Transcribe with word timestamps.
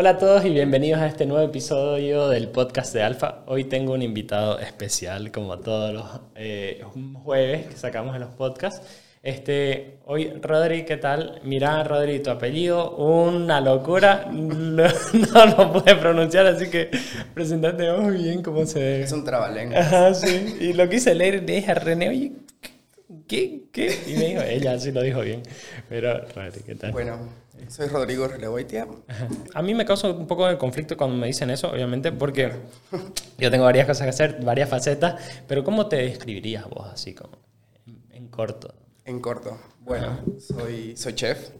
Hola 0.00 0.10
a 0.10 0.18
todos 0.18 0.44
y 0.44 0.50
bienvenidos 0.50 1.00
a 1.00 1.08
este 1.08 1.26
nuevo 1.26 1.44
episodio 1.44 2.28
del 2.28 2.46
podcast 2.50 2.94
de 2.94 3.02
Alfa. 3.02 3.42
Hoy 3.46 3.64
tengo 3.64 3.94
un 3.94 4.02
invitado 4.02 4.60
especial, 4.60 5.32
como 5.32 5.58
todos 5.58 5.92
los 5.92 6.20
eh, 6.36 6.84
jueves 7.24 7.66
que 7.66 7.76
sacamos 7.76 8.14
en 8.14 8.20
los 8.20 8.30
podcasts. 8.30 8.86
Este, 9.24 9.98
hoy, 10.06 10.34
Rodri, 10.40 10.84
¿qué 10.84 10.98
tal? 10.98 11.40
Mira, 11.42 11.82
Rodri, 11.82 12.20
tu 12.20 12.30
apellido, 12.30 12.92
una 12.94 13.60
locura. 13.60 14.28
No, 14.32 14.84
no 15.34 15.46
lo 15.46 15.72
pude 15.72 15.96
pronunciar, 15.96 16.46
así 16.46 16.70
que 16.70 16.90
presentate 17.34 17.90
muy 17.94 18.18
bien 18.18 18.40
cómo 18.40 18.66
se... 18.66 19.02
Es 19.02 19.10
un 19.10 19.24
trabalenguas. 19.24 19.84
Ajá, 19.84 20.14
sí. 20.14 20.58
Y 20.60 20.74
lo 20.74 20.88
quise 20.88 21.12
leer, 21.12 21.42
le 21.42 21.54
dije 21.54 21.72
a 21.72 21.74
René, 21.74 22.08
oye, 22.08 22.32
¿qué? 23.26 23.62
¿Qué? 23.72 23.98
Y 24.06 24.12
me 24.12 24.26
dijo, 24.26 24.42
ella 24.42 24.78
sí 24.78 24.92
lo 24.92 25.02
dijo 25.02 25.22
bien. 25.22 25.42
Pero, 25.88 26.20
Rodri, 26.36 26.62
¿qué 26.64 26.76
tal? 26.76 26.92
Bueno, 26.92 27.18
soy 27.68 27.88
Rodrigo 27.88 28.26
Relevoitia. 28.28 28.86
A 29.54 29.62
mí 29.62 29.74
me 29.74 29.84
causa 29.84 30.10
un 30.10 30.26
poco 30.26 30.46
de 30.46 30.56
conflicto 30.58 30.96
cuando 30.96 31.16
me 31.16 31.26
dicen 31.26 31.50
eso, 31.50 31.70
obviamente, 31.70 32.12
porque 32.12 32.52
yo 33.38 33.50
tengo 33.50 33.64
varias 33.64 33.86
cosas 33.86 34.04
que 34.04 34.10
hacer, 34.10 34.44
varias 34.44 34.68
facetas, 34.68 35.20
pero 35.46 35.64
¿cómo 35.64 35.88
te 35.88 35.96
describirías 35.96 36.68
vos 36.68 36.88
así 36.92 37.14
como 37.14 37.38
en, 37.86 38.02
en 38.10 38.28
corto? 38.28 38.74
En 39.04 39.20
corto. 39.20 39.58
Bueno, 39.80 40.20
soy, 40.38 40.96
soy 40.96 41.14
chef. 41.14 41.50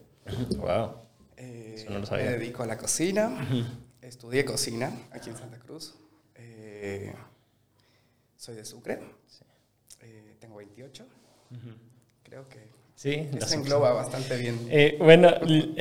Wow. 0.58 0.92
Eh, 1.36 1.74
Eso 1.76 1.90
no 1.90 2.00
lo 2.00 2.06
sabía. 2.06 2.26
Me 2.26 2.32
dedico 2.32 2.62
a 2.62 2.66
la 2.66 2.76
cocina. 2.76 3.30
Estudié 4.02 4.44
cocina 4.44 4.92
aquí 5.10 5.30
en 5.30 5.36
Santa 5.36 5.58
Cruz. 5.58 5.94
Eh, 6.34 7.14
soy 8.36 8.56
de 8.56 8.64
Sucre. 8.64 9.00
Eh, 10.00 10.36
tengo 10.40 10.56
28. 10.56 11.06
Creo 12.22 12.48
que 12.48 12.58
Sí, 12.98 13.28
eso 13.32 13.54
engloba 13.54 13.92
bastante 13.92 14.36
bien. 14.36 14.58
Eh, 14.70 14.96
bueno, 14.98 15.32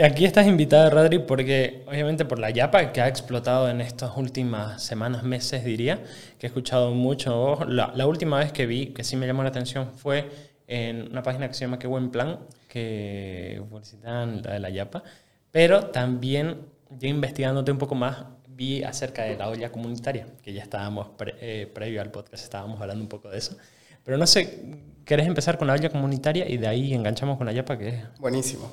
aquí 0.04 0.24
estás 0.24 0.46
invitado, 0.46 0.92
Rodri, 0.92 1.18
porque 1.18 1.84
obviamente 1.88 2.26
por 2.26 2.38
la 2.38 2.52
yapa 2.52 2.94
que 2.94 3.02
ha 3.02 3.08
explotado 3.08 3.68
en 3.72 3.82
estas 3.82 4.16
últimas 4.18 4.84
semanas, 4.84 5.24
meses, 5.24 5.66
diría, 5.66 6.04
que 6.38 6.46
he 6.46 6.50
escuchado 6.50 6.94
mucho. 6.94 7.66
La, 7.66 7.92
la 7.96 8.06
última 8.06 8.38
vez 8.38 8.52
que 8.52 8.68
vi, 8.68 8.94
que 8.94 9.04
sí 9.04 9.16
me 9.16 9.26
llamó 9.26 9.42
la 9.42 9.50
atención, 9.50 9.94
fue 9.96 10.30
en 10.68 11.10
una 11.10 11.24
página 11.24 11.48
que 11.48 11.56
se 11.56 11.62
llama 11.62 11.80
Qué 11.80 11.88
Buen 11.88 12.12
Plan, 12.12 12.38
que 12.70 13.64
publicitan 13.68 14.44
la 14.44 14.54
de 14.54 14.60
la 14.60 14.70
yapa. 14.70 15.02
Pero 15.50 15.88
también, 15.88 16.68
yo 17.00 17.08
investigándote 17.08 17.72
un 17.72 17.80
poco 17.80 17.96
más, 17.96 18.26
vi 18.48 18.84
acerca 18.84 19.24
de 19.24 19.36
la 19.36 19.50
olla 19.50 19.72
comunitaria, 19.72 20.28
que 20.44 20.54
ya 20.54 20.62
estábamos, 20.62 21.10
pre- 21.18 21.34
eh, 21.42 21.66
previo 21.66 22.00
al 22.00 22.12
podcast, 22.12 22.44
estábamos 22.44 22.80
hablando 22.80 23.02
un 23.02 23.10
poco 23.10 23.28
de 23.28 23.40
eso. 23.40 23.58
Pero 24.04 24.20
no 24.20 24.28
sé, 24.28 24.60
¿querés 25.08 25.26
empezar 25.28 25.58
con 25.58 25.68
la 25.68 25.74
olla 25.74 25.90
comunitaria 25.90 26.48
y 26.48 26.58
de 26.58 26.68
ahí 26.68 26.94
enganchamos 26.94 27.38
con 27.38 27.48
la 27.48 27.54
yapa, 27.54 27.78
que 27.78 27.88
es 27.90 28.04
Buenísimo. 28.20 28.72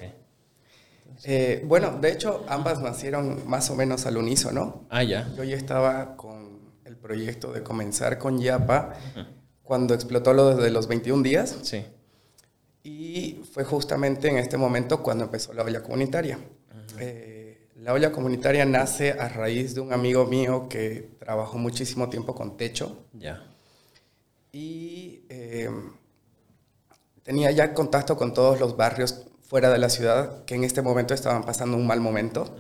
Eh, 1.26 1.62
bueno, 1.64 1.98
de 2.00 2.12
hecho, 2.12 2.44
ambas 2.48 2.80
nacieron 2.82 3.48
más 3.48 3.70
o 3.70 3.76
menos 3.76 4.04
al 4.04 4.16
unísono. 4.18 4.86
Ah, 4.91 5.02
ya. 5.02 5.26
Yo 5.36 5.44
ya 5.44 5.56
estaba 5.56 6.16
con 6.16 6.60
el 6.84 6.96
proyecto 6.96 7.52
de 7.52 7.62
comenzar 7.62 8.18
con 8.18 8.38
Yapa 8.41 8.92
cuando 9.62 9.94
explotó 9.94 10.34
lo 10.34 10.54
de 10.56 10.70
los 10.70 10.86
21 10.86 11.22
días. 11.22 11.56
Sí. 11.62 11.84
Y 12.82 13.41
fue 13.52 13.64
justamente 13.64 14.28
en 14.28 14.36
este 14.36 14.58
momento 14.58 15.02
cuando 15.02 15.24
empezó 15.24 15.54
la 15.54 15.62
olla 15.62 15.82
comunitaria. 15.82 16.38
Eh, 16.98 17.69
la 17.76 17.94
olla 17.94 18.12
comunitaria 18.12 18.66
nace 18.66 19.12
a 19.12 19.28
raíz 19.28 19.74
de 19.74 19.80
un 19.80 19.92
amigo 19.94 20.26
mío 20.26 20.69
que 20.69 21.10
trabajó 21.19 21.56
muchísimo 21.56 22.10
tiempo 22.10 22.34
con 22.34 22.56
techo 22.58 23.06
Ya. 23.14 23.42
y 24.52 25.22
eh, 25.30 25.70
tenía 27.25 27.50
ya 27.50 27.75
contacto 27.75 28.17
con 28.17 28.33
todos 28.33 28.61
los 28.61 28.77
barrios 28.77 29.27
fuera 29.42 29.70
de 29.70 29.78
la 29.78 29.89
ciudad 29.91 30.44
que 30.44 30.55
en 30.55 30.62
este 30.62 30.80
momento 30.83 31.12
estaban 31.14 31.42
pasando 31.44 31.77
un 31.77 31.86
mal 31.86 32.00
momento. 32.00 32.56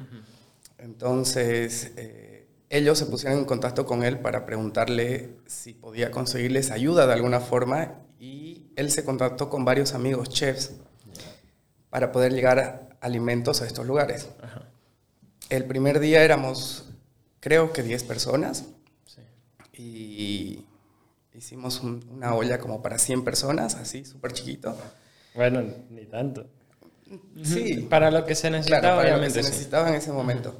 Entonces, 0.78 1.92
eh, 1.96 2.46
ellos 2.68 2.98
se 2.98 3.06
pusieron 3.06 3.38
en 3.38 3.44
contacto 3.44 3.86
con 3.86 4.02
él 4.02 4.18
para 4.18 4.44
preguntarle 4.44 5.36
si 5.46 5.72
podía 5.74 6.10
conseguirles 6.10 6.70
ayuda 6.70 7.06
de 7.06 7.12
alguna 7.12 7.40
forma 7.40 8.00
y 8.18 8.66
él 8.76 8.90
se 8.90 9.04
contactó 9.04 9.48
con 9.48 9.64
varios 9.64 9.94
amigos 9.94 10.28
chefs 10.30 10.72
para 11.90 12.10
poder 12.10 12.32
llegar 12.32 12.58
a 12.58 12.88
alimentos 13.00 13.62
a 13.62 13.66
estos 13.66 13.86
lugares. 13.86 14.28
Ajá. 14.42 14.62
El 15.50 15.66
primer 15.66 16.00
día 16.00 16.24
éramos, 16.24 16.86
creo 17.40 17.72
que 17.72 17.82
10 17.82 18.02
personas 18.04 18.64
Sí. 19.06 19.20
y 19.74 20.63
hicimos 21.44 21.80
un- 21.80 22.02
una 22.10 22.34
olla 22.34 22.58
como 22.58 22.80
para 22.82 22.96
100 22.98 23.22
personas, 23.22 23.74
así, 23.74 24.04
súper 24.04 24.32
chiquito. 24.32 24.74
Bueno, 25.34 25.62
ni 25.90 26.06
tanto. 26.06 26.46
Sí, 27.42 27.86
Para 27.90 28.10
lo 28.10 28.24
que 28.24 28.34
se 28.34 28.50
necesitaba, 28.50 28.80
claro, 28.80 28.96
para 28.96 29.08
lo 29.10 29.14
que 29.16 29.18
obviamente. 29.26 29.42
se 29.42 29.44
sí. 29.44 29.50
necesitaba 29.50 29.88
en 29.90 29.94
ese 29.96 30.10
momento. 30.10 30.58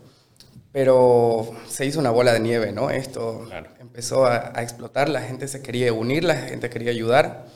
Pero 0.73 1.51
se 1.69 1.87
hizo 1.87 2.01
una 2.01 2.11
bola 2.11 2.33
de 2.35 2.41
nieve, 2.41 2.73
¿no? 2.73 2.91
Esto 2.91 3.45
Claro. 3.47 3.71
empezó 3.81 4.27
a, 4.27 4.53
a 4.55 4.63
explotar, 4.63 5.09
la 5.09 5.23
gente 5.23 5.49
se 5.49 5.63
quería 5.63 5.93
unir, 5.93 6.25
la 6.25 6.35
gente 6.37 6.69
quería 6.69 6.91
ayudar. 6.91 7.47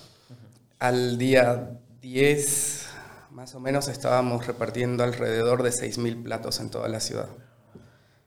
Al 0.78 1.18
día 1.18 1.78
10, 2.00 2.86
más 3.32 3.54
o 3.54 3.60
menos, 3.60 3.88
estábamos 3.88 4.46
repartiendo 4.46 5.04
alrededor 5.04 5.62
de 5.64 5.70
6.000 5.72 6.22
platos 6.22 6.60
en 6.60 6.70
toda 6.70 6.88
la 6.88 7.00
ciudad. 7.00 7.28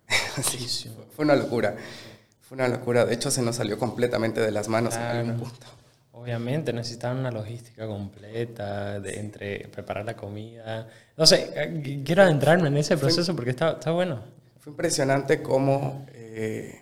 Sí, 0.43 0.89
fue 1.15 1.25
una 1.25 1.35
locura. 1.35 1.75
Fue 2.51 2.57
una 2.57 2.67
locura. 2.67 3.05
De 3.05 3.13
hecho, 3.13 3.31
se 3.31 3.41
nos 3.41 3.55
salió 3.55 3.79
completamente 3.79 4.41
de 4.41 4.51
las 4.51 4.67
manos 4.67 4.95
en 4.95 4.99
Claro. 4.99 5.19
algún 5.19 5.37
punto. 5.37 5.67
Obviamente 6.11 6.73
necesitaban 6.73 7.19
una 7.19 7.31
logística 7.31 7.87
completa 7.87 8.99
de 8.99 9.21
entre 9.21 9.69
preparar 9.69 10.03
la 10.03 10.17
comida. 10.17 10.85
No 11.15 11.25
sé, 11.25 11.49
eh, 11.55 12.01
quiero 12.05 12.23
adentrarme 12.23 12.67
en 12.67 12.75
ese 12.75 12.97
proceso 12.97 13.33
porque 13.37 13.51
está, 13.51 13.71
está 13.71 13.91
bueno. 13.91 14.21
Fue 14.59 14.71
impresionante 14.71 15.41
cómo, 15.41 16.05
eh, 16.09 16.81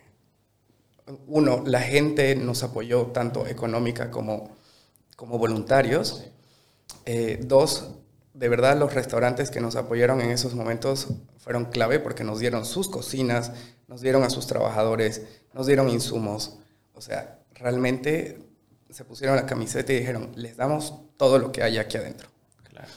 uno, 1.28 1.62
la 1.63 1.81
gente 1.81 2.36
nos 2.36 2.63
apoyó 2.63 3.03
tanto 3.13 3.46
económica 3.46 4.09
como, 4.09 4.57
como 5.16 5.38
voluntarios. 5.38 6.24
Eh, 7.06 7.41
dos, 7.44 7.90
de 8.39 8.47
verdad 8.47 8.77
los 8.77 8.94
restaurantes 8.94 9.51
que 9.51 9.59
nos 9.59 9.75
apoyaron 9.75 10.22
en 10.22 10.31
esos 10.31 10.55
momentos 10.55 11.09
fueron 11.39 11.66
clave 11.66 12.00
porque 12.00 12.23
nos 12.23 12.39
dieron 12.39 12.66
sus 12.66 12.88
cocinas, 12.88 13.51
nos 13.89 14.00
dieron 14.00 14.23
a 14.23 14.29
sus 14.29 14.47
trabajadores, 14.47 15.23
nos 15.53 15.67
dieron 15.67 15.89
insumos. 15.89 16.57
O 16.94 17.01
sea, 17.01 17.39
realmente 17.53 18.41
se 18.89 19.03
pusieron 19.03 19.35
la 19.35 19.45
camiseta 19.45 19.91
y 19.91 20.00
dijeron, 20.00 20.31
les 20.35 20.55
damos 20.55 20.94
todo 21.17 21.38
lo 21.38 21.51
que 21.51 21.63
hay 21.63 21.77
aquí 21.77 21.97
adentro. 21.97 22.29
Claro. 22.63 22.88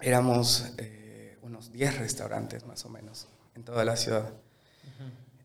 Éramos 0.00 0.66
eh, 0.76 1.38
unos 1.40 1.72
10 1.72 1.98
restaurantes 1.98 2.66
más 2.66 2.84
o 2.84 2.90
menos 2.90 3.28
en 3.54 3.64
toda 3.64 3.86
la 3.86 3.96
ciudad. 3.96 4.34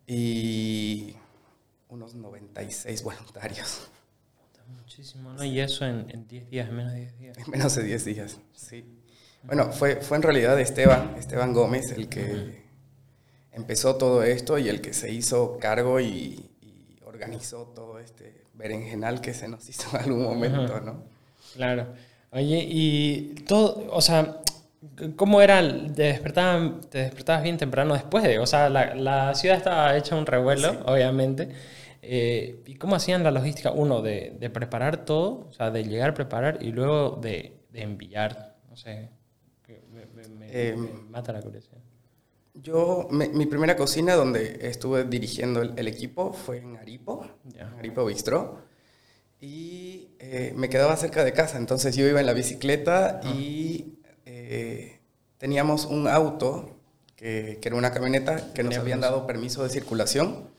Y 0.06 1.16
unos 1.88 2.14
96 2.16 3.04
voluntarios 3.04 3.90
Muchísimo, 4.76 5.32
¿no? 5.34 5.44
Y 5.44 5.60
eso 5.60 5.86
en 5.86 6.06
en 6.10 6.28
10 6.28 6.50
días, 6.50 6.70
en 6.70 6.76
menos 6.76 6.94
de 6.94 7.00
10 7.00 7.18
días. 7.20 7.38
en 7.38 7.52
menos 7.52 7.76
de 7.76 7.84
10 7.84 8.06
días. 8.06 8.38
Sí. 8.54 8.86
Bueno, 9.44 9.72
fue, 9.72 9.98
fue 9.98 10.18
en 10.18 10.24
realidad 10.24 10.60
Esteban, 10.60 11.16
Esteban 11.18 11.54
Gómez, 11.54 11.92
el 11.92 12.08
que 12.10 12.62
empezó 13.54 13.96
todo 13.96 14.24
esto 14.24 14.58
y 14.60 14.70
el 14.70 14.82
que 14.82 14.94
se 14.94 15.12
hizo 15.12 15.58
cargo 15.60 16.00
y, 16.00 16.50
y 16.62 16.98
organizó 17.06 17.64
todo 17.76 18.00
este 18.00 18.44
berenjenal 18.54 19.20
que 19.22 19.34
se 19.34 19.48
nos 19.48 19.68
hizo 19.70 19.90
en 19.98 20.04
algún 20.04 20.24
momento, 20.24 20.80
¿no? 20.82 21.04
Claro. 21.56 21.88
Oye, 22.32 22.66
y 22.70 23.34
todo, 23.48 23.88
o 23.92 24.00
sea, 24.02 24.38
¿cómo 25.16 25.42
era? 25.42 25.62
¿Te 25.94 26.04
despertaban, 26.04 26.80
te 26.90 27.00
despertabas 27.00 27.44
bien 27.44 27.58
temprano 27.58 27.94
después 27.96 28.24
de? 28.24 28.40
O 28.40 28.46
sea, 28.46 28.70
la, 28.70 28.96
la 28.96 29.34
ciudad 29.36 29.58
estaba 29.58 29.98
hecha 29.98 30.16
un 30.16 30.26
revuelo, 30.26 30.72
Sí. 30.72 30.78
obviamente. 30.86 31.50
Eh, 32.02 32.62
¿Y 32.66 32.76
cómo 32.76 32.96
hacían 32.96 33.24
la 33.24 33.32
logística? 33.32 33.72
Uno, 33.72 34.02
de, 34.02 34.36
de 34.40 34.50
preparar 34.50 35.06
todo, 35.06 35.48
o 35.50 35.54
sea, 35.54 35.70
de 35.72 35.84
llegar 35.84 36.12
a 36.12 36.14
preparar 36.14 36.58
y 36.62 36.72
luego 36.72 37.18
de, 37.22 37.60
de 37.72 37.82
enviar. 37.84 38.58
No 38.70 38.76
sé, 38.76 39.10
me, 40.38 40.48
Eh, 40.50 40.76
me 40.76 40.90
mata 41.10 41.32
la 41.34 41.42
curiosidad. 41.42 41.78
Yo, 42.54 43.08
me- 43.12 43.30
mi 43.30 43.46
primera 43.46 43.76
cocina 43.78 44.16
donde 44.16 44.60
estuve 44.68 45.04
dirigiendo 45.06 45.62
el, 45.62 45.74
el 45.78 45.88
equipo 45.88 46.34
fue 46.34 46.58
en 46.58 46.76
Aripo, 46.78 47.26
en 47.56 47.62
Aripo 47.80 48.06
Bistro. 48.06 48.60
Y 49.40 50.10
eh, 50.20 50.54
me 50.56 50.70
quedaba 50.70 50.96
cerca 50.98 51.24
de 51.24 51.34
casa, 51.34 51.58
entonces 51.58 51.96
yo 51.96 52.08
iba 52.08 52.20
en 52.20 52.26
la 52.28 52.34
bicicleta 52.34 53.22
y 53.36 53.96
eh, 54.26 55.00
teníamos 55.40 55.86
un 55.86 56.08
auto 56.08 56.78
que, 57.16 57.58
que 57.60 57.70
era 57.70 57.76
una 57.76 57.92
camioneta 57.92 58.54
que 58.54 58.64
nos 58.64 58.78
habían 58.78 59.02
dado 59.02 59.26
permiso 59.26 59.64
de 59.64 59.70
circulación. 59.70 60.50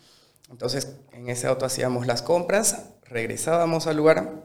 Entonces 0.52 0.98
en 1.12 1.28
ese 1.28 1.48
auto 1.48 1.66
hacíamos 1.66 2.06
las 2.06 2.22
compras, 2.22 2.90
regresábamos 3.02 3.88
al 3.88 3.96
lugar, 3.96 4.44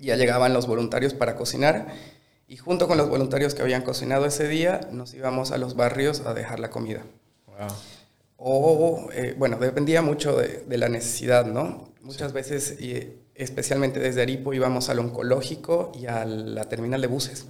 ya 0.00 0.16
llegaban 0.16 0.52
los 0.52 0.66
voluntarios 0.66 1.14
para 1.14 1.36
cocinar 1.36 1.86
y 2.48 2.56
junto 2.56 2.88
con 2.88 2.98
los 2.98 3.08
voluntarios 3.08 3.54
que 3.54 3.62
habían 3.62 3.82
cocinado 3.82 4.26
ese 4.26 4.48
día 4.48 4.80
nos 4.90 5.14
íbamos 5.14 5.52
a 5.52 5.58
los 5.58 5.76
barrios 5.76 6.22
a 6.22 6.34
dejar 6.34 6.58
la 6.58 6.70
comida. 6.70 7.04
Wow. 7.46 7.68
O, 8.38 9.08
eh, 9.12 9.34
bueno, 9.36 9.58
dependía 9.58 10.00
mucho 10.00 10.36
de, 10.36 10.64
de 10.66 10.78
la 10.78 10.88
necesidad, 10.88 11.44
¿no? 11.44 11.92
Muchas 12.00 12.32
veces, 12.32 12.80
y 12.80 13.18
especialmente 13.34 14.00
desde 14.00 14.22
Aripo, 14.22 14.54
íbamos 14.54 14.88
al 14.88 15.00
oncológico 15.00 15.92
y 15.94 16.06
a 16.06 16.24
la 16.24 16.64
terminal 16.64 17.00
de 17.00 17.06
buses. 17.06 17.46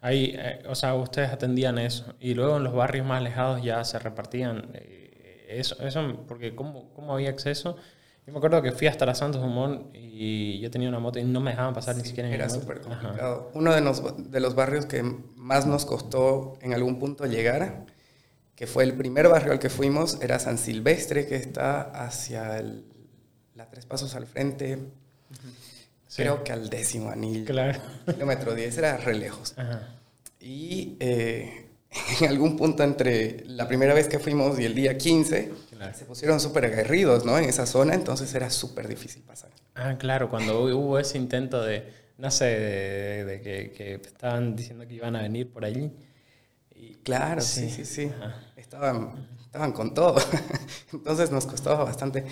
Ahí, 0.00 0.34
eh, 0.36 0.62
o 0.68 0.74
sea, 0.74 0.94
ustedes 0.94 1.30
atendían 1.30 1.78
eso. 1.78 2.14
Y 2.20 2.34
luego 2.34 2.58
en 2.58 2.64
los 2.64 2.74
barrios 2.74 3.06
más 3.06 3.18
alejados 3.18 3.62
ya 3.62 3.82
se 3.84 3.98
repartían 3.98 4.70
eh, 4.74 5.03
eso, 5.60 5.80
eso 5.82 6.24
porque 6.26 6.54
¿cómo, 6.54 6.92
¿cómo 6.94 7.14
había 7.14 7.30
acceso? 7.30 7.76
Yo 8.26 8.32
me 8.32 8.38
acuerdo 8.38 8.62
que 8.62 8.72
fui 8.72 8.86
hasta 8.86 9.04
la 9.04 9.14
Santos 9.14 9.42
Dumont 9.42 9.94
y 9.94 10.58
yo 10.60 10.70
tenía 10.70 10.88
una 10.88 10.98
moto 10.98 11.18
y 11.18 11.24
no 11.24 11.40
me 11.40 11.50
dejaban 11.50 11.74
pasar 11.74 11.96
ni 11.96 12.04
siquiera 12.04 12.28
en 12.28 12.34
Era 12.34 12.48
súper 12.48 12.78
Ajá. 12.78 12.88
complicado. 13.00 13.50
Uno 13.54 13.74
de 13.74 13.80
los, 13.82 14.30
de 14.30 14.40
los 14.40 14.54
barrios 14.54 14.86
que 14.86 15.02
más 15.36 15.66
nos 15.66 15.84
costó 15.84 16.54
en 16.62 16.72
algún 16.72 16.98
punto 16.98 17.26
llegar, 17.26 17.84
que 18.56 18.66
fue 18.66 18.84
el 18.84 18.94
primer 18.94 19.28
barrio 19.28 19.52
al 19.52 19.58
que 19.58 19.68
fuimos, 19.68 20.18
era 20.22 20.38
San 20.38 20.56
Silvestre, 20.58 21.26
que 21.26 21.36
está 21.36 21.82
hacia 21.82 22.58
el- 22.58 22.84
la 23.54 23.68
Tres 23.68 23.84
Pasos 23.84 24.14
al 24.14 24.26
frente, 24.26 24.78
Sí. 26.06 26.22
creo 26.22 26.44
que 26.44 26.52
al 26.52 26.70
décimo 26.70 27.10
anillo, 27.10 27.44
Claro. 27.44 27.80
kilómetro 28.06 28.54
10, 28.54 28.78
era 28.78 28.96
re 28.96 29.14
lejos. 29.14 29.52
Ajá. 29.58 29.88
Y 30.40 30.96
eh, 31.00 31.68
en 32.20 32.28
algún 32.28 32.56
punto 32.56 32.82
entre 32.82 33.44
la 33.46 33.66
primera 33.68 33.94
vez 33.94 34.08
que 34.08 34.18
fuimos 34.18 34.58
y 34.58 34.64
el 34.64 34.74
día 34.74 34.96
15, 34.98 35.52
Claro. 35.76 35.96
se 35.96 36.04
pusieron 36.04 36.40
súper 36.40 36.64
aguerridos 36.66 37.24
¿no? 37.24 37.36
en 37.38 37.44
esa 37.44 37.66
zona, 37.66 37.94
entonces 37.94 38.32
era 38.34 38.50
súper 38.50 38.88
difícil 38.88 39.22
pasar. 39.22 39.50
Ah, 39.74 39.96
claro, 39.98 40.28
cuando 40.30 40.64
hu- 40.64 40.72
hubo 40.74 40.98
ese 40.98 41.18
intento 41.18 41.62
de, 41.62 41.92
no 42.18 42.30
sé, 42.30 42.44
de, 42.46 43.24
de 43.24 43.40
que, 43.42 43.72
que 43.72 43.94
estaban 43.94 44.54
diciendo 44.56 44.86
que 44.86 44.94
iban 44.94 45.16
a 45.16 45.22
venir 45.22 45.50
por 45.52 45.64
allí. 45.64 45.90
Y, 46.74 46.94
Claro, 47.04 47.40
sí, 47.40 47.68
Sí. 47.70 47.84
sí, 47.84 47.84
sí. 47.84 48.12
Estaban, 48.56 49.28
estaban 49.44 49.72
con 49.72 49.94
todo. 49.94 50.16
Entonces 50.92 51.30
nos 51.30 51.46
costaba 51.46 51.84
bastante. 51.84 52.24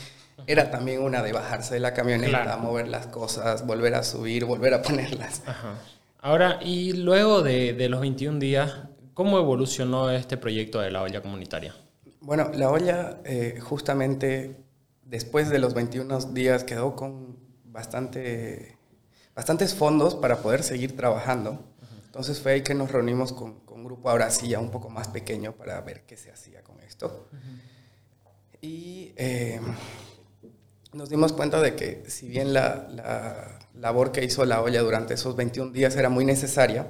Era 0.47 0.71
también 0.71 1.01
una 1.03 1.23
de 1.23 1.33
bajarse 1.33 1.75
de 1.75 1.81
la 1.81 1.93
camioneta, 1.95 2.43
Claro. 2.45 2.59
mover 2.61 2.89
las 2.89 3.07
cosas, 3.09 3.67
volver 3.67 3.95
a 3.95 4.03
subir, 4.03 4.45
volver 4.45 4.75
a 4.75 4.83
ponerlas. 4.83 5.43
Ajá. 5.47 5.75
Ahora, 6.21 6.59
y 6.63 6.93
luego 6.93 7.43
de, 7.43 7.73
de 7.73 7.89
los 7.89 8.01
21 8.01 8.39
días, 8.39 8.73
¿cómo 9.15 9.39
evolucionó 9.39 10.11
este 10.11 10.37
proyecto 10.37 10.81
de 10.81 10.91
la 10.91 11.03
olla 11.03 11.23
comunitaria? 11.23 11.75
Bueno, 12.21 12.51
la 12.55 12.71
olla 12.71 13.21
eh, 13.25 13.59
justamente 13.61 14.57
después 15.05 15.51
de 15.51 15.59
los 15.59 15.75
21 15.75 16.33
días 16.33 16.65
quedó 16.65 16.95
con 16.95 17.37
bastante, 17.65 18.79
bastantes 19.35 19.75
fondos 19.75 20.15
para 20.15 20.39
poder 20.39 20.63
seguir 20.63 20.97
trabajando. 20.97 21.65
Entonces 22.07 22.41
fue 22.41 22.53
ahí 22.53 22.63
que 22.63 22.75
nos 22.75 22.93
reunimos 22.93 23.33
con, 23.33 23.61
con 23.61 23.79
un 23.79 23.85
grupo 23.85 24.11
ahora 24.11 24.31
sí 24.31 24.49
ya 24.49 24.59
un 24.59 24.71
poco 24.71 24.91
más 24.91 25.09
pequeño 25.09 25.53
para 25.53 25.81
ver 25.81 26.03
qué 26.03 26.17
se 26.17 26.31
hacía 26.31 26.63
con 26.63 26.81
esto. 26.81 27.29
Y 28.61 29.13
eh, 29.17 29.61
nos 30.93 31.09
dimos 31.09 31.33
cuenta 31.33 31.61
de 31.61 31.75
que 31.75 32.05
si 32.09 32.29
bien 32.29 32.53
la, 32.53 32.87
la 32.91 33.59
labor 33.75 34.13
que 34.13 34.25
hizo 34.25 34.45
la 34.45 34.63
olla 34.63 34.83
durante 34.83 35.15
esos 35.15 35.35
21 35.35 35.73
días 35.73 35.97
era 35.97 36.09
muy 36.09 36.25
necesaria, 36.25 36.87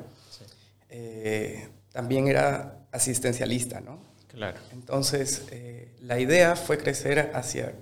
eh, 0.90 1.68
también 1.92 2.28
era 2.28 2.78
asistencialista, 2.90 3.80
¿no? 3.80 4.00
Claro. 4.28 4.58
Entonces, 4.72 5.42
eh, 5.50 5.94
la 6.00 6.18
idea 6.18 6.56
fue 6.56 6.78
crecer 6.78 7.30
hacia 7.34 7.74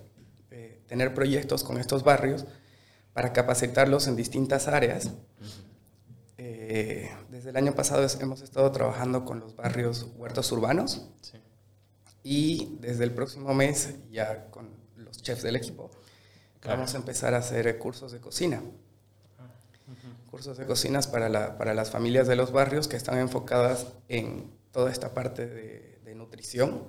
eh, 0.50 0.80
tener 0.88 1.14
proyectos 1.14 1.62
con 1.62 1.78
estos 1.78 2.02
barrios 2.02 2.44
para 3.12 3.32
capacitarlos 3.32 4.06
en 4.08 4.16
distintas 4.16 4.66
áreas. 4.68 5.10
Eh, 6.38 7.10
desde 7.28 7.50
el 7.50 7.56
año 7.56 7.74
pasado 7.74 8.06
hemos 8.20 8.40
estado 8.40 8.70
trabajando 8.72 9.24
con 9.24 9.40
los 9.40 9.54
barrios 9.56 10.06
huertos 10.16 10.50
urbanos 10.52 11.06
Sí. 11.20 11.38
y 12.22 12.78
desde 12.80 13.04
el 13.04 13.12
próximo 13.12 13.52
mes 13.52 13.94
ya 14.10 14.46
con 14.50 14.70
los 14.96 15.20
chefs 15.22 15.42
del 15.42 15.56
equipo 15.56 15.90
Claro. 16.60 16.78
vamos 16.78 16.94
a 16.94 16.98
empezar 16.98 17.34
a 17.34 17.38
hacer 17.38 17.78
cursos 17.78 18.12
de 18.12 18.20
cocina. 18.20 18.62
Cursos 20.30 20.58
de 20.58 20.66
cocinas 20.66 21.06
para, 21.08 21.28
la- 21.28 21.58
para 21.58 21.74
las 21.74 21.90
familias 21.90 22.28
de 22.28 22.36
los 22.36 22.52
barrios 22.52 22.86
que 22.88 22.96
están 22.96 23.18
enfocadas 23.18 23.88
en 24.08 24.50
toda 24.70 24.90
esta 24.92 25.12
parte 25.12 25.46
de, 25.46 25.98
de 26.04 26.14
nutrición, 26.14 26.84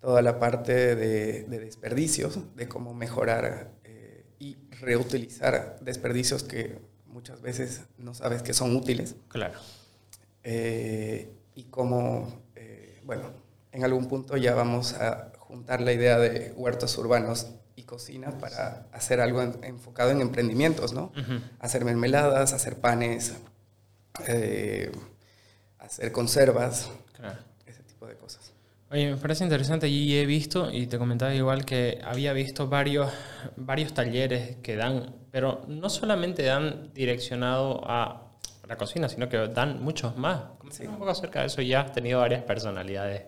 toda 0.00 0.22
la 0.22 0.38
parte 0.38 0.94
de, 0.94 1.42
de 1.44 1.58
desperdicios, 1.58 2.38
de 2.54 2.68
cómo 2.68 2.94
mejorar 2.94 3.72
eh, 3.84 4.24
y 4.38 4.56
reutilizar 4.80 5.78
desperdicios 5.80 6.44
que 6.44 6.78
muchas 7.06 7.40
veces 7.42 7.82
no 7.98 8.14
sabes 8.14 8.42
que 8.42 8.54
son 8.54 8.76
útiles. 8.76 9.16
Claro. 9.28 9.58
Eh, 10.44 11.32
y 11.54 11.64
cómo, 11.64 12.42
eh, 12.54 13.00
bueno, 13.04 13.32
en 13.72 13.82
algún 13.84 14.06
punto 14.06 14.36
ya 14.36 14.54
vamos 14.54 14.92
a 14.94 15.32
juntar 15.38 15.80
la 15.80 15.92
idea 15.92 16.18
de 16.18 16.52
huertos 16.56 16.96
urbanos 16.98 17.48
y 17.76 17.82
cocina 17.82 18.30
para 18.38 18.86
hacer 18.92 19.20
algo 19.20 19.42
en- 19.42 19.62
enfocado 19.64 20.10
en 20.10 20.20
emprendimientos, 20.20 20.92
¿no? 20.92 21.12
Ujú. 21.18 21.40
Hacer 21.60 21.84
mermeladas, 21.84 22.52
hacer 22.52 22.80
panes, 22.80 23.34
eh, 24.28 24.92
hacer 25.78 26.12
conservas, 26.12 26.90
Claro. 27.16 27.38
ese 27.66 27.82
tipo 27.82 28.06
de 28.06 28.16
cosas. 28.16 28.52
Oye, 28.90 29.10
me 29.10 29.16
parece 29.16 29.42
interesante 29.44 29.88
y 29.88 30.16
he 30.16 30.24
visto, 30.26 30.70
y 30.70 30.86
te 30.86 30.98
comentaba 30.98 31.34
igual 31.34 31.64
que 31.64 32.00
había 32.04 32.32
visto 32.32 32.68
varios, 32.68 33.10
varios 33.56 33.92
talleres 33.92 34.56
que 34.62 34.76
dan, 34.76 35.16
pero 35.32 35.64
no 35.66 35.90
solamente 35.90 36.44
dan 36.44 36.92
direccionado 36.94 37.80
a 37.90 38.20
la 38.68 38.76
cocina, 38.76 39.08
sino 39.08 39.28
que 39.28 39.36
dan 39.48 39.82
muchos 39.82 40.16
más. 40.16 40.42
Coméntame 40.58 40.88
un 40.90 40.98
poco 40.98 41.10
acerca 41.10 41.40
de 41.40 41.46
eso. 41.46 41.60
Ya 41.60 41.80
has 41.80 41.92
tenido 41.92 42.20
varias 42.20 42.44
personalidades 42.44 43.24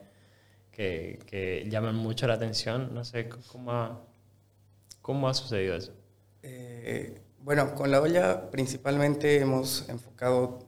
que, 0.71 1.19
que 1.27 1.67
llaman 1.69 1.97
mucho 1.97 2.27
la 2.29 2.35
atención. 2.35 2.95
No 2.95 3.05
sé 3.05 3.29
cómo 3.51 3.73
ha, 3.73 4.01
cómo 5.07 5.29
ha 5.29 5.35
sucedido 5.35 5.77
eso. 5.77 5.93
Eh, 6.43 7.21
bueno, 7.41 7.77
con 7.77 7.93
la 7.93 8.01
olla 8.01 8.51
principalmente 8.51 9.39
hemos 9.39 9.89
enfocado 9.89 10.59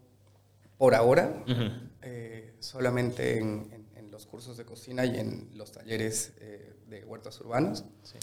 por 0.76 0.94
ahora 0.94 1.43
Ujú. 1.44 1.64
eh, 2.02 2.55
solamente 2.61 3.38
en, 3.38 3.69
en- 3.73 3.88
en 3.96 4.11
los 4.12 4.26
cursos 4.26 4.56
de 4.56 4.64
cocina 4.64 5.05
y 5.05 5.19
en 5.19 5.50
los 5.55 5.73
talleres 5.73 6.35
eh, 6.38 6.73
de 6.88 7.05
huertos 7.05 7.40
urbanos. 7.40 7.85
Sí. 8.05 8.19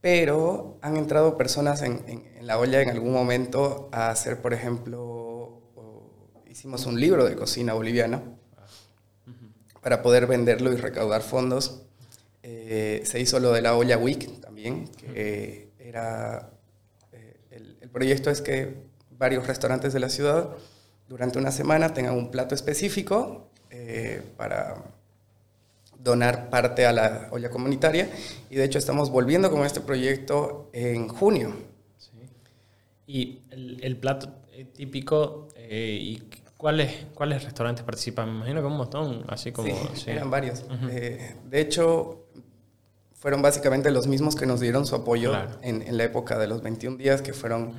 Pero 0.00 0.78
han 0.82 0.96
entrado 0.96 1.36
personas 1.36 1.82
en, 1.82 2.02
en- 2.08 2.46
la 2.46 2.58
olla 2.58 2.82
en 2.82 2.90
algún 2.90 3.12
momento 3.12 3.88
a 3.92 4.10
hacer, 4.10 4.40
por 4.42 4.52
ejemplo, 4.54 5.00
o- 5.76 6.10
hicimos 6.48 6.84
un 6.86 6.98
libro 6.98 7.24
de 7.26 7.36
cocina 7.36 7.74
boliviana 7.74 8.22
para 9.82 10.02
poder 10.02 10.26
venderlo 10.26 10.72
y 10.72 10.76
recaudar 10.76 11.22
fondos. 11.22 11.82
Eh, 12.42 13.02
se 13.04 13.20
hizo 13.20 13.38
lo 13.38 13.52
de 13.52 13.62
la 13.62 13.76
olla 13.76 13.96
Week 13.98 14.28
también, 14.62 14.88
que 14.88 15.70
era, 15.78 16.50
eh, 17.12 17.36
el, 17.50 17.78
el 17.80 17.88
proyecto 17.88 18.30
es 18.30 18.40
que 18.42 18.76
varios 19.10 19.46
restaurantes 19.46 19.92
de 19.92 20.00
la 20.00 20.08
ciudad 20.08 20.50
durante 21.08 21.38
una 21.38 21.50
semana 21.50 21.92
tengan 21.92 22.16
un 22.16 22.30
plato 22.30 22.54
específico 22.54 23.50
eh, 23.70 24.22
para 24.36 24.76
donar 25.98 26.48
parte 26.50 26.86
a 26.86 26.92
la 26.92 27.28
olla 27.30 27.50
comunitaria 27.50 28.08
y 28.48 28.56
de 28.56 28.64
hecho 28.64 28.78
estamos 28.78 29.10
volviendo 29.10 29.50
con 29.50 29.64
este 29.64 29.80
proyecto 29.80 30.70
en 30.72 31.08
junio. 31.08 31.52
Sí. 31.98 32.10
Y 33.06 33.42
el, 33.50 33.82
el 33.82 33.96
plato 33.96 34.32
eh, 34.52 34.64
típico, 34.64 35.48
eh, 35.56 35.98
¿y 36.00 36.22
cuáles, 36.56 37.06
cuáles 37.14 37.44
restaurantes 37.44 37.84
participan? 37.84 38.30
Me 38.30 38.36
imagino 38.36 38.60
que 38.60 38.66
un 38.66 38.76
montón, 38.76 39.24
así 39.28 39.52
como... 39.52 39.68
Sí, 39.68 40.04
sí. 40.04 40.10
eran 40.10 40.30
varios. 40.30 40.64
Eh, 40.90 41.36
de 41.44 41.60
hecho, 41.60 42.19
fueron 43.20 43.40
básicamente 43.42 43.90
los 43.92 44.06
mismos 44.08 44.34
que 44.34 44.46
nos 44.46 44.58
dieron 44.60 44.84
su 44.86 44.96
apoyo 44.96 45.30
Claro. 45.30 45.50
en, 45.62 45.82
en 45.82 45.96
la 45.96 46.04
época 46.04 46.38
de 46.38 46.48
los 46.48 46.62
21 46.62 46.96
días, 46.96 47.22
que 47.22 47.32
fueron... 47.32 47.74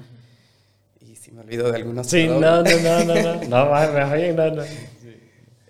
Y 1.01 1.15
si 1.17 1.31
me 1.31 1.41
olvido 1.41 1.69
de 1.71 1.75
algunos... 1.77 2.07
Sí, 2.07 2.27
no, 2.27 2.39
no, 2.39 2.62
no, 2.63 2.63
no, 2.63 3.05
no, 3.05 3.15
no, 3.50 4.33
no, 4.33 4.51
no. 4.55 4.63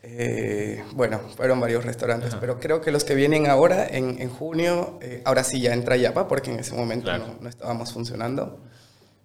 Eh, 0.03 0.83
bueno, 0.93 1.19
fueron 1.37 1.59
varios 1.61 1.85
restaurantes, 1.85 2.35
pero 2.35 2.59
creo 2.59 2.81
que 2.81 2.91
los 2.91 3.03
que 3.05 3.15
vienen 3.15 3.47
ahora, 3.47 3.87
en, 3.87 4.21
en 4.21 4.29
junio, 4.29 4.99
eh, 5.01 5.21
ahora 5.25 5.43
sí 5.43 5.61
ya 5.61 5.73
entra 5.73 5.95
Yapa, 5.95 6.27
porque 6.27 6.51
en 6.51 6.59
ese 6.59 6.73
momento 6.75 7.05
Claro. 7.05 7.27
no, 7.27 7.35
no 7.41 7.49
estábamos 7.49 7.93
funcionando. 7.93 8.59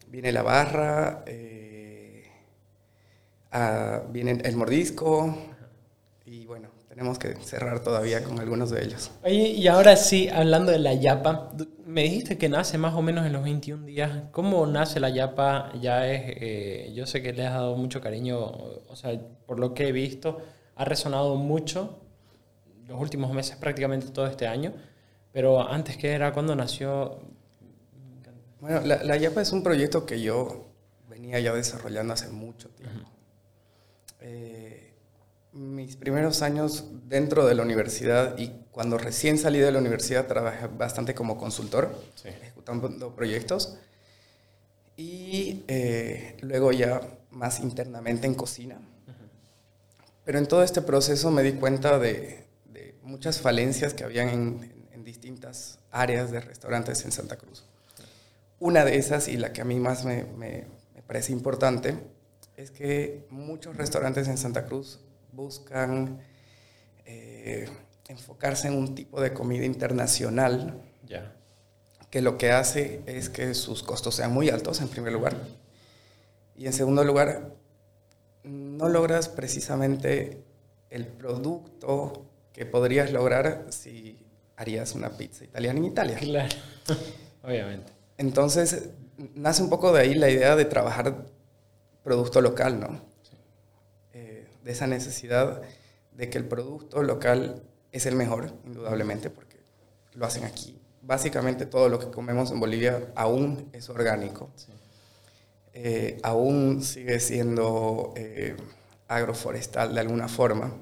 Viene 0.09 0.31
la 0.31 0.43
barra, 0.43 1.25
eh, 1.27 2.31
ah, 3.51 4.03
viene 4.11 4.39
el 4.45 4.57
mordisco, 4.57 5.37
tenemos 6.97 7.19
que 7.19 7.35
cerrar 7.43 7.81
todavía 7.81 8.25
con 8.25 8.41
algunos 8.41 8.71
de 8.71 8.83
ellos. 8.83 9.11
Oye, 9.23 9.51
y 9.51 9.69
ahora 9.69 9.97
sí, 9.97 10.31
hablando 10.31 10.73
de 10.73 10.79
la 10.79 10.95
yapa, 10.95 11.51
me 11.85 12.05
dijiste 12.05 12.39
que 12.39 12.49
nace 12.49 12.79
más 12.79 12.95
o 12.95 13.03
menos 13.03 13.27
en 13.27 13.35
los 13.35 13.45
21 13.45 13.85
días. 13.85 14.23
¿Cómo 14.33 14.67
nace 14.67 14.99
la 14.99 15.11
yapa? 15.11 15.71
Ya 15.79 16.11
es, 16.11 16.23
eh, 16.25 16.93
yo 16.95 17.05
sé 17.05 17.21
que 17.21 17.35
le 17.35 17.47
has 17.47 17.53
dado 17.53 17.77
mucho 17.77 18.01
cariño, 18.01 18.39
o 18.39 18.97
sea, 18.97 19.13
por 19.45 19.61
lo 19.61 19.75
que 19.75 19.89
he 19.89 19.93
visto, 19.93 20.39
ha 20.75 20.87
resonado 20.87 21.35
mucho 21.35 21.99
los 22.87 22.99
últimos 22.99 23.31
meses, 23.31 23.59
prácticamente 23.59 24.09
todo 24.09 24.27
este 24.27 24.47
año. 24.47 24.73
Pero 25.33 25.69
antes 25.69 25.99
que 25.99 26.13
era, 26.13 26.33
cuando 26.33 26.57
nació? 26.57 27.19
Bueno, 28.59 28.81
la, 28.87 29.05
la 29.05 29.19
Yapa 29.19 29.43
es 29.43 29.53
un 29.53 29.63
proyecto 29.63 30.07
que 30.07 30.23
yo 30.23 30.65
venía 31.11 31.39
ya 31.41 31.53
desarrollando 31.53 32.15
hace 32.15 32.31
mucho 32.31 32.71
tiempo. 32.71 33.11
Eh, 34.21 34.86
mis 35.57 35.97
primeros 35.97 36.43
años 36.43 36.85
dentro 37.09 37.47
de 37.47 37.55
la 37.55 37.63
universidad 37.63 38.37
y 38.39 38.53
cuando 38.71 38.99
recién 38.99 39.39
salí 39.39 39.59
de 39.59 39.73
la 39.73 39.79
universidad 39.79 40.27
trabajé 40.27 40.67
bastante 40.67 41.15
como 41.15 41.39
consultor, 41.39 41.91
Sí. 42.15 42.29
ejecutando 42.29 43.15
proyectos. 43.15 43.79
Y 44.97 45.65
eh, 45.69 46.37
luego 46.43 46.73
ya 46.73 47.01
más 47.31 47.61
internamente 47.61 48.27
en 48.27 48.35
cocina. 48.35 48.79
pero 50.25 50.39
en 50.39 50.47
todo 50.49 50.63
este 50.65 50.83
proceso 50.83 51.31
me 51.31 51.43
di 51.45 51.53
cuenta 51.53 51.99
de, 52.01 52.45
de 52.73 52.97
muchas 53.05 53.41
falencias 53.41 53.95
que 53.95 54.03
habían 54.03 54.29
en, 54.29 54.73
en, 54.93 55.05
distintas 55.05 55.79
áreas 55.93 56.33
de 56.33 56.41
restaurantes 56.41 57.05
en 57.05 57.13
Santa 57.13 57.37
Cruz. 57.37 57.65
Una 58.59 58.85
de 58.85 58.97
esas, 58.97 59.29
y 59.29 59.37
la 59.37 59.53
que 59.53 59.61
a 59.61 59.65
mí 59.65 59.79
más 59.79 60.05
me, 60.05 60.25
me, 60.37 60.67
me 60.97 61.03
parece 61.03 61.31
importante, 61.31 61.97
es 62.57 62.73
que 62.73 63.25
muchos 63.31 63.77
restaurantes 63.77 64.27
en 64.27 64.37
Santa 64.37 64.65
Cruz 64.67 64.99
buscan 65.37 66.19
eh, 67.05 67.69
enfocarse 68.09 68.69
en 68.69 68.75
un 68.75 68.95
tipo 68.95 69.21
de 69.21 69.33
comida 69.33 69.65
internacional 69.65 70.83
que 72.11 72.23
lo 72.23 72.39
que 72.39 72.51
hace 72.51 73.03
es 73.07 73.29
que 73.29 73.53
sus 73.55 73.83
costos 73.83 74.15
sean 74.15 74.33
muy 74.33 74.49
altos, 74.49 74.81
en 74.81 74.89
primer 74.89 75.13
lugar. 75.13 75.37
Y 76.57 76.67
en 76.67 76.73
segundo 76.73 77.05
lugar, 77.05 77.53
no 78.43 78.89
logras 78.89 79.29
precisamente 79.29 80.43
el 80.89 81.07
producto 81.07 82.25
que 82.53 82.65
podrías 82.65 83.13
lograr 83.13 83.67
si 83.71 84.19
harías 84.57 84.95
una 84.95 85.11
pizza 85.11 85.45
italiana 85.45 85.79
en 85.79 85.85
Italia. 85.85 86.17
Claro. 86.17 86.57
Obviamente. 87.43 87.93
Entonces, 88.17 88.91
nace 89.35 89.63
un 89.63 89.69
poco 89.69 89.93
de 89.93 90.01
ahí 90.01 90.15
la 90.15 90.31
idea 90.31 90.57
de 90.57 90.65
trabajar 90.65 91.27
producto 92.03 92.41
local, 92.41 92.81
¿no? 92.81 93.16
De 94.67 94.73
esa 94.73 94.89
necesidad 94.89 95.63
de 96.11 96.29
que 96.29 96.39
el 96.39 96.45
producto 96.45 97.01
local 97.05 97.63
es 97.93 98.05
el 98.05 98.17
mejor, 98.17 98.53
indudablemente, 98.65 99.31
porque 99.31 99.61
lo 100.15 100.27
hacen 100.27 100.43
aquí. 100.43 100.77
Básicamente 101.03 101.67
todo 101.67 101.89
lo 101.89 102.01
que 102.01 102.11
comemos 102.11 102.51
en 102.51 102.59
Bolivia 102.59 103.13
aún 103.15 103.71
es 103.73 103.89
orgánico. 103.89 104.51
Sí. 104.57 104.73
Eh, 105.73 106.19
aún 106.25 106.83
sigue 106.83 107.21
siendo 107.21 108.13
eh, 108.17 108.57
agroforestal 109.07 109.95
de 109.95 110.01
alguna 110.01 110.27
forma. 110.27 110.73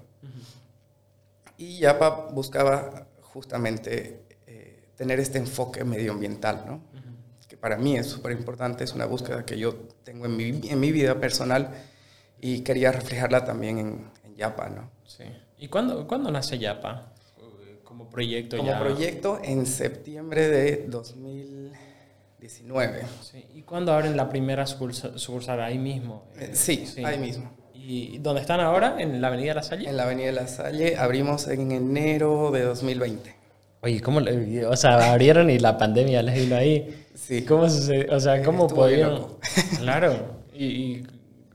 Y 1.59 1.81
Yapa 1.81 2.31
buscaba 2.33 3.07
justamente 3.21 4.23
eh, 4.47 4.88
tener 4.97 5.21
este 5.21 5.37
enfoque 5.37 5.85
medioambiental, 5.85 6.64
¿no? 6.67 6.81
que 7.47 7.59
para 7.59 7.76
mí 7.76 7.99
es 7.99 8.07
súper 8.07 8.33
importante, 8.33 8.83
es 8.83 8.95
una 8.95 9.05
búsqueda 9.05 9.45
que 9.45 9.59
yo 9.59 9.75
tengo 10.05 10.25
en 10.25 10.38
mi, 10.38 10.69
en 10.71 10.81
mi 10.81 10.91
vida 10.91 11.21
personal 11.21 11.71
y 12.47 12.61
quería 12.61 12.93
reflejarla 12.93 13.43
también 13.45 13.79
en, 13.79 14.05
en 14.25 14.37
Yapa. 14.37 14.69
¿no? 14.69 14.91
Sí. 15.07 15.25
¿Y 15.59 15.69
cuándo, 15.69 16.07
cuándo 16.07 16.31
nace 16.31 16.59
Yapa? 16.59 17.11
Como 17.83 18.11
proyecto 18.11 18.57
Como 18.59 18.71
ya. 18.71 18.79
proyecto 18.81 19.41
en 19.43 19.65
septiembre 19.67 20.47
de 20.49 20.85
2019. 20.89 23.03
Sí. 23.23 23.45
¿Y 23.55 23.63
cuándo 23.63 23.93
abren 23.93 24.17
la 24.17 24.29
primera 24.29 24.67
sucursal, 24.67 25.61
ahí 25.61 25.79
mismo? 25.79 26.25
Eh, 26.39 26.51
sí, 26.53 26.85
ahí 27.05 27.19
mismo. 27.19 27.51
¿Y 27.75 28.19
dónde 28.19 28.41
están 28.41 28.61
ahora? 28.61 28.97
¿En 28.99 29.21
la 29.21 29.29
Avenida 29.29 29.55
La 29.55 29.63
Salle? 29.63 29.89
En 29.89 29.97
la 29.97 30.05
Avenida 30.05 30.33
La 30.33 30.47
Salle 30.49 30.97
abrimos 30.97 31.47
en 31.49 31.71
enero 31.73 32.51
de 32.51 32.63
2020. 32.63 33.35
Oye, 33.83 34.01
¿cómo 34.01 34.21
le- 34.21 34.65
o 34.67 34.77
sea, 34.77 35.13
abrieron 35.13 35.51
y 35.51 35.59
la 35.59 35.77
pandemia 35.77 36.23
les 36.23 36.35
vino 36.37 36.57
ahí? 36.57 37.05
Sí. 37.15 37.45
¿Cómo 37.45 37.69
sucedió? 37.69 38.15
O 38.15 38.21
sea, 38.21 38.43
¿cómo 38.43 38.67
Estuvo 38.67 38.81
podían? 38.83 39.21
Claro. 39.79 40.43
Y, 40.57 40.67
y 40.67 41.07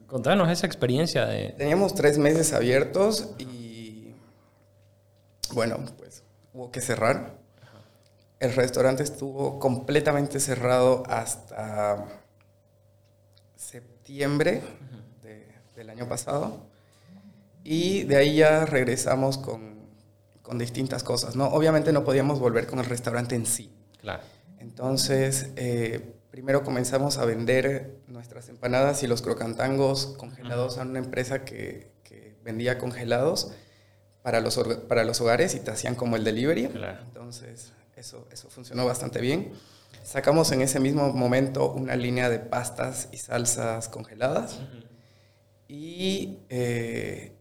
contanos 0.10 0.50
esa 0.50 0.66
experiencia 0.66 1.26
de... 1.26 1.50
Teníamos 1.58 1.94
tres 1.96 2.18
meses 2.18 2.54
abiertos 2.54 3.30
y 3.38 4.14
bueno, 5.54 5.78
pues 5.98 6.24
hubo 6.54 6.72
que 6.72 6.82
cerrar. 6.82 7.38
El 8.40 8.54
restaurante 8.56 9.04
estuvo 9.04 9.60
completamente 9.60 10.40
cerrado 10.40 11.04
hasta 11.08 12.06
septiembre 13.56 14.62
de- 15.22 15.48
del 15.76 15.90
año 15.90 16.08
pasado 16.08 16.62
y 17.64 18.04
de 18.04 18.16
ahí 18.16 18.38
ya 18.38 18.66
regresamos 18.66 19.38
con, 19.38 19.80
con 20.42 20.58
distintas 20.58 21.04
cosas. 21.04 21.36
¿no? 21.36 21.48
Obviamente 21.48 21.92
no 21.92 22.04
podíamos 22.04 22.40
volver 22.40 22.66
con 22.68 22.80
el 22.80 22.86
restaurante 22.86 23.36
en 23.36 23.46
sí. 23.46 23.72
Claro. 24.02 24.24
Entonces, 24.60 25.50
eh, 25.56 26.16
primero 26.32 26.64
comenzamos 26.64 27.18
a 27.18 27.26
vender 27.26 27.96
nuestras 28.08 28.50
empanadas 28.50 29.04
y 29.04 29.08
los 29.08 29.22
crocantangos 29.22 30.16
congelados 30.18 30.78
a 30.78 30.84
una 30.84 31.00
empresa 31.00 31.44
que, 31.46 31.92
que 32.04 32.36
vendía 32.44 32.78
congelados 32.78 33.52
para 34.22 34.40
los, 34.42 34.58
orga- 34.58 34.88
para 34.88 35.04
los 35.04 35.20
hogares 35.22 35.56
y 35.56 35.60
te 35.60 35.72
hacían 35.72 35.96
como 35.96 36.16
el 36.16 36.24
delivery. 36.24 36.68
Claro. 36.68 37.00
Entonces, 37.06 37.72
eso, 37.96 38.28
eso 38.32 38.50
funcionó 38.50 38.86
bastante 38.86 39.22
bien. 39.22 39.54
Sacamos 40.04 40.52
en 40.52 40.62
ese 40.62 40.80
mismo 40.80 41.12
momento 41.14 41.72
una 41.72 41.96
línea 41.96 42.30
de 42.30 42.40
pastas 42.40 43.10
y 43.12 43.18
salsas 43.18 43.90
congeladas. 43.90 44.60
Y 45.68 46.40
eh, 46.50 47.34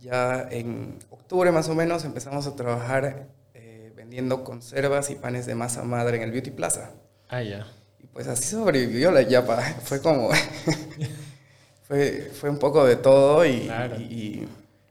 ya 0.00 0.46
en 0.50 0.98
octubre 1.10 1.50
más 1.52 1.68
o 1.68 1.74
menos 1.74 2.04
empezamos 2.04 2.46
a 2.46 2.56
trabajar 2.56 3.28
eh, 3.54 3.92
vendiendo 3.94 4.42
conservas 4.44 5.10
y 5.10 5.16
panes 5.16 5.46
de 5.46 5.54
masa 5.54 5.82
madre 5.82 6.16
en 6.16 6.22
el 6.22 6.30
Beauty 6.30 6.50
Plaza. 6.50 6.92
Ah, 7.28 7.42
ya. 7.42 7.66
Pues 8.14 8.26
así 8.28 8.44
sobrevivió 8.44 9.10
la 9.10 9.20
yapa. 9.22 9.60
Fue 9.84 10.00
como... 10.00 10.30
fue, 11.82 12.30
fue 12.32 12.48
un 12.50 12.58
poco 12.58 12.84
de 12.86 12.96
todo 12.96 13.44
y... 13.44 13.60
Claro. 13.66 13.96
y- 13.96 14.46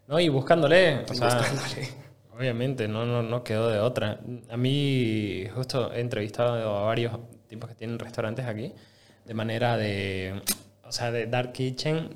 No, 0.07 0.19
y 0.19 0.29
buscándole, 0.29 0.97
o 1.09 1.13
y 1.13 1.15
sea, 1.15 1.37
buscándole. 1.37 1.89
obviamente, 2.37 2.87
no, 2.87 3.05
no, 3.05 3.23
no 3.23 3.43
quedó 3.43 3.69
de 3.69 3.79
otra. 3.79 4.19
A 4.49 4.57
mí, 4.57 5.45
justo 5.55 5.91
he 5.93 6.01
entrevistado 6.01 6.77
a 6.77 6.81
varios 6.83 7.17
tipos 7.47 7.69
que 7.69 7.75
tienen 7.75 7.97
restaurantes 7.97 8.45
aquí, 8.45 8.73
de 9.25 9.33
manera 9.33 9.77
de, 9.77 10.41
o 10.83 10.91
sea, 10.91 11.11
de 11.11 11.25
Dark 11.27 11.53
Kitchen, 11.53 12.09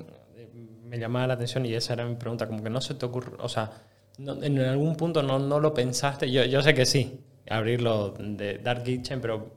me 0.84 0.98
llamaba 0.98 1.26
la 1.26 1.34
atención 1.34 1.66
y 1.66 1.74
esa 1.74 1.94
era 1.94 2.04
mi 2.06 2.14
pregunta, 2.16 2.46
como 2.46 2.62
que 2.62 2.70
no 2.70 2.80
se 2.80 2.94
te 2.94 3.04
ocurre, 3.06 3.32
o 3.40 3.48
sea, 3.48 3.70
no- 4.18 4.42
en 4.42 4.58
algún 4.60 4.96
punto 4.96 5.22
no, 5.22 5.38
no 5.38 5.58
lo 5.60 5.74
pensaste, 5.74 6.30
yo, 6.30 6.44
yo 6.44 6.62
sé 6.62 6.74
que 6.74 6.86
sí, 6.86 7.20
abrirlo 7.48 8.10
de 8.18 8.58
Dark 8.58 8.84
Kitchen, 8.84 9.20
pero 9.20 9.54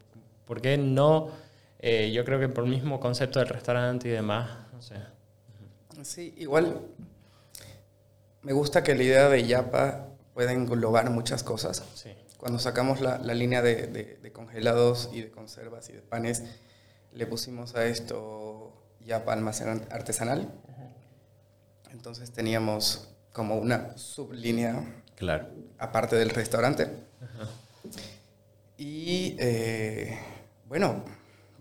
¿por 0.52 0.60
qué 0.62 0.78
no? 0.78 1.30
Eh, 1.80 2.12
yo 2.12 2.26
creo 2.26 2.38
que 2.38 2.50
por 2.50 2.66
el 2.66 2.70
mismo 2.70 3.00
concepto 3.00 3.40
del 3.40 3.48
restaurante 3.48 4.10
y 4.10 4.12
demás, 4.12 4.50
no 4.74 4.82
sé. 4.82 4.96
Sí, 6.04 6.34
igual 6.38 6.82
me 8.42 8.52
gusta 8.52 8.84
que 8.84 8.94
la 8.94 9.04
idea 9.04 9.30
de 9.30 9.48
Yapa 9.48 10.08
pueda 10.34 10.52
englobar 10.52 11.10
muchas 11.10 11.42
cosas. 11.44 11.86
Sí. 11.96 12.10
Cuando 12.38 12.60
sacamos 12.60 13.00
la, 13.00 13.18
la 13.20 13.34
línea 13.34 13.62
de, 13.62 13.88
de- 13.88 14.18
de 14.22 14.32
congelados 14.34 15.10
y 15.14 15.22
de 15.22 15.32
conservas 15.32 15.88
y 15.88 15.94
de 15.94 16.02
panes, 16.02 16.44
le 17.14 17.26
pusimos 17.28 17.74
a 17.76 17.86
esto 17.86 18.74
Yapa 19.06 19.32
almacén 19.32 19.88
artesanal. 19.90 20.52
Entonces 21.92 22.32
teníamos 22.34 23.08
como 23.32 23.56
una 23.56 23.98
sublínea 23.98 24.84
Claro. 25.16 25.48
aparte 25.80 26.18
del 26.18 26.32
restaurante. 26.32 26.90
Y 28.78 29.36
eh, 29.40 30.18
bueno, 30.72 31.04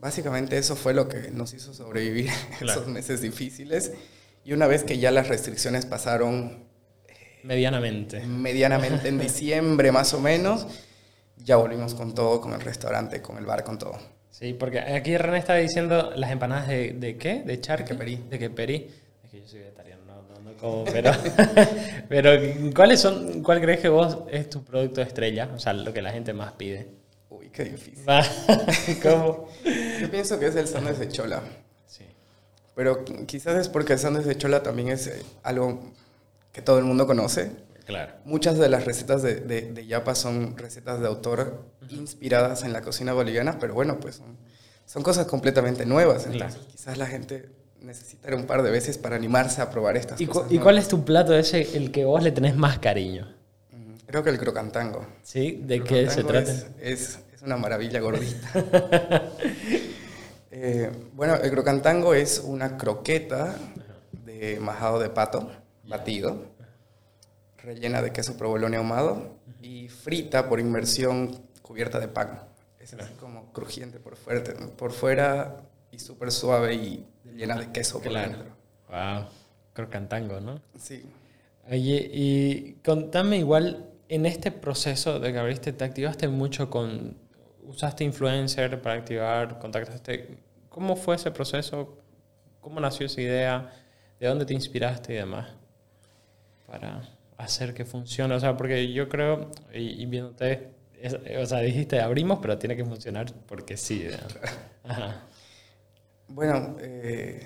básicamente 0.01 0.57
eso 0.57 0.77
fue 0.77 0.95
lo 0.95 1.09
que 1.09 1.33
nos 1.33 1.53
hizo 1.53 1.75
sobrevivir 1.75 2.31
Claro. 2.61 2.81
esos 2.81 2.93
meses 2.93 3.21
difíciles. 3.21 3.91
Y 4.45 4.53
una 4.53 4.69
vez 4.69 4.85
que 4.85 4.99
ya 4.99 5.11
las 5.11 5.27
restricciones 5.27 5.85
pasaron 5.85 6.63
Medianamente. 7.43 8.21
medianamente 8.25 9.09
en 9.09 9.19
diciembre 9.29 9.91
más 9.91 10.15
o 10.15 10.21
menos, 10.21 10.65
ya 11.39 11.57
volvimos 11.57 11.97
con 11.97 12.15
todo, 12.15 12.41
con 12.41 12.53
el 12.53 12.61
restaurante, 12.61 13.21
con 13.21 13.37
el 13.37 13.47
bar, 13.47 13.65
con 13.65 13.79
todo. 13.79 13.99
Sí, 14.31 14.53
porque 14.55 14.79
aquí 14.79 15.17
René 15.17 15.39
está 15.39 15.57
diciendo 15.57 16.13
las 16.15 16.31
empanadas 16.31 16.69
de, 16.69 16.93
de 16.93 17.17
qué? 17.17 17.43
¿De 17.45 17.61
charque? 17.61 17.95
De 17.95 17.99
queperí. 17.99 18.17
De 18.31 18.39
queperí. 18.39 18.91
Es 19.25 19.31
que 19.33 19.41
yo 19.41 19.49
soy 19.49 19.59
vegetariano, 19.59 20.03
no, 20.07 20.23
no, 20.23 20.41
no 20.53 20.57
como, 20.57 20.85
pero, 20.85 21.11
pero 22.09 22.31
¿cuáles 22.77 23.01
son, 23.01 23.43
¿cuál 23.43 23.61
crees 23.61 23.81
que 23.81 23.89
vos 23.89 24.19
es 24.31 24.49
tu 24.49 24.63
producto 24.63 25.03
estrella? 25.03 25.51
O 25.53 25.59
sea, 25.59 25.73
lo 25.73 25.93
que 25.93 26.01
la 26.01 26.13
gente 26.13 26.33
más 26.33 26.53
pide. 26.53 27.00
Qué 27.53 27.65
difícil. 27.65 28.05
¿Cómo? 29.03 29.49
Yo 30.01 30.11
pienso 30.11 30.39
que 30.39 30.47
es 30.47 30.57
el 30.57 30.67
sándwich 30.69 30.97
de 30.97 31.09
chola. 31.09 31.43
Sí. 31.87 32.05
Pero 32.75 33.05
quizás 33.27 33.57
es 33.61 33.69
porque 33.69 33.95
el 33.95 33.99
sándwich 33.99 34.25
de 34.27 34.37
chola 34.39 34.63
también 34.63 34.89
es 34.89 35.07
eh, 35.09 35.23
algo 35.43 35.81
que 36.53 36.63
todo 36.63 36.79
el 36.79 36.85
mundo 36.85 37.07
conoce. 37.07 37.51
Claro. 37.87 38.13
Muchas 38.25 38.57
de 38.59 38.69
las 38.69 38.85
recetas 38.85 39.23
de, 39.23 39.37
de, 39.37 39.63
de 39.73 39.87
Yapa 39.87 40.15
son 40.15 40.57
recetas 40.57 41.01
de 41.01 41.07
autor 41.09 41.65
inspiradas 41.89 42.63
en 42.63 42.73
la 42.73 42.83
cocina 42.83 43.13
boliviana, 43.13 43.59
pero 43.59 43.75
bueno, 43.75 43.99
pues 43.99 44.17
son, 44.17 44.37
son 44.87 45.03
cosas 45.03 45.27
completamente 45.27 45.85
nuevas. 45.87 46.27
Entonces, 46.27 46.55
Claro. 46.55 46.69
quizás 46.71 46.99
la 46.99 47.07
gente 47.07 47.49
necesitará 47.81 48.37
un 48.37 48.45
par 48.45 48.63
de 48.63 48.71
veces 48.71 48.97
para 48.99 49.17
animarse 49.17 49.61
a 49.61 49.71
probar 49.71 49.97
estas 49.97 50.21
¿Y, 50.21 50.27
cosas. 50.27 50.53
y 50.53 50.59
cuál 50.59 50.79
es 50.79 50.87
tu 50.87 51.05
plato 51.05 51.35
ese, 51.37 51.77
el 51.77 51.91
que 51.91 52.05
vos 52.05 52.23
le 52.23 52.31
tenés 52.31 52.55
más 52.55 52.79
cariño? 52.79 53.27
Mm, 53.73 53.95
Creo 54.07 54.23
que 54.23 54.31
el 54.31 54.39
crocantango. 54.39 55.05
¿Sí? 55.25 55.61
¿De 55.65 55.77
El 55.77 55.85
qué 55.85 56.09
se 56.11 56.23
trata? 56.23 56.53
Es, 56.53 56.67
es, 56.81 57.19
es 57.41 57.47
una 57.47 57.57
maravilla 57.57 58.01
gordita. 58.01 59.31
Eh, 60.53 60.91
bueno, 61.15 61.37
el 61.37 61.49
crocantango 61.53 62.13
es 62.13 62.43
una 62.45 62.77
croqueta 62.77 63.57
de 64.27 64.59
majado 64.61 64.99
de 64.99 65.09
pato 65.09 65.49
batido, 65.85 66.45
rellena 67.59 68.03
de 68.03 68.13
queso 68.13 68.37
provolone 68.37 68.77
ahumado 68.77 69.37
y 69.63 69.89
frita 69.89 70.49
por 70.49 70.59
inmersión 70.59 71.41
cubierta 71.63 72.01
de 72.01 72.09
pan. 72.09 72.43
Es 72.81 72.93
así 72.95 73.13
como 73.21 73.53
crujiente 73.53 74.01
por 74.01 74.17
fuera, 74.17 74.43
por 74.77 74.91
fuera 74.93 75.57
y 75.93 76.01
súper 76.01 76.33
suave 76.33 76.75
y 76.75 77.07
llena 77.37 77.57
de 77.57 77.71
queso 77.71 78.01
por 78.01 78.11
Claro. 78.11 78.31
dentro. 78.33 78.49
Wow. 78.91 79.27
Crocantango, 79.73 80.41
¿no? 80.41 80.61
Sí. 80.79 81.05
Oye, 81.71 82.11
y 82.13 82.73
contame 82.85 83.39
igual, 83.39 83.89
en 84.09 84.27
este 84.27 84.51
proceso 84.51 85.21
de 85.21 85.33
que 85.33 85.39
abriste, 85.39 85.73
¿te 85.73 85.85
activaste 85.85 86.27
mucho 86.27 86.69
con, 86.69 87.17
usaste 87.71 88.05
influencer 88.05 88.81
para 88.83 88.97
activar, 88.97 89.59
contactaste? 89.59 90.39
¿Cómo 90.69 90.97
fue 90.97 91.17
ese 91.17 91.31
proceso? 91.31 91.99
¿Cómo 92.61 92.81
nació 92.81 93.07
esa 93.07 93.21
idea? 93.21 93.73
¿De 94.19 94.27
dónde 94.27 94.45
te 94.45 94.55
inspiraste 94.55 95.15
y 95.15 95.17
demás? 95.17 95.49
Para 96.67 97.03
hacer 97.39 97.75
que 97.75 97.85
funcione. 97.85 98.35
O 98.35 98.41
sea, 98.41 98.57
porque 98.57 98.93
yo 98.93 99.09
creo, 99.09 99.51
y, 99.73 100.05
viéndote, 100.07 100.71
o 101.41 101.47
sea, 101.47 101.61
dijiste 101.61 102.01
abrimos, 102.01 102.39
pero 102.41 102.59
tiene 102.59 102.77
que 102.77 102.85
funcionar 102.85 103.33
porque 103.47 103.77
sí. 103.77 104.07
Bueno, 106.33 106.77
eh, 106.79 107.45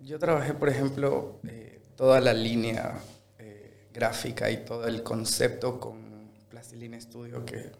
yo 0.00 0.18
trabajé, 0.18 0.54
por 0.54 0.70
ejemplo, 0.70 1.38
eh, 1.46 1.82
toda 1.96 2.18
la 2.18 2.32
línea 2.32 2.98
eh, 3.38 3.88
gráfica 3.92 4.50
y 4.50 4.64
todo 4.64 4.86
el 4.86 5.02
concepto 5.02 5.78
con 5.78 6.30
Plastilina 6.48 6.98
Studio, 6.98 7.44
que 7.44 7.72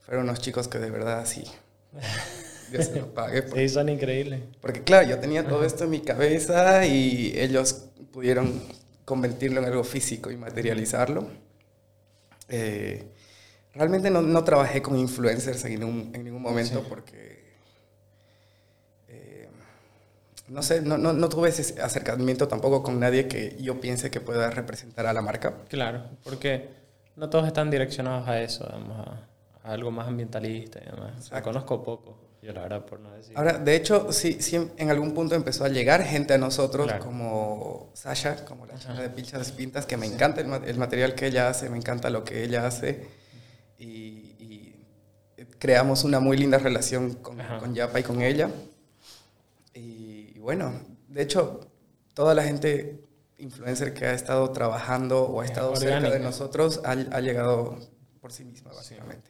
fueron 0.00 0.24
unos 0.24 0.40
chicos 0.40 0.68
que 0.68 0.78
de 0.78 0.90
verdad 0.90 1.24
sí. 1.26 1.44
Dios 2.70 2.86
se 2.86 3.00
lo 3.00 3.12
pague. 3.12 3.44
sí, 3.54 3.68
son 3.68 3.88
increíbles. 3.88 4.42
Porque 4.60 4.82
claro, 4.82 5.08
yo 5.08 5.18
tenía 5.18 5.46
todo 5.46 5.64
esto 5.64 5.84
en 5.84 5.90
mi 5.90 6.00
cabeza 6.00 6.86
y 6.86 7.32
ellos 7.36 7.86
pudieron 8.12 8.62
convertirlo 9.04 9.60
en 9.60 9.66
algo 9.66 9.84
físico 9.84 10.30
y 10.30 10.36
materializarlo. 10.36 11.28
Eh, 12.48 13.10
realmente 13.74 14.10
no, 14.10 14.22
no, 14.22 14.44
trabajé 14.44 14.82
con 14.82 14.96
influencers 14.96 15.64
en 15.64 15.80
ningún, 15.80 16.10
en 16.14 16.24
ningún 16.24 16.42
momento 16.42 16.84
porque, 16.88 17.54
eh, 19.08 19.48
no 20.48 20.62
sé, 20.62 20.80
no, 20.80 20.98
no, 20.98 21.12
no, 21.12 21.28
tuve 21.28 21.48
ese 21.48 21.80
acercamiento 21.80 22.48
tampoco 22.48 22.82
con 22.82 23.00
nadie 23.00 23.28
que 23.28 23.56
yo 23.60 23.80
piense 23.80 24.10
que 24.10 24.20
pueda 24.20 24.50
representar 24.50 25.06
a 25.06 25.12
la 25.12 25.22
marca. 25.22 25.54
Claro, 25.68 26.04
porque 26.22 26.68
no 27.16 27.30
todos 27.30 27.46
están 27.46 27.70
direccionados 27.70 28.28
a 28.28 28.40
eso, 28.40 28.64
a, 28.64 29.28
algo 29.62 29.90
más 29.90 30.08
ambientalista 30.08 30.80
y 30.80 30.86
demás. 30.86 31.30
conozco 31.42 31.82
poco. 31.82 32.30
Yo 32.42 32.54
la 32.54 32.62
verdad, 32.62 32.86
por 32.86 33.00
no 33.00 33.12
decir. 33.12 33.36
Ahora, 33.36 33.58
de 33.58 33.76
hecho, 33.76 34.12
sí, 34.12 34.38
sí, 34.40 34.56
en 34.78 34.90
algún 34.90 35.12
punto 35.12 35.34
empezó 35.34 35.64
a 35.64 35.68
llegar 35.68 36.02
gente 36.02 36.32
a 36.32 36.38
nosotros, 36.38 36.90
como 36.94 37.90
Sasha, 37.92 38.46
como 38.46 38.64
la 38.64 38.78
chica 38.78 38.94
de 38.94 39.10
Pilchas 39.10 39.52
Pintas, 39.52 39.84
que 39.84 39.98
me 39.98 40.06
encanta 40.06 40.40
el, 40.40 40.78
material 40.78 41.14
que 41.14 41.26
ella 41.26 41.50
hace, 41.50 41.68
me 41.68 41.76
encanta 41.76 42.08
lo 42.08 42.24
que 42.24 42.42
ella 42.42 42.66
hace. 42.66 43.06
Y, 43.78 44.26
creamos 45.58 46.04
una 46.04 46.20
muy 46.20 46.38
linda 46.38 46.56
relación 46.56 47.14
con, 47.16 47.36
con, 47.36 47.74
Yapa 47.74 48.00
y 48.00 48.02
con 48.02 48.22
ella. 48.22 48.50
Y, 49.74 50.38
bueno, 50.38 50.72
de 51.08 51.20
hecho, 51.20 51.60
toda 52.14 52.34
la 52.34 52.44
gente 52.44 53.04
influencer 53.36 53.92
que 53.92 54.06
ha 54.06 54.14
estado 54.14 54.50
trabajando 54.52 55.24
o 55.24 55.42
ha 55.42 55.44
estado 55.44 55.76
cerca 55.76 56.08
de 56.08 56.20
nosotros 56.20 56.80
ha, 56.84 56.92
ha 56.92 57.20
llegado 57.20 57.78
por 58.22 58.32
sí 58.32 58.44
misma, 58.44 58.72
básicamente. 58.72 59.29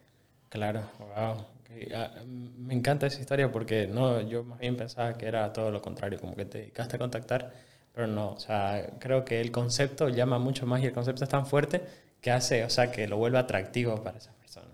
Claro, 0.50 0.82
wow. 0.98 1.46
Ah, 1.94 2.10
me 2.58 2.74
encanta 2.74 3.06
esa 3.06 3.20
historia 3.20 3.50
porque 3.52 3.86
no, 3.86 4.20
yo 4.20 4.42
más 4.42 4.58
bien 4.58 4.76
pensaba 4.76 5.16
que 5.16 5.26
era 5.26 5.52
todo 5.52 5.70
lo 5.70 5.80
contrario, 5.80 6.18
como 6.18 6.34
que 6.34 6.44
te 6.44 6.58
dedicaste 6.58 6.96
a 6.96 6.98
contactar, 6.98 7.52
pero 7.94 8.08
no, 8.08 8.32
o 8.32 8.38
sea, 8.40 8.90
creo 8.98 9.24
que 9.24 9.40
el 9.40 9.52
concepto 9.52 10.08
llama 10.08 10.40
mucho 10.40 10.66
más 10.66 10.82
y 10.82 10.86
el 10.86 10.92
concepto 10.92 11.22
es 11.22 11.30
tan 11.30 11.46
fuerte 11.46 11.80
que 12.20 12.32
hace, 12.32 12.64
o 12.64 12.70
sea, 12.70 12.90
que 12.90 13.06
lo 13.06 13.16
vuelve 13.16 13.38
atractivo 13.38 14.02
para 14.02 14.18
esas 14.18 14.34
personas. 14.34 14.68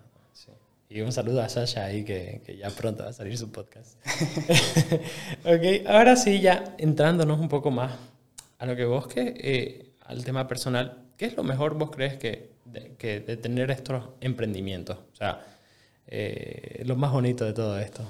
Y 0.88 1.00
un 1.00 1.10
saludo 1.12 1.42
a 1.42 1.48
Sasha 1.48 1.84
ahí 1.84 2.04
que, 2.04 2.40
que, 2.46 2.56
ya 2.56 2.70
pronto 2.70 3.02
va 3.02 3.10
a 3.10 3.12
salir 3.12 3.36
su 3.36 3.50
podcast. 3.50 3.98
ok, 5.44 5.86
ahora 5.88 6.14
sí, 6.14 6.40
ya 6.40 6.76
entrándonos 6.78 7.40
un 7.40 7.48
poco 7.48 7.72
más 7.72 7.92
a 8.58 8.66
lo 8.66 8.76
que 8.76 8.84
vos 8.84 9.08
que, 9.08 9.34
eh, 9.36 9.90
al 10.06 10.24
tema 10.24 10.46
personal, 10.46 11.02
¿qué 11.16 11.26
es 11.26 11.36
lo 11.36 11.42
mejor 11.42 11.74
vos 11.76 11.90
crees 11.90 12.16
que 12.16 12.56
que 12.98 13.20
de 13.20 13.36
tener 13.36 13.70
estos 13.70 14.04
emprendimientos? 14.20 14.98
O 15.12 15.16
sea, 15.16 15.40
eh, 16.08 16.82
lo 16.84 16.96
más 16.96 17.12
bonito 17.12 17.44
de 17.44 17.52
todo 17.52 17.78
esto? 17.78 18.04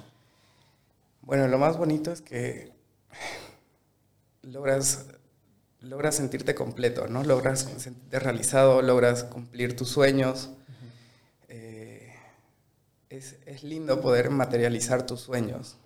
Bueno, 1.23 1.49
lo 1.49 1.59
más 1.59 1.77
bonito 1.77 2.13
es 2.13 2.21
que 2.21 2.73
logras, 4.43 5.07
logras 5.81 6.17
sentirte 6.17 6.55
completo, 6.55 7.09
¿no? 7.09 7.25
Logras 7.25 7.61
sentirte 7.79 8.19
realizado, 8.19 8.83
logras 8.83 9.25
cumplir 9.25 9.75
tus 9.75 9.89
sueños. 9.89 10.51
Eh, 11.49 12.13
es, 13.09 13.37
es, 13.47 13.65
lindo 13.65 14.01
poder 14.01 14.31
materializar 14.31 15.07
tus 15.07 15.21
sueños. 15.21 15.77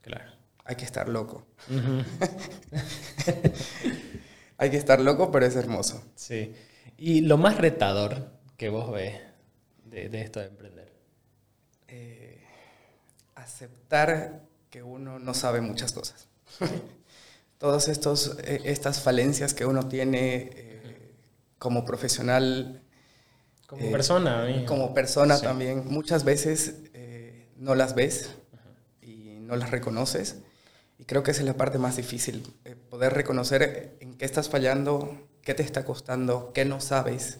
Claro. 0.00 0.32
Hay 0.64 0.76
que 0.76 0.84
estar 0.84 1.08
loco. 1.08 1.46
Hay 4.58 4.70
que 4.70 4.76
estar 4.76 5.00
loco, 5.00 5.30
pero 5.30 5.46
es 5.46 5.54
hermoso. 5.54 6.02
Sí. 6.14 6.54
¿Y 6.96 7.20
lo 7.20 7.38
más 7.38 7.58
retador 7.58 8.32
que 8.56 8.68
vos 8.68 8.90
ves 8.90 9.14
de, 9.84 10.08
de 10.08 10.22
esto 10.22 10.40
de 10.40 10.46
emprender? 10.46 10.87
Eh, 13.48 13.54
aceptar 13.54 14.42
que 14.70 14.82
uno 14.82 15.18
no 15.18 15.34
sabe 15.34 15.60
muchas 15.60 15.92
cosas. 15.92 16.28
Todas 17.58 17.88
estos, 17.88 18.36
eh, 18.44 18.60
estas 18.64 19.00
falencias 19.00 19.54
que 19.54 19.64
uno 19.64 19.88
tiene 19.88 20.50
eh, 20.54 21.14
como 21.58 21.84
profesional. 21.84 22.82
Como 23.66 23.90
persona. 23.90 24.46
Como 24.66 24.94
persona 24.94 25.40
también. 25.40 25.84
Muchas 25.86 26.24
veces 26.24 26.76
no 27.56 27.74
las 27.74 27.94
ves 27.94 28.30
y 29.02 29.38
no 29.40 29.56
las 29.56 29.70
reconoces. 29.70 30.36
Y 30.98 31.04
creo 31.04 31.22
que 31.22 31.32
esa 31.32 31.40
es 31.40 31.46
la 31.46 31.54
parte 31.54 31.78
más 31.78 31.96
difícil, 31.96 32.42
poder 32.88 33.12
reconocer 33.12 33.96
en 34.00 34.14
qué 34.14 34.24
estás 34.24 34.48
fallando, 34.48 35.28
qué 35.42 35.54
te 35.54 35.62
está 35.62 35.84
costando, 35.84 36.52
qué 36.52 36.64
no 36.64 36.80
sabes 36.80 37.38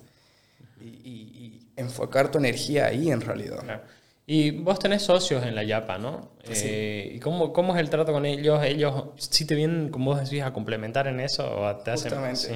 y, 0.81 1.69
enfocar 1.77 2.31
tu 2.31 2.39
energía 2.39 2.87
ahí 2.87 3.11
en 3.11 3.21
realidad. 3.21 3.83
Y 4.31 4.51
vos 4.51 4.79
tenés 4.79 5.05
socios 5.05 5.43
en 5.47 5.55
la 5.55 5.65
Yapa, 5.65 5.97
¿no? 5.97 6.33
Eh, 6.45 7.13
¿Y 7.15 7.19
cómo, 7.19 7.51
cómo, 7.51 7.75
es 7.75 7.81
el 7.81 7.89
trato 7.89 8.13
con 8.13 8.27
ellos? 8.27 8.63
¿Ellos 8.63 9.05
sí 9.17 9.47
te 9.47 9.55
vienen, 9.55 9.89
como 9.89 10.11
vos 10.11 10.21
decís, 10.21 10.43
a 10.43 10.53
complementar 10.53 11.07
en 11.07 11.19
eso? 11.21 11.51
¿O 11.51 11.77
te 11.77 11.93
hacen, 11.93 12.37
¿sí? 12.37 12.53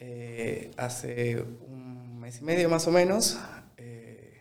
Eh, 0.00 0.72
hace 0.76 1.44
un 1.68 2.18
mes 2.18 2.40
y 2.40 2.44
medio 2.44 2.68
más 2.68 2.88
o 2.88 2.90
menos, 2.90 3.38
eh, 3.76 4.40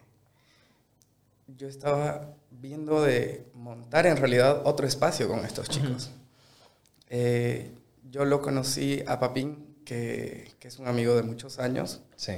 yo 1.56 1.68
estaba 1.68 2.34
viendo 2.50 3.04
de 3.04 3.46
montar 3.54 4.08
en 4.08 4.18
realidad 4.18 4.64
otro 4.66 4.88
espacio 4.88 5.28
con 5.28 5.46
estos 5.46 5.70
chicos. 5.70 6.10
yo 8.10 8.26
lo 8.26 8.42
conocí 8.42 9.04
a 9.06 9.20
Papín, 9.20 9.76
que, 9.86 10.52
que, 10.58 10.68
es 10.68 10.80
un 10.80 10.88
amigo 10.88 11.16
de 11.16 11.22
muchos 11.22 11.60
años. 11.60 12.02
Sí. 12.16 12.34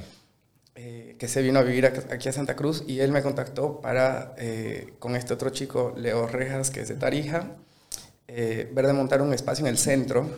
Eh, 0.74 1.18
que 1.20 1.28
se 1.28 1.42
vino 1.42 1.60
a 1.60 1.64
vivir 1.64 1.86
aquí 1.86 2.30
a 2.30 2.32
Santa 2.32 2.56
Cruz 2.56 2.86
y 2.88 3.02
él 3.02 3.12
me 3.12 3.22
contactó 3.22 3.82
para, 3.82 4.34
eh, 4.38 4.94
con 5.00 5.18
este 5.18 5.34
otro 5.34 5.50
chico, 5.50 5.94
Leo 5.98 6.28
Rejas, 6.28 6.72
que 6.72 6.80
es 6.80 6.88
de 6.88 6.96
Tarija, 6.96 7.58
eh, 8.30 8.70
ver 8.74 8.88
de 8.88 8.94
montar 8.94 9.22
un 9.22 9.34
espacio 9.34 9.66
en 9.66 9.70
el 9.70 9.78
centro, 9.78 10.30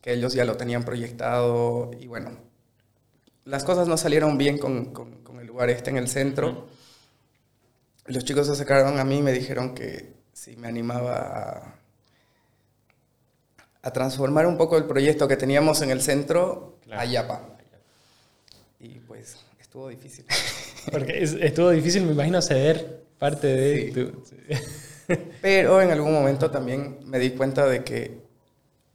que 0.00 0.12
ellos 0.12 0.32
ya 0.32 0.44
lo 0.44 0.56
tenían 0.56 0.84
proyectado 0.84 1.90
y 1.98 2.06
bueno, 2.06 2.30
las 3.44 3.64
cosas 3.64 3.88
no 3.88 3.96
salieron 3.96 4.38
bien 4.38 4.58
con, 4.58 4.92
con, 4.92 5.18
el 5.40 5.46
lugar 5.46 5.70
este 5.70 5.90
en 5.90 5.96
el 5.96 6.06
centro. 6.06 6.68
Los 8.06 8.24
chicos 8.24 8.46
se 8.46 8.52
acercaron 8.52 8.98
a 8.98 9.04
mí 9.04 9.18
y 9.18 9.22
me 9.22 9.32
dijeron 9.32 9.74
que 9.74 10.12
si 10.32 10.56
me 10.56 10.68
animaba 10.68 11.16
a, 11.16 11.74
a 13.82 13.90
transformar 13.92 14.46
un 14.46 14.56
poco 14.56 14.76
el 14.76 14.84
proyecto 14.84 15.26
que 15.26 15.36
teníamos 15.36 15.82
en 15.82 15.90
el 15.90 16.02
centro 16.02 16.78
a 16.92 17.04
Yapa. 17.04 17.56
Y 18.78 19.00
pues 19.00 19.36
estuvo 19.70 19.88
difícil. 19.88 20.24
Porque 20.90 21.22
estuvo 21.22 21.70
difícil, 21.70 22.02
me 22.02 22.10
imagino, 22.10 22.42
ceder 22.42 23.04
parte 23.20 23.46
de... 23.46 24.12
Pero 25.40 25.80
en 25.80 25.92
algún 25.92 26.12
momento 26.12 26.50
también 26.50 26.98
me 27.04 27.20
di 27.20 27.30
cuenta 27.30 27.66
de 27.66 27.84
que 27.84 28.20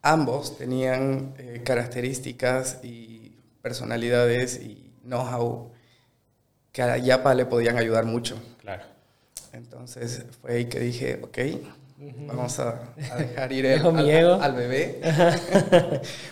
ambos 0.02 0.58
tenían 0.58 1.34
eh, 1.38 1.62
características 1.64 2.80
y 2.84 3.38
personalidades 3.62 4.60
y 4.62 4.92
know-how 5.04 5.72
que 6.74 6.82
a 6.82 6.98
Yapa 6.98 7.34
le 7.36 7.46
podían 7.46 7.78
ayudar 7.78 8.04
mucho. 8.04 8.38
Claro. 8.60 8.84
Entonces 9.54 10.26
fue 10.42 10.56
ahí 10.56 10.66
que 10.66 10.82
dije, 10.82 11.22
ok, 11.24 11.38
vamos 12.28 12.60
a, 12.60 12.94
dejar 13.18 13.52
ir 13.54 13.68
al, 13.68 14.42
al, 14.42 14.56
bebé. 14.56 15.00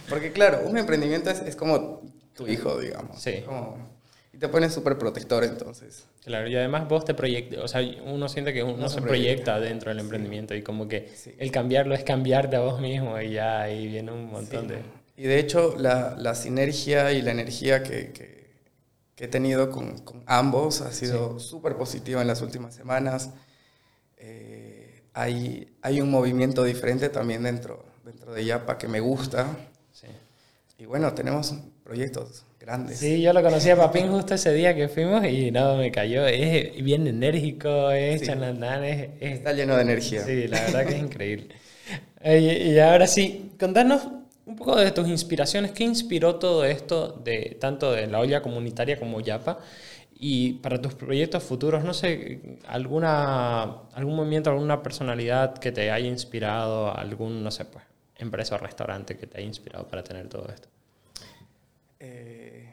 Porque 0.09 0.33
claro, 0.33 0.63
un 0.65 0.77
emprendimiento 0.77 1.29
es, 1.29 1.39
es, 1.39 1.55
como 1.55 2.01
tu 2.33 2.45
hijo, 2.47 2.79
digamos. 2.79 3.21
Sí. 3.21 3.41
Como, 3.45 3.92
y 4.33 4.39
te 4.39 4.49
pones 4.49 4.73
súper 4.73 4.97
protector 4.97 5.43
entonces. 5.43 6.05
Claro, 6.25 6.49
y 6.49 6.55
además 6.55 6.89
vos 6.89 7.05
te 7.05 7.13
proyectas, 7.13 7.59
o 7.59 7.67
sea, 7.67 7.81
uno 8.03 8.27
siente 8.27 8.51
que 8.51 8.63
uno, 8.63 8.89
se, 8.89 8.99
proyecta. 8.99 9.59
dentro 9.59 9.91
del 9.91 9.99
emprendimiento 9.99 10.55
y 10.55 10.63
como 10.63 10.87
que 10.87 11.13
el 11.37 11.51
cambiarlo 11.51 11.93
es 11.93 12.03
cambiarte 12.03 12.55
a 12.55 12.61
vos 12.61 12.81
mismo 12.81 13.21
y 13.21 13.33
ya 13.33 13.61
ahí 13.61 13.87
viene 13.87 14.11
un 14.11 14.31
montón 14.31 14.67
de... 14.67 14.81
Y 15.15 15.23
de 15.23 15.39
hecho 15.39 15.75
la, 15.77 16.15
la, 16.17 16.33
sinergia 16.33 17.11
y 17.11 17.21
la 17.21 17.29
energía 17.29 17.83
que, 17.83 18.11
que, 18.11 18.43
he 19.23 19.27
tenido 19.27 19.69
con, 19.69 19.99
con, 19.99 20.23
ambos 20.25 20.81
ha 20.81 20.91
sido 20.91 21.39
súper 21.39 21.77
positiva 21.77 22.19
en 22.21 22.27
las 22.27 22.41
últimas 22.41 22.73
semanas. 22.73 23.29
Eh, 24.17 25.03
hay, 25.13 25.77
hay 25.81 26.01
un 26.01 26.09
movimiento 26.09 26.63
diferente 26.63 27.07
también 27.09 27.43
dentro, 27.43 27.85
dentro 28.03 28.33
de 28.33 28.43
Yapa 28.43 28.77
que 28.77 28.87
me 28.87 28.99
gusta. 28.99 29.47
Y 30.79 30.85
bueno, 30.85 31.13
tenemos 31.13 31.53
proyectos 31.83 32.43
grandes. 32.63 32.97
Sí, 32.99 33.21
yo 33.21 33.33
lo 33.33 33.41
conocí 33.43 33.69
a 33.69 33.75
Papín 33.75 34.09
justo 34.09 34.33
ese 34.35 34.53
día 34.53 34.73
que 34.75 34.87
fuimos 34.87 35.25
y 35.25 35.51
no, 35.51 35.75
me 35.77 35.91
cayó. 35.91 36.25
Es 36.25 36.83
bien 36.83 37.05
enérgico, 37.07 37.91
es 37.91 38.21
Sí. 38.21 38.27
charlatán, 38.27 38.83
es, 38.83 39.09
es- 39.19 39.33
Está 39.39 39.53
lleno 39.53 39.75
de 39.75 39.81
energía. 39.83 40.23
Sí, 40.23 40.47
la 40.47 40.61
verdad 40.63 40.85
que 40.85 40.95
es 40.95 41.01
increíble. 41.01 41.47
Oye, 42.23 42.63
y 42.73 42.79
ahora 42.79 43.07
sí, 43.07 43.51
contanos 43.59 44.07
un 44.45 44.55
poco 44.55 44.75
de 44.77 44.91
tus 44.91 45.07
inspiraciones. 45.07 45.71
¿Qué 45.71 45.83
inspiró 45.83 46.35
todo 46.35 46.65
esto, 46.65 47.09
de, 47.23 47.57
tanto 47.59 47.91
de 47.91 48.07
la 48.07 48.19
olla 48.19 48.41
comunitaria 48.41 48.97
como 48.99 49.19
Yapa? 49.21 49.59
Y 50.19 50.53
para 50.55 50.81
tus 50.81 50.93
proyectos 50.95 51.43
futuros, 51.43 51.83
no 51.83 51.93
sé, 51.93 52.39
alguna, 52.67 53.63
algún 53.93 54.15
movimiento, 54.15 54.49
alguna 54.51 54.81
personalidad 54.81 55.55
que 55.57 55.71
te 55.73 55.91
haya 55.91 56.07
inspirado, 56.07 56.95
algún, 56.95 57.43
no 57.43 57.51
sé, 57.51 57.65
pues, 57.65 57.83
empresa 58.17 58.55
o 58.55 58.57
restaurante 58.59 59.17
que 59.17 59.27
te 59.27 59.39
haya 59.39 59.47
inspirado 59.47 59.87
para 59.87 60.03
tener 60.03 60.29
todo 60.29 60.47
esto. 60.53 60.69
Eh, 62.05 62.69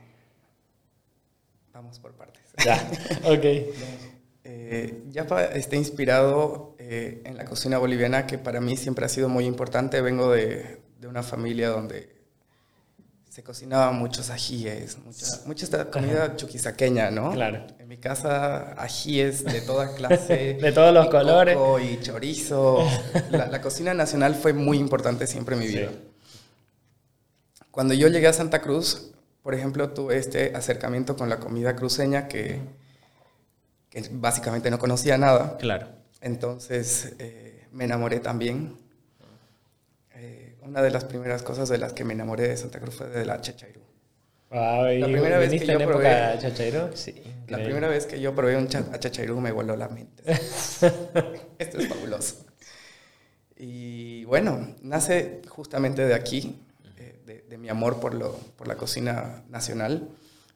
vamos 1.72 1.98
por 2.00 2.12
partes. 2.12 2.42
Ya, 2.64 2.76
ok. 3.24 3.44
Eh, 4.42 5.02
Yapa 5.10 5.44
está 5.44 5.76
inspirado 5.76 6.74
eh, 6.78 7.22
en 7.24 7.36
la 7.36 7.44
cocina 7.44 7.78
boliviana, 7.78 8.26
que 8.26 8.36
para 8.38 8.60
mí 8.60 8.76
siempre 8.76 9.06
ha 9.06 9.08
sido 9.08 9.28
muy 9.28 9.46
importante. 9.46 10.00
Vengo 10.02 10.32
de, 10.32 10.80
de 10.98 11.06
una 11.06 11.22
familia 11.22 11.68
donde 11.70 12.18
se 13.30 13.44
cocinaba 13.44 13.92
muchos 13.92 14.28
ajíes, 14.30 14.98
mucha, 14.98 15.26
mucha 15.46 15.64
esta 15.64 15.88
comida 15.90 16.34
chuquisaqueña, 16.36 17.10
¿no? 17.12 17.30
Claro. 17.32 17.64
En 17.78 17.86
mi 17.86 17.96
casa, 17.96 18.72
ajíes 18.72 19.44
de 19.44 19.60
toda 19.60 19.94
clase. 19.94 20.54
De 20.60 20.72
todos 20.72 20.92
los 20.92 21.06
y 21.06 21.10
colores. 21.10 21.54
coco 21.56 21.78
Y 21.78 22.00
chorizo. 22.00 22.78
La, 23.30 23.46
la 23.46 23.60
cocina 23.62 23.94
nacional 23.94 24.34
fue 24.34 24.52
muy 24.52 24.78
importante 24.78 25.26
siempre 25.28 25.54
en 25.54 25.60
mi 25.60 25.68
Sí. 25.68 25.76
vida. 25.78 25.92
Cuando 27.70 27.94
yo 27.94 28.08
llegué 28.08 28.26
a 28.26 28.32
Santa 28.32 28.60
Cruz, 28.60 29.09
por 29.42 29.54
ejemplo, 29.54 29.90
tuve 29.90 30.16
este 30.18 30.54
acercamiento 30.54 31.16
con 31.16 31.28
la 31.28 31.38
comida 31.38 31.74
cruceña 31.76 32.28
que, 32.28 32.60
que 33.90 34.04
básicamente 34.12 34.70
no 34.70 34.78
conocía 34.78 35.16
nada. 35.18 35.56
Claro. 35.58 35.88
Entonces 36.20 37.14
eh, 37.18 37.66
me 37.72 37.84
enamoré 37.84 38.20
también. 38.20 38.76
Eh, 40.14 40.56
una 40.62 40.82
de 40.82 40.90
las 40.90 41.04
primeras 41.04 41.42
cosas 41.42 41.68
de 41.68 41.78
las 41.78 41.92
que 41.92 42.04
me 42.04 42.12
enamoré 42.12 42.48
de 42.48 42.56
Santa 42.56 42.78
Cruz 42.80 42.96
fue 42.96 43.08
de 43.08 43.24
la 43.24 43.40
chachairú. 43.40 43.80
Wow, 44.50 44.88
¿y 44.88 44.98
La 44.98 45.06
primera 45.06 45.38
vez 45.38 45.50
que 45.50 45.64
yo 45.66 45.78
probé- 45.78 46.10
época 46.32 46.38
chachairo? 46.38 46.90
Sí. 46.96 47.22
La 47.48 47.58
primera 47.58 47.88
vez 47.88 48.04
que 48.06 48.20
yo 48.20 48.34
probé 48.34 48.56
un 48.56 48.66
cha- 48.68 48.98
chachairú 48.98 49.40
me 49.40 49.52
voló 49.52 49.76
la 49.76 49.88
mente. 49.88 50.22
Esto 51.58 51.78
es 51.78 51.88
fabuloso. 51.88 52.44
Y 53.56 54.24
bueno, 54.24 54.74
nace 54.82 55.40
justamente 55.48 56.04
de 56.06 56.14
aquí, 56.14 56.60
amor 57.70 58.00
por, 58.00 58.14
lo, 58.14 58.32
por 58.56 58.68
la 58.68 58.76
cocina 58.76 59.42
nacional, 59.48 60.08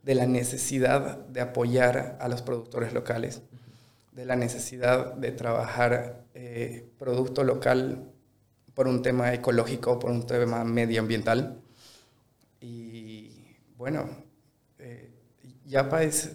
de 0.03 0.15
la 0.15 0.27
necesidad 0.27 1.19
de 1.19 1.41
apoyar 1.41 2.19
a 2.21 2.29
los 2.29 2.43
productores 2.43 2.93
locales, 2.93 3.43
de 4.13 4.25
la 4.27 4.37
necesidad 4.37 5.15
de 5.15 5.33
trabajar 5.33 6.25
eh, 6.35 6.87
producto 6.99 7.43
local 7.43 8.11
por 8.75 8.87
un 8.87 9.03
tema 9.03 9.33
ecológico, 9.33 9.99
por 9.99 10.11
un 10.11 10.27
tema 10.27 10.65
medioambiental. 10.65 11.61
Y 12.61 13.31
bueno, 13.77 14.09
eh, 14.79 15.11
Yapa 15.67 16.03
es, 16.03 16.33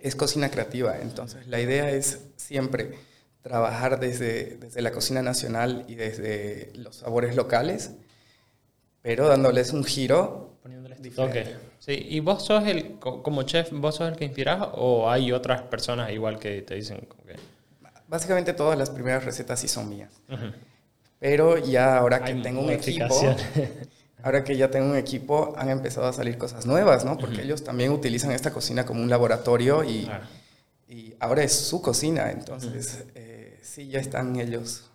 es 0.00 0.16
cocina 0.16 0.50
creativa, 0.50 0.98
entonces 1.00 1.46
la 1.46 1.60
idea 1.60 1.90
es 1.90 2.20
siempre 2.36 2.94
trabajar 3.42 4.00
desde, 4.00 4.56
desde 4.56 4.80
la 4.80 4.90
cocina 4.90 5.22
nacional 5.22 5.84
y 5.86 5.94
desde 5.94 6.72
los 6.74 6.96
sabores 6.96 7.36
locales, 7.36 7.92
pero 9.04 9.28
dándoles 9.28 9.70
un 9.74 9.84
giro 9.84 10.56
Poniéndoles 10.62 11.00
diferente. 11.02 11.42
toque. 11.42 11.56
Sí, 11.78 12.06
¿y 12.08 12.20
vos 12.20 12.42
sos 12.42 12.66
el, 12.66 12.98
co- 12.98 13.22
como 13.22 13.42
chef, 13.42 13.70
vos 13.72 13.96
sos 13.96 14.08
el 14.10 14.16
que 14.16 14.24
inspirás 14.24 14.66
o 14.72 15.10
hay 15.10 15.30
otras 15.30 15.60
personas 15.62 16.10
igual 16.10 16.38
que 16.38 16.62
te 16.62 16.74
dicen 16.74 17.06
que... 17.26 17.36
Básicamente 18.08 18.54
todas 18.54 18.78
las 18.78 18.88
primeras 18.88 19.24
recetas 19.24 19.60
sí 19.60 19.68
son 19.68 19.90
mías, 19.90 20.10
Ujú. 20.30 20.46
pero 21.18 21.58
ya 21.58 21.98
ahora 21.98 22.24
que 22.24 22.32
Hay 22.32 22.42
tengo 22.42 22.62
un 22.62 22.70
equipo, 22.70 23.36
ahora 24.22 24.42
que 24.42 24.56
ya 24.56 24.70
tengo 24.70 24.86
un 24.90 24.96
equipo, 24.96 25.52
han 25.58 25.68
empezado 25.68 26.06
a 26.06 26.12
salir 26.14 26.38
cosas 26.38 26.64
nuevas, 26.64 27.04
¿no? 27.04 27.18
Porque 27.18 27.42
ellos 27.42 27.62
también 27.62 27.92
utilizan 27.92 28.30
esta 28.32 28.52
cocina 28.52 28.86
como 28.86 29.02
un 29.02 29.10
laboratorio 29.10 29.84
y, 29.84 30.08
y 30.88 31.14
ahora 31.20 31.42
es 31.42 31.52
su 31.52 31.82
cocina, 31.82 32.30
entonces 32.30 33.04
eh, 33.14 33.58
sí, 33.62 33.88
ya 33.88 33.98
están 34.00 34.36
ellos 34.40 34.90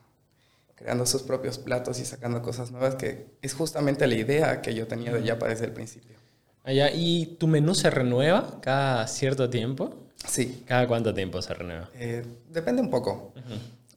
creando 0.79 1.05
sus 1.05 1.21
propios 1.23 1.57
platos 1.59 1.99
y 1.99 2.05
sacando 2.05 2.41
cosas 2.41 2.71
nuevas, 2.71 2.95
que 2.95 3.27
es 3.41 3.53
justamente 3.53 4.07
la 4.07 4.15
idea 4.15 4.61
que 4.61 4.73
yo 4.73 4.87
tenía 4.87 5.13
de 5.13 5.21
Yapa 5.23 5.47
desde 5.47 5.65
el 5.65 5.73
principio. 5.73 6.15
Allá, 6.63 6.89
¿Y 6.93 7.35
tu 7.37 7.47
menú 7.47 7.75
se 7.75 7.89
renueva 7.89 8.59
cada 8.61 9.05
cierto 9.07 9.49
tiempo? 9.49 10.07
Sí, 10.27 10.63
¿Cada 10.65 10.87
cuánto 10.87 11.13
tiempo 11.13 11.41
se 11.41 11.53
renueva? 11.53 11.89
eh, 11.95 12.25
depende 12.49 12.81
un 12.81 12.89
poco. 12.89 13.33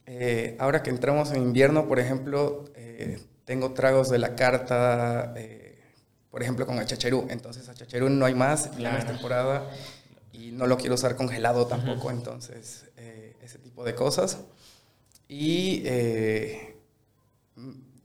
Eh, 0.07 0.57
ahora 0.59 0.83
que 0.83 0.91
entramos 0.91 1.31
en 1.33 1.43
invierno, 1.43 1.87
por 1.89 1.99
ejemplo, 2.01 2.65
eh, 2.75 3.19
tengo 3.45 3.73
tragos 3.73 4.11
de 4.11 4.19
la 4.19 4.35
carta, 4.35 5.33
eh, 5.37 5.79
por 6.31 6.43
ejemplo, 6.43 6.67
con 6.67 6.79
achacherú. 6.79 7.27
Entonces, 7.31 7.69
achacherú 7.69 8.09
no 8.09 8.27
hay 8.27 8.35
más, 8.35 8.65
ya 8.77 8.91
no 8.91 8.99
es 8.99 9.05
Claro. 9.05 9.07
temporada 9.07 9.71
y 10.33 10.51
no 10.51 10.67
lo 10.67 10.77
quiero 10.79 10.95
usar 10.97 11.15
congelado 11.17 11.67
tampoco. 11.67 12.11
Entonces, 12.11 12.87
eh, 12.97 13.37
ese 13.43 13.59
tipo 13.59 13.85
de 13.85 13.95
cosas. 13.95 14.39
Y 15.29 15.83
eh, 15.87 16.72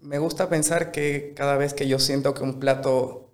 me 0.02 0.18
gusta 0.20 0.50
pensar 0.50 0.92
que 0.92 1.34
cada 1.36 1.58
vez 1.58 1.74
que 1.74 1.88
yo 1.88 2.00
siento 2.00 2.34
que 2.34 2.44
un 2.44 2.60
plato 2.60 3.32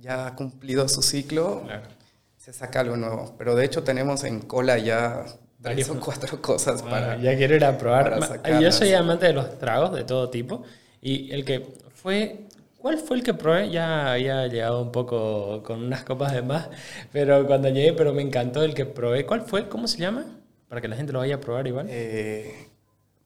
ya 0.00 0.26
ha 0.26 0.36
cumplido 0.36 0.88
su 0.88 1.02
ciclo, 1.02 1.62
Claro. 1.64 1.88
se 2.36 2.52
saca 2.52 2.80
algo 2.80 2.96
nuevo. 2.96 3.34
Pero 3.38 3.54
de 3.54 3.64
hecho 3.64 3.82
tenemos 3.84 4.24
en 4.24 4.40
cola 4.40 4.76
ya 4.78 5.24
tres 5.62 5.88
o 5.88 5.98
cuatro 6.00 6.42
cosas 6.42 6.82
para... 6.82 7.16
ya 7.20 7.36
quiero 7.36 7.54
ir 7.56 7.64
a 7.64 7.78
probar. 7.78 8.20
Yo 8.60 8.70
soy 8.70 8.92
amante 8.92 9.26
de 9.26 9.32
los 9.32 9.58
tragos 9.58 9.94
de 9.94 10.04
todo 10.04 10.28
tipo. 10.30 10.62
Y 11.00 11.30
el 11.32 11.44
que 11.44 11.66
fue. 11.94 12.40
¿Cuál 12.78 12.98
fue 12.98 13.16
el 13.16 13.22
que 13.22 13.32
probé? 13.32 13.70
Ya 13.70 14.12
había 14.12 14.46
llegado 14.46 14.82
un 14.82 14.92
poco 14.92 15.62
con 15.62 15.82
unas 15.84 16.04
copas 16.04 16.34
de 16.34 16.42
más. 16.42 16.68
Pero 17.12 17.46
cuando 17.46 17.70
llegué, 17.70 17.94
pero 17.94 18.12
me 18.12 18.20
encantó 18.20 18.62
el 18.62 18.74
que 18.74 18.84
probé. 18.84 19.24
¿Cuál 19.24 19.40
fue? 19.40 19.70
¿Cómo 19.70 19.88
se 19.88 19.98
llama? 19.98 20.26
Para 20.68 20.82
que 20.82 20.88
la 20.88 20.96
gente 20.96 21.12
lo 21.14 21.20
vaya 21.20 21.36
a 21.36 21.40
probar 21.40 21.66
igual. 21.66 21.86
Eh, 21.88 22.68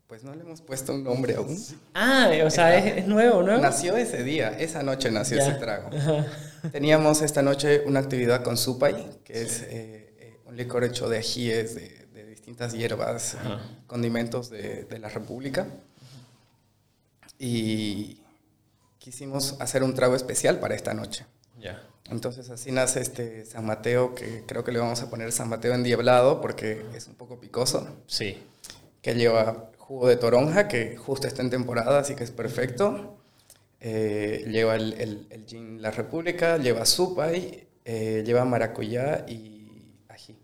pues 0.09 0.25
no 0.25 0.35
le 0.35 0.41
hemos 0.41 0.63
puesto 0.63 0.95
un 0.95 1.05
nombre 1.05 1.35
aún. 1.37 1.57
ah, 1.95 2.31
o 2.45 2.51
sea, 2.51 2.77
es, 2.77 2.99
es 2.99 3.07
nuevo, 3.07 3.43
¿no? 3.43 3.59
Nació 3.59 3.97
ese 3.97 4.25
día, 4.25 4.59
esa 4.59 4.83
noche 4.83 5.11
nació 5.11 5.37
Ya. 5.37 5.49
ese 5.49 5.55
trago. 5.59 5.91
Teníamos 6.73 7.23
esta 7.23 7.43
noche 7.43 7.83
una 7.87 8.01
actividad 8.01 8.43
con 8.43 8.57
Supay, 8.57 9.21
que 9.25 9.43
es 9.43 9.61
eh, 9.63 10.15
eh, 10.19 10.37
un 10.47 10.57
licor 10.57 10.83
hecho 10.85 11.09
de 11.09 11.19
ajíes, 11.19 11.75
de, 11.75 12.07
de 12.15 12.25
distintas 12.27 12.73
hierbas, 12.73 13.35
Ajá. 13.35 13.61
condimentos 13.87 14.49
de, 14.51 14.85
de 14.85 14.99
la 14.99 15.09
República. 15.11 15.67
Y 17.39 18.21
quisimos 18.99 19.57
hacer 19.61 19.83
un 19.83 19.95
trago 19.95 20.17
especial 20.17 20.59
para 20.59 20.75
esta 20.75 20.95
noche. 20.95 21.27
Ya. 21.61 21.83
Entonces 22.11 22.49
así 22.51 22.73
nace 22.73 23.01
este 23.01 23.45
San 23.45 23.67
Mateo, 23.67 24.15
que 24.15 24.43
creo 24.47 24.65
que 24.65 24.73
le 24.73 24.79
vamos 24.79 25.03
a 25.03 25.11
poner 25.11 25.31
San 25.33 25.49
Mateo 25.49 25.75
endiablado 25.75 26.41
porque 26.41 26.85
es 26.95 27.07
un 27.07 27.15
poco 27.15 27.39
picoso, 27.39 27.87
Sí. 28.07 28.43
que 29.03 29.15
lleva 29.15 29.71
jugo 29.89 30.07
de 30.07 30.17
toronja, 30.17 30.69
que 30.69 30.97
justo 30.99 31.27
está 31.27 31.41
en 31.41 31.49
temporada, 31.49 32.01
así 32.01 32.15
que 32.15 32.23
es 32.23 32.31
perfecto. 32.31 33.17
Eh, 33.81 34.45
lleva 34.47 34.77
el, 34.77 34.93
el, 35.01 35.27
el 35.31 35.47
gin 35.47 35.81
La 35.81 35.91
República, 35.91 36.59
lleva 36.59 36.85
supay, 36.85 37.67
eh, 37.87 38.23
lleva 38.25 38.45
maracuyá 38.45 39.25
y 39.27 39.95
ají. 40.09 40.37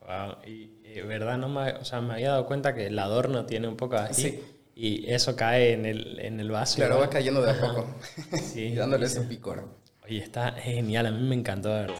Wow. 0.00 0.38
Y, 0.44 0.72
y, 0.84 1.00
verdad, 1.02 1.38
no 1.38 1.48
me, 1.48 1.70
o 1.74 1.84
sea, 1.84 2.00
me 2.00 2.14
había 2.14 2.30
dado 2.30 2.46
cuenta 2.46 2.74
que 2.74 2.86
el 2.88 2.98
adorno 2.98 3.46
tiene 3.46 3.68
un 3.68 3.76
poco 3.76 3.94
así. 3.96 4.22
Sí. 4.22 4.42
Y 4.74 5.08
eso 5.12 5.36
cae 5.36 5.74
en 5.74 5.86
el, 5.86 6.18
en 6.18 6.40
el 6.40 6.50
vaso. 6.50 6.76
Claro, 6.76 6.94
igual. 6.94 7.08
va 7.08 7.12
cayendo 7.12 7.42
de 7.42 7.50
a 7.52 7.60
poco 7.60 7.86
Sí, 8.42 8.60
y 8.72 8.74
dándole 8.74 9.06
sí. 9.08 9.16
su 9.16 9.28
picor. 9.28 9.68
Oye, 10.04 10.18
está 10.18 10.50
genial, 10.52 11.06
a 11.06 11.10
mí 11.12 11.22
me 11.28 11.36
encantó. 11.36 11.68
de 11.68 11.80
verdad. 11.82 11.98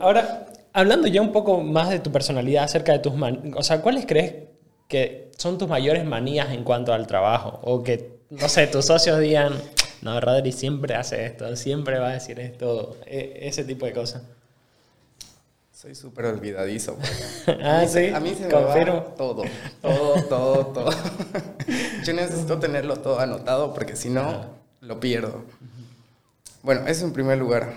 Ahora, 0.00 0.46
hablando 0.74 1.08
ya 1.08 1.22
un 1.22 1.32
poco 1.32 1.62
más 1.62 1.88
de 1.88 2.00
tu 2.00 2.12
personalidad, 2.12 2.64
acerca 2.64 2.92
de 2.92 2.98
tus 2.98 3.14
man 3.14 3.54
o 3.56 3.62
sea, 3.62 3.80
¿cuáles 3.80 4.04
crees 4.04 4.51
que 4.92 5.30
son 5.38 5.56
tus 5.56 5.68
mayores 5.70 6.04
manías 6.04 6.50
en 6.52 6.64
cuanto 6.64 6.92
al 6.92 7.06
trabajo? 7.06 7.60
O 7.62 7.82
que, 7.82 8.18
no 8.28 8.46
sé, 8.50 8.66
tus 8.66 8.84
socios 8.84 9.18
digan, 9.20 9.54
no, 10.02 10.20
Rodri 10.20 10.52
siempre 10.52 10.94
hace 10.94 11.24
esto, 11.24 11.56
siempre 11.56 11.98
va 11.98 12.10
a 12.10 12.12
decir 12.12 12.38
esto, 12.38 12.98
e- 13.06 13.38
ese 13.40 13.64
tipo 13.64 13.86
de 13.86 13.94
cosas. 13.94 14.22
Soy 15.72 15.94
súper 15.94 16.26
olvidadizo. 16.26 16.98
ah, 17.62 17.86
sí, 17.88 18.10
A 18.10 18.20
mí 18.20 18.34
se 18.34 18.46
me 18.46 18.52
va 18.52 18.74
todo, 19.16 19.44
todo, 19.80 20.22
todo, 20.28 20.66
todo. 20.66 20.90
Yo 22.04 22.12
necesito 22.12 22.58
tenerlo 22.58 22.96
todo 22.96 23.18
anotado 23.18 23.72
porque 23.72 23.96
si 23.96 24.10
no, 24.10 24.44
lo 24.82 25.00
pierdo. 25.00 25.42
Bueno, 26.62 26.86
eso 26.86 27.06
en 27.06 27.14
primer 27.14 27.38
lugar. 27.38 27.72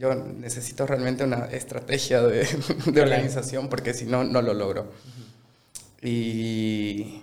Yo 0.00 0.16
necesito 0.16 0.84
realmente 0.84 1.22
una 1.22 1.44
estrategia 1.46 2.20
de, 2.20 2.44
de 2.86 3.00
organización 3.00 3.68
porque 3.68 3.94
si 3.94 4.04
no, 4.04 4.24
no 4.24 4.42
lo 4.42 4.52
logro. 4.52 4.90
Y 6.02 7.22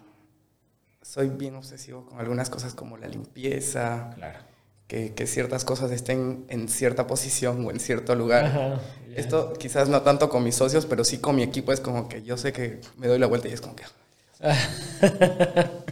soy 1.01 1.29
bien 1.29 1.55
obsesivo 1.55 2.05
con 2.05 2.19
algunas 2.19 2.49
cosas 2.49 2.73
como 2.73 2.97
la 2.97 3.07
limpieza, 3.07 4.11
Claro. 4.15 4.39
que, 4.87 5.13
que, 5.13 5.27
ciertas 5.27 5.63
cosas 5.65 5.91
estén 5.91 6.45
en 6.49 6.67
cierta 6.69 7.07
posición 7.07 7.65
o 7.65 7.71
en 7.71 7.79
cierto 7.79 8.15
lugar. 8.15 8.45
Ajá. 8.45 8.79
Esto 9.15 9.53
quizás 9.53 9.89
no 9.89 10.01
tanto 10.01 10.27
con 10.29 10.43
mis 10.43 10.55
socios, 10.55 10.85
pero 10.85 11.03
sí 11.03 11.19
con 11.19 11.35
mi 11.35 11.43
equipo 11.43 11.71
es 11.71 11.79
como 11.79 12.09
que 12.09 12.23
yo 12.23 12.35
sé 12.37 12.51
que 12.51 12.81
me 12.97 13.07
doy 13.07 13.19
la 13.19 13.27
vuelta 13.27 13.47
y 13.47 13.51
es 13.53 13.61
como 13.61 13.75
que... 13.75 13.83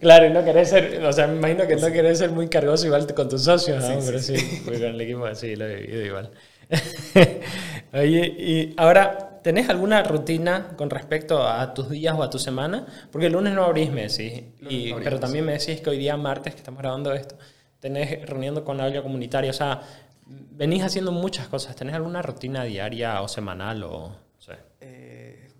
Claro, 0.00 0.26
y 0.26 0.30
no 0.30 0.44
querés 0.44 0.68
ser, 0.70 1.00
o 1.04 1.12
sea, 1.12 1.28
me 1.28 1.36
imagino 1.36 1.66
que 1.68 1.76
no 1.76 1.92
querés 1.92 2.18
ser 2.18 2.30
muy 2.32 2.48
cargoso 2.48 2.86
igual 2.86 3.06
con 3.14 3.28
tus 3.28 3.44
socios, 3.44 3.84
¿no? 3.84 4.00
Sí, 4.00 4.06
Pero 4.06 4.18
sí, 4.18 4.36
sí, 4.36 4.60
con 4.64 4.74
el 4.74 5.00
equipo 5.00 5.32
sí, 5.36 5.54
lo 5.54 5.64
he 5.66 5.76
vivido 5.76 6.04
igual. 6.06 6.30
Oye, 7.92 8.26
y 8.36 8.74
ahora, 8.78 9.31
¿tenés 9.42 9.68
alguna 9.68 10.02
rutina 10.02 10.74
con 10.76 10.90
respecto 10.90 11.46
a 11.46 11.74
tus 11.74 11.90
días 11.90 12.14
o 12.16 12.22
a 12.22 12.30
tu 12.30 12.38
semana? 12.38 12.86
Porque 13.10 13.26
el 13.26 13.32
lunes 13.32 13.54
no 13.54 13.64
abrís, 13.64 13.90
me 13.90 14.02
decís, 14.02 14.44
y, 14.60 14.62
no 14.62 14.68
abrimos. 14.68 15.00
pero 15.04 15.20
también 15.20 15.44
me 15.44 15.52
decís 15.52 15.80
que 15.80 15.90
hoy 15.90 15.98
día 15.98 16.16
martes, 16.16 16.54
que 16.54 16.58
estamos 16.58 16.80
grabando 16.80 17.12
esto, 17.12 17.36
tenés 17.80 18.24
reuniendo 18.26 18.64
con 18.64 18.78
la 18.78 18.84
olla 18.84 19.02
comunitaria, 19.02 19.50
o 19.50 19.54
sea, 19.54 19.82
venís 20.26 20.82
haciendo 20.82 21.12
muchas 21.12 21.48
cosas, 21.48 21.74
¿tenés 21.76 21.94
alguna 21.94 22.22
rutina 22.22 22.64
diaria 22.64 23.20
o 23.22 23.28
semanal 23.28 23.82
o...? 23.82 24.08
no 24.08 24.40
sé? 24.40 24.56
Eh, 24.80 25.50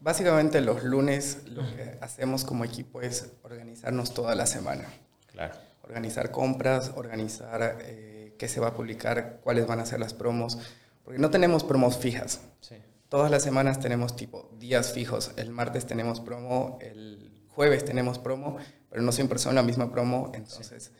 básicamente 0.00 0.60
los 0.60 0.84
lunes 0.84 1.42
lo 1.46 1.62
que 1.62 1.98
hacemos 2.00 2.44
como 2.44 2.64
equipo 2.64 3.00
es 3.02 3.32
organizarnos 3.42 4.14
toda 4.14 4.34
la 4.34 4.46
semana. 4.46 4.84
Claro. 5.26 5.54
Organizar 5.82 6.30
compras, 6.30 6.92
organizar 6.96 7.78
eh, 7.80 8.34
qué 8.38 8.48
se 8.48 8.60
va 8.60 8.68
a 8.68 8.74
publicar, 8.74 9.40
cuáles 9.42 9.66
van 9.66 9.80
a 9.80 9.86
ser 9.86 10.00
las 10.00 10.14
promos, 10.14 10.58
porque 11.02 11.18
no 11.18 11.30
tenemos 11.30 11.64
promos 11.64 11.96
fijas. 11.96 12.40
Sí. 12.60 12.76
Todas 13.08 13.30
las 13.30 13.42
semanas 13.42 13.80
tenemos 13.80 14.16
tipo 14.16 14.50
días 14.58 14.92
fijos. 14.92 15.32
El 15.36 15.50
martes 15.50 15.86
tenemos 15.86 16.20
promo, 16.20 16.78
el 16.82 17.30
jueves 17.48 17.84
tenemos 17.84 18.18
promo, 18.18 18.58
pero 18.90 19.02
no 19.02 19.12
siempre 19.12 19.38
son 19.38 19.54
la 19.54 19.62
misma 19.62 19.90
promo. 19.90 20.30
Entonces, 20.34 20.92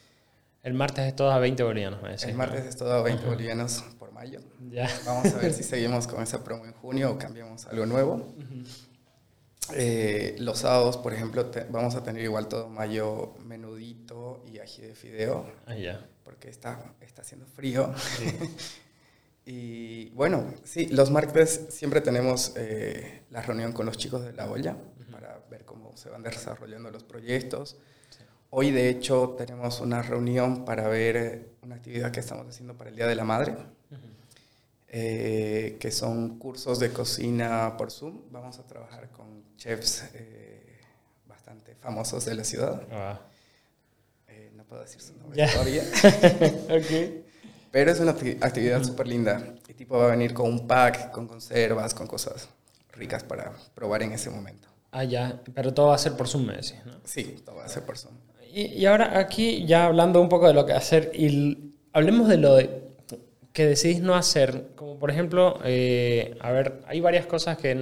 El 0.63 0.75
martes 0.75 1.07
es 1.07 1.15
todo 1.17 1.31
a 1.31 1.39
20 1.39 1.63
bolivianos, 1.63 2.03
me 2.03 2.09
decís. 2.11 2.25
el 2.25 2.33
¿no? 2.33 2.39
martes 2.39 2.65
es 2.65 2.77
todo 2.77 2.93
a 2.95 3.03
20 3.03 3.27
bolivianos 3.27 3.85
por 3.99 4.11
mayo. 4.13 4.41
Ya. 4.71 4.89
Vamos 5.05 5.33
a 5.35 5.39
ver 5.39 5.53
si 5.55 5.63
seguimos 5.63 6.07
con 6.07 6.23
esa 6.23 6.43
promo 6.43 6.65
en 6.65 6.73
junio 6.73 7.13
o 7.13 7.19
cambiamos 7.19 7.67
algo 7.67 7.85
nuevo. 7.87 8.35
Eh, 9.75 10.35
los 10.39 10.61
sábados, 10.61 10.97
por 10.97 11.13
ejemplo, 11.13 11.45
te- 11.47 11.65
vamos 11.65 11.95
a 11.95 12.03
tener 12.03 12.23
igual 12.25 12.49
todo 12.49 12.71
mayo 12.71 13.35
menudito 13.45 14.43
y 14.47 14.61
ají 14.61 14.81
de 14.81 14.95
fideo, 14.95 15.47
Ah, 15.67 15.75
ya. 15.75 16.09
porque 16.25 16.49
está, 16.49 16.95
está 17.03 17.21
haciendo 17.21 17.47
frío. 17.47 17.93
y 19.51 20.11
bueno, 20.11 20.53
sí, 20.63 20.89
los 20.89 21.11
martes 21.11 21.69
siempre 21.71 22.03
tenemos 22.03 22.53
eh, 22.55 23.23
la 23.31 23.41
reunión 23.41 23.73
con 23.73 23.87
los 23.87 23.97
chicos 23.97 24.23
de 24.23 24.35
la 24.35 24.47
olla 24.47 24.77
para 25.11 25.43
ver 25.51 25.65
cómo 25.65 25.97
se 25.97 26.11
van 26.11 26.23
desarrollando 26.23 26.91
los 26.91 27.03
proyectos. 27.03 27.79
Hoy, 28.51 28.73
de 28.73 28.91
hecho, 28.91 29.37
tenemos 29.39 29.81
una 29.81 30.03
reunión 30.03 30.67
para 30.67 30.87
ver 30.89 31.53
una 31.63 31.77
actividad 31.77 32.11
que 32.11 32.21
estamos 32.21 32.47
haciendo 32.47 32.77
para 32.77 32.91
el 32.91 32.97
Día 32.97 33.07
de 33.07 33.15
la 33.15 33.25
Madre 33.25 33.57
eh, 34.89 35.79
que 35.81 35.93
son 35.93 36.39
cursos 36.39 36.79
de 36.79 36.93
cocina 36.93 37.75
por 37.79 37.91
Zoom. 37.91 38.31
Vamos 38.31 38.59
a 38.59 38.67
trabajar 38.67 39.09
con 39.13 39.57
chefs 39.57 40.05
eh, 40.13 40.79
bastante 41.27 41.75
famosos 41.75 42.27
de 42.27 42.35
la 42.35 42.45
ciudad. 42.45 42.87
Ah. 42.93 43.19
No 44.55 44.65
puedo 44.65 44.83
decir 44.83 45.01
su 45.01 45.17
nombre 45.17 45.47
todavía, 45.51 45.83
ok. 46.69 47.28
Pero 47.71 47.91
es 47.91 48.01
una 48.01 48.15
acti- 48.15 48.39
actividad 48.41 48.83
súper 48.83 49.07
linda. 49.09 49.55
Y 49.69 49.75
tipo 49.75 49.99
va 49.99 50.07
a 50.07 50.11
venir 50.11 50.33
con 50.35 50.51
un 50.51 50.67
pack, 50.67 51.11
con 51.11 51.27
conservas, 51.27 51.95
con 51.95 52.07
cosas 52.07 52.49
ricas 52.93 53.23
para 53.25 53.53
probar 53.75 54.03
en 54.03 54.13
ese 54.13 54.31
momento. 54.31 54.69
Ah, 54.91 55.05
ya. 55.05 55.41
Pero 55.55 55.73
todo 55.75 55.89
va 55.89 55.95
a 55.95 55.99
ser 55.99 56.15
por 56.15 56.27
Zoom, 56.29 56.47
me 56.47 56.55
decís, 56.55 56.77
¿no? 56.85 56.93
Sí, 57.05 57.43
todo 57.45 57.57
va 57.57 57.65
a 57.65 57.69
ser 57.69 57.85
por 57.85 57.97
Zoom. 57.99 58.15
Y, 58.53 58.63
y 58.63 58.87
ahora 58.87 59.19
aquí, 59.19 59.67
ya 59.67 59.85
hablando 59.87 60.21
un 60.21 60.29
poco 60.29 60.49
de 60.49 60.55
lo 60.55 60.65
que 60.67 60.73
hacer, 60.73 61.11
y 61.15 61.73
hablemos 61.93 62.29
de 62.29 62.39
lo 62.39 62.57
de- 62.57 62.89
que 63.53 63.67
decidís 63.67 64.01
no 64.01 64.15
hacer. 64.15 64.69
Como 64.75 64.99
por 64.99 65.11
ejemplo, 65.11 65.59
eh, 65.65 66.37
a 66.41 66.51
ver, 66.53 66.81
hay 66.87 67.01
varias 67.01 67.27
cosas 67.27 67.59
que 67.59 67.73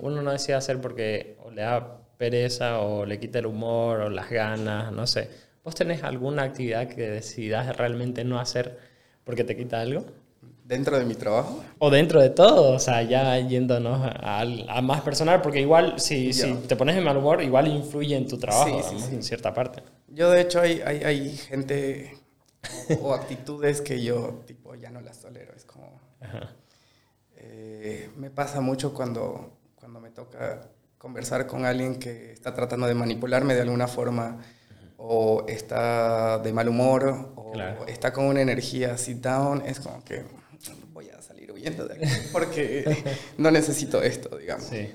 uno 0.00 0.22
no 0.22 0.32
decide 0.32 0.54
hacer 0.56 0.80
porque 0.80 1.36
o 1.44 1.50
le 1.50 1.62
da 1.62 1.98
pereza 2.18 2.80
o 2.80 3.04
le 3.06 3.20
quita 3.20 3.38
el 3.40 3.46
humor 3.46 4.00
o 4.00 4.10
las 4.10 4.30
ganas, 4.30 4.92
no 4.92 5.06
sé. 5.06 5.28
¿Vos 5.62 5.74
tenés 5.74 6.02
alguna 6.02 6.42
actividad 6.44 6.88
que 6.88 7.02
decidas 7.10 7.76
realmente 7.76 8.24
no 8.24 8.40
hacer 8.40 8.78
porque 9.26 9.44
te 9.44 9.56
quita 9.56 9.82
algo? 9.82 10.06
Dentro 10.64 10.98
de 10.98 11.04
mi 11.04 11.14
trabajo, 11.16 11.62
O 11.78 11.90
dentro 11.90 12.20
de 12.20 12.30
todo, 12.30 12.74
o 12.74 12.78
sea, 12.80 13.02
ya 13.02 13.38
yéndonos 13.38 14.00
a, 14.04 14.40
a 14.42 14.82
más 14.82 15.02
personal, 15.02 15.42
porque 15.42 15.60
igual 15.60 16.00
si, 16.00 16.32
si 16.32 16.54
te 16.68 16.76
pones 16.76 16.96
de 16.96 17.02
mal 17.02 17.16
humor, 17.18 17.42
igual 17.42 17.68
influye 17.68 18.16
en 18.16 18.26
tu 18.26 18.38
trabajo, 18.38 18.82
Sí, 18.82 18.82
sí, 18.88 18.96
digamos, 18.96 19.02
sí. 19.02 19.14
en 19.14 19.22
cierta 19.22 19.54
parte. 19.54 19.82
yo 20.08 20.30
de 20.30 20.40
hecho 20.40 20.60
hay, 20.60 20.80
hay, 20.84 21.04
hay 21.04 21.36
gente 21.36 22.18
o, 22.68 22.94
o 22.94 23.14
actitudes 23.14 23.80
que 23.80 24.02
yo 24.02 24.42
tipo 24.46 24.74
ya 24.74 24.90
no 24.90 25.00
las 25.00 25.20
tolero. 25.20 25.54
Es 25.56 25.64
como... 25.64 26.00
Ajá. 26.20 26.56
Eh, 27.36 28.10
me 28.16 28.30
pasa 28.30 28.60
mucho 28.60 28.94
cuando, 28.94 29.58
cuando 29.74 30.00
me 30.00 30.10
toca 30.10 30.70
conversar 30.98 31.46
con 31.46 31.64
alguien 31.64 31.98
que 31.98 32.32
está 32.32 32.54
tratando 32.54 32.86
de 32.86 32.94
manipularme 32.94 33.54
de 33.54 33.62
alguna 33.62 33.88
forma 33.88 34.38
o 34.96 35.44
está 35.48 36.38
de 36.38 36.52
mal 36.52 36.68
humor 36.68 37.32
o 37.48 37.52
Claro. 37.52 37.86
está 37.86 38.12
con 38.12 38.26
una 38.26 38.40
energía 38.42 38.92
así 38.94 39.14
down, 39.14 39.62
es 39.66 39.80
como 39.80 40.02
que 40.04 40.24
voy 40.92 41.08
a 41.10 41.20
salir 41.22 41.52
huyendo 41.52 41.86
de 41.86 41.94
aquí 41.94 42.04
porque 42.32 42.84
no 43.38 43.50
necesito 43.50 44.02
esto, 44.02 44.36
digamos. 44.36 44.64
Sí. 44.66 44.88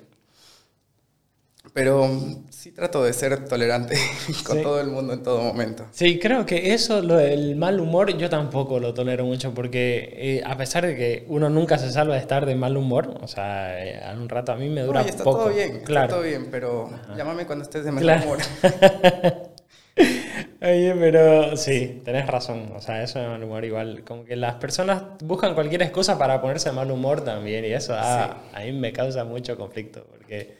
Pero 1.73 2.09
sí 2.49 2.71
trato 2.71 3.03
de 3.03 3.13
ser 3.13 3.45
tolerante 3.45 3.95
con 4.45 4.57
Sí. 4.57 4.63
todo 4.63 4.81
el 4.81 4.87
mundo 4.87 5.13
en 5.13 5.23
todo 5.23 5.41
momento. 5.41 5.85
Sí, 5.91 6.19
creo 6.19 6.45
que 6.45 6.73
eso, 6.73 7.01
lo 7.01 7.15
del 7.17 7.55
mal 7.55 7.79
humor, 7.79 8.17
yo 8.17 8.29
tampoco 8.29 8.79
lo 8.79 8.93
tolero 8.93 9.23
mucho 9.25 9.53
porque 9.53 10.09
eh, 10.17 10.43
a 10.45 10.57
pesar 10.57 10.85
de 10.87 10.95
que 10.97 11.25
uno 11.29 11.49
nunca 11.49 11.77
se 11.77 11.91
salva 11.91 12.15
de 12.15 12.19
estar 12.21 12.45
de 12.45 12.55
mal 12.55 12.75
humor, 12.75 13.15
o 13.21 13.27
sea, 13.27 13.79
eh, 13.85 14.03
a 14.03 14.11
un 14.13 14.27
rato 14.27 14.51
a 14.51 14.55
mí 14.57 14.69
me 14.69 14.81
dura 14.81 15.03
No, 15.03 15.07
está 15.07 15.23
poco. 15.23 15.45
todo 15.45 15.49
bien, 15.53 15.81
claro. 15.85 16.05
está 16.07 16.15
todo 16.17 16.23
bien, 16.27 16.47
pero 16.51 16.89
llámame 17.15 17.45
cuando 17.45 17.63
estés 17.63 17.85
de 17.85 17.91
mal 17.91 18.03
Claro. 18.03 18.23
humor. 18.23 18.39
Oye, 20.61 20.93
pero 20.99 21.57
sí, 21.57 22.01
tenés 22.05 22.27
razón. 22.27 22.71
O 22.75 22.81
sea, 22.81 23.01
eso 23.01 23.17
de 23.19 23.27
mal 23.27 23.43
humor 23.43 23.65
igual. 23.65 24.03
Como 24.03 24.23
que 24.25 24.35
las 24.35 24.55
personas 24.55 25.01
buscan 25.23 25.55
cualquier 25.55 25.81
excusa 25.81 26.19
para 26.19 26.39
ponerse 26.39 26.69
de 26.69 26.75
mal 26.75 26.91
humor 26.91 27.23
también. 27.23 27.65
Y 27.65 27.69
eso 27.69 27.95
ah, 27.97 28.37
a 28.53 28.59
mí 28.61 28.71
me 28.71 28.93
causa 28.93 29.23
mucho 29.23 29.57
conflicto. 29.57 30.05
Porque 30.05 30.57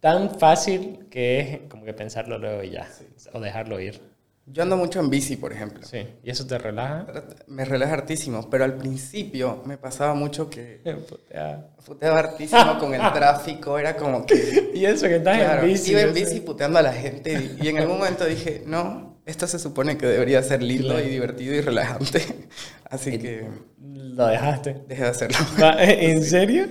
tan 0.00 0.36
fácil 0.38 1.06
que 1.08 1.40
es 1.40 1.60
como 1.68 1.84
que 1.84 1.94
pensarlo 1.94 2.36
luego 2.38 2.64
y 2.64 2.70
ya. 2.70 2.88
O 3.32 3.38
dejarlo 3.40 3.78
ir. 3.80 4.00
Yo 4.44 4.64
ando 4.64 4.76
mucho 4.76 4.98
en 4.98 5.08
bici, 5.08 5.36
por 5.36 5.52
ejemplo. 5.52 5.84
Sí. 5.86 6.04
¿Y 6.24 6.28
eso 6.30 6.44
te 6.48 6.58
relaja? 6.58 7.06
Me 7.46 7.64
relaja 7.64 7.92
hartísimo, 7.94 8.50
pero 8.50 8.64
al 8.64 8.74
principio 8.76 9.62
me 9.66 9.78
pasaba 9.78 10.14
mucho 10.14 10.50
que 10.50 10.80
Putea. 11.08 11.68
puteaba 11.86 12.18
hartísimo 12.18 12.76
con 12.80 12.92
el 12.92 13.00
tráfico, 13.12 13.78
era 13.78 13.96
como 13.96 14.26
que... 14.26 14.70
y 14.74 14.84
eso 14.84 15.06
que 15.06 15.16
estás 15.18 15.38
Claro, 15.38 15.62
en 15.62 15.68
bici. 15.68 15.92
iba 15.92 16.00
en 16.00 16.12
bici 16.12 16.40
puteando 16.40 16.80
a 16.80 16.82
la 16.82 16.92
gente 16.92 17.52
y 17.62 17.68
en 17.68 17.78
algún 17.78 17.98
momento 17.98 18.24
dije, 18.24 18.64
no, 18.66 19.11
esto 19.26 19.46
se 19.46 19.58
supone 19.58 19.96
que 19.98 20.06
debería 20.06 20.42
ser 20.42 20.62
lindo 20.62 20.88
Claro. 20.94 21.04
y 21.06 21.10
divertido 21.10 21.54
y 21.54 21.60
relajante, 21.60 22.22
así 22.90 23.18
que 23.18 23.46
Lo 23.80 24.26
dejaste. 24.26 24.82
dejé 24.88 25.02
de 25.02 25.08
hacerlo. 25.08 25.38
Va, 25.62 25.76
¿En 25.84 26.22
serio? 26.24 26.66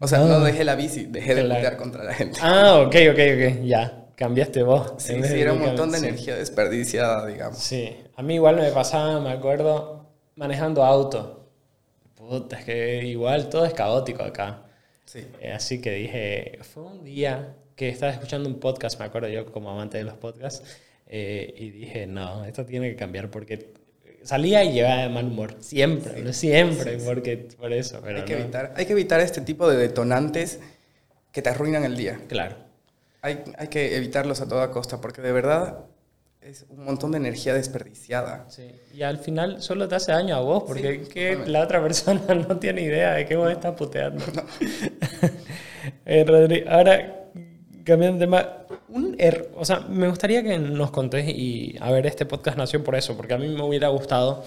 O 0.00 0.08
sea, 0.08 0.18
No. 0.18 0.26
no 0.26 0.44
dejé 0.44 0.64
la 0.64 0.74
bici, 0.74 1.06
dejé 1.06 1.34
de 1.34 1.42
putear 1.42 1.76
contra 1.76 2.04
la 2.04 2.12
gente. 2.14 2.38
Ah, 2.42 2.80
ok, 2.86 2.94
ok, 3.12 3.18
ok. 3.58 3.64
Ya. 3.64 4.00
Cambiaste 4.16 4.62
vos. 4.62 4.92
Sí, 4.98 5.14
sí, 5.24 5.40
era 5.40 5.52
un 5.52 5.60
montón 5.60 5.90
de 5.90 5.98
sí. 5.98 6.06
energía 6.06 6.36
desperdiciada, 6.36 7.26
digamos. 7.26 7.58
Sí, 7.58 7.96
a 8.14 8.22
mí 8.22 8.34
igual 8.34 8.54
me 8.56 8.70
pasaba, 8.70 9.18
me 9.20 9.30
acuerdo, 9.32 10.06
manejando 10.36 10.84
auto. 10.84 11.50
Puta, 12.14 12.58
es 12.60 12.64
que 12.64 13.04
igual 13.06 13.48
todo 13.48 13.64
es 13.64 13.74
caótico 13.74 14.22
acá. 14.22 14.62
Sí. 15.04 15.26
Eh, 15.40 15.52
Así 15.52 15.80
que 15.80 15.90
dije, 15.92 16.58
fue 16.62 16.84
un 16.84 17.02
día 17.04 17.56
que 17.74 17.88
estaba 17.88 18.12
escuchando 18.12 18.48
un 18.48 18.60
podcast, 18.60 18.98
me 19.00 19.06
acuerdo 19.06 19.28
yo 19.28 19.50
como 19.50 19.68
amante 19.70 19.98
de 19.98 20.04
los 20.04 20.14
podcasts, 20.14 20.62
eh, 21.06 21.54
y 21.56 21.70
dije, 21.70 22.06
no, 22.06 22.44
esto 22.44 22.64
tiene 22.64 22.90
que 22.90 22.96
cambiar 22.96 23.30
porque 23.30 23.72
salía 24.22 24.64
y 24.64 24.72
llegaba 24.72 25.02
de 25.02 25.08
mal 25.10 25.26
humor, 25.26 25.56
siempre, 25.60 26.32
siempre, 26.32 26.98
porque 27.04 27.36
por 27.58 27.72
eso. 27.72 28.00
Pero 28.02 28.18
Hay 28.18 28.24
que, 28.24 28.34
no. 28.34 28.40
evitar, 28.40 28.72
hay 28.76 28.86
que 28.86 28.92
evitar 28.92 29.20
este 29.20 29.40
tipo 29.42 29.68
de 29.68 29.76
detonantes 29.76 30.60
que 31.30 31.42
te 31.42 31.50
arruinan 31.50 31.84
el 31.84 31.96
día. 31.96 32.20
Claro. 32.28 32.56
Hay, 33.22 33.42
hay 33.58 33.68
que 33.68 33.96
evitarlos 33.96 34.40
a 34.40 34.48
toda 34.48 34.70
costa 34.70 35.00
porque 35.00 35.22
de 35.22 35.32
verdad 35.32 35.86
es 36.40 36.66
un 36.68 36.84
montón 36.84 37.12
de 37.12 37.16
energía 37.18 37.54
desperdiciada. 37.54 38.44
Sí. 38.50 38.70
Y 38.92 39.02
al 39.02 39.18
final 39.18 39.62
solo 39.62 39.88
te 39.88 39.94
hace 39.94 40.12
daño 40.12 40.36
a 40.36 40.40
vos, 40.40 40.64
porque 40.66 41.04
Sí, 41.04 41.10
que 41.10 41.36
la 41.46 41.62
otra 41.62 41.82
persona 41.82 42.22
no 42.48 42.58
tiene 42.58 42.82
idea 42.82 43.14
de 43.14 43.24
que 43.26 43.36
vos 43.36 43.50
estás 43.50 43.74
puteando. 43.74 44.24
Eh, 46.06 46.24
Rodri, 46.26 46.64
ahora, 46.66 47.23
cambiando 47.84 48.18
de 48.18 48.24
tema, 48.26 48.48
un 48.88 49.16
er- 49.18 49.48
o 49.56 49.64
sea, 49.64 49.80
me 49.80 50.08
gustaría 50.08 50.42
que 50.42 50.58
nos 50.58 50.90
contés, 50.90 51.28
y 51.28 51.76
a 51.80 51.90
ver, 51.90 52.06
este 52.06 52.26
podcast 52.26 52.56
nació 52.58 52.82
por 52.82 52.94
eso, 52.96 53.16
porque 53.16 53.34
a 53.34 53.38
mí 53.38 53.48
me 53.48 53.62
hubiera 53.62 53.88
gustado 53.88 54.44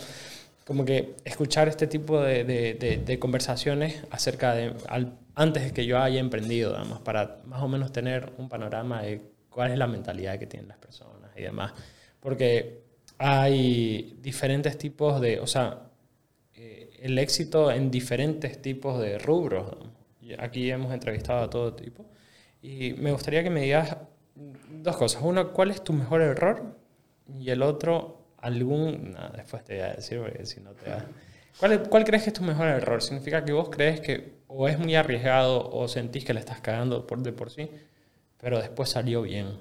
como 0.65 0.83
que 0.83 1.15
escuchar 1.23 1.67
este 1.69 1.87
tipo 1.87 2.19
de, 2.21 2.43
de- 2.43 3.19
conversaciones 3.19 4.03
acerca 4.11 4.53
de, 4.53 4.73
al- 4.89 5.13
antes 5.35 5.63
de 5.63 5.71
que 5.71 5.85
yo 5.85 5.99
haya 5.99 6.19
emprendido, 6.19 6.75
para 7.03 7.37
más 7.45 7.61
o 7.61 7.67
menos 7.67 7.91
tener 7.91 8.31
un 8.37 8.49
panorama 8.49 9.01
de 9.03 9.21
cuál 9.49 9.71
es 9.71 9.77
la 9.77 9.87
mentalidad 9.87 10.37
que 10.37 10.45
tienen 10.47 10.67
las 10.67 10.77
personas 10.77 11.31
y 11.37 11.43
demás. 11.43 11.71
Porque 12.19 12.81
hay 13.17 14.17
diferentes 14.21 14.77
tipos 14.77 15.21
de, 15.21 15.39
o 15.39 15.47
sea, 15.47 15.83
eh, 16.55 16.97
el 17.01 17.17
éxito 17.17 17.71
en 17.71 17.89
diferentes 17.91 18.61
tipos 18.61 18.99
de 18.99 19.17
rubros. 19.19 19.75
Aquí 20.39 20.69
hemos 20.69 20.91
entrevistado 20.93 21.43
a 21.43 21.49
todo 21.49 21.73
tipo. 21.73 22.05
Y 22.61 22.93
me 22.93 23.11
gustaría 23.11 23.43
que 23.43 23.49
me 23.49 23.61
digas 23.61 23.97
dos 24.35 24.97
cosas. 24.97 25.21
Una, 25.21 25.45
¿cuál 25.45 25.71
es 25.71 25.83
tu 25.83 25.93
mejor 25.93 26.21
error? 26.21 26.77
Y 27.39 27.49
el 27.49 27.61
otro, 27.61 28.25
algún... 28.37 29.15
después 29.35 29.63
te 29.63 29.75
voy 29.75 29.83
a 29.83 29.93
decir 29.93 30.45
si 30.45 30.59
no 30.61 30.71
te 30.71 30.91
¿Cuál, 31.59 31.89
¿Cuál 31.89 32.03
crees 32.03 32.23
que 32.23 32.29
es 32.29 32.35
tu 32.35 32.43
mejor 32.43 32.67
error? 32.67 33.01
¿Significa 33.01 33.43
que 33.43 33.51
vos 33.51 33.69
crees 33.69 33.99
que 33.99 34.37
o 34.47 34.67
es 34.67 34.77
muy 34.77 34.95
arriesgado 34.95 35.69
o 35.69 35.87
sentís 35.87 36.23
que 36.23 36.33
le 36.33 36.39
estás 36.39 36.61
cagando 36.61 37.07
por 37.07 37.19
de 37.19 37.33
por 37.33 37.49
sí, 37.49 37.69
pero 38.39 38.59
después 38.59 38.89
salió 38.89 39.23
bien? 39.23 39.59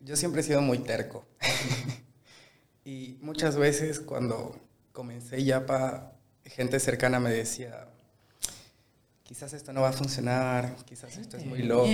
Yo 0.00 0.16
siempre 0.16 0.40
he 0.40 0.44
sido 0.44 0.60
muy 0.60 0.78
terco. 0.78 1.24
y 2.84 3.18
muchas 3.22 3.56
veces 3.56 4.00
cuando 4.00 4.54
comencé 4.92 5.42
Yapa, 5.42 6.12
gente 6.44 6.78
cercana 6.78 7.18
me 7.18 7.30
decía, 7.30 7.88
quizás 9.32 9.54
esto 9.54 9.72
no 9.72 9.80
va 9.80 9.88
a 9.88 9.92
funcionar, 9.92 10.76
quizás 10.84 11.16
esto 11.16 11.38
es 11.38 11.46
muy 11.46 11.62
loco. 11.62 11.88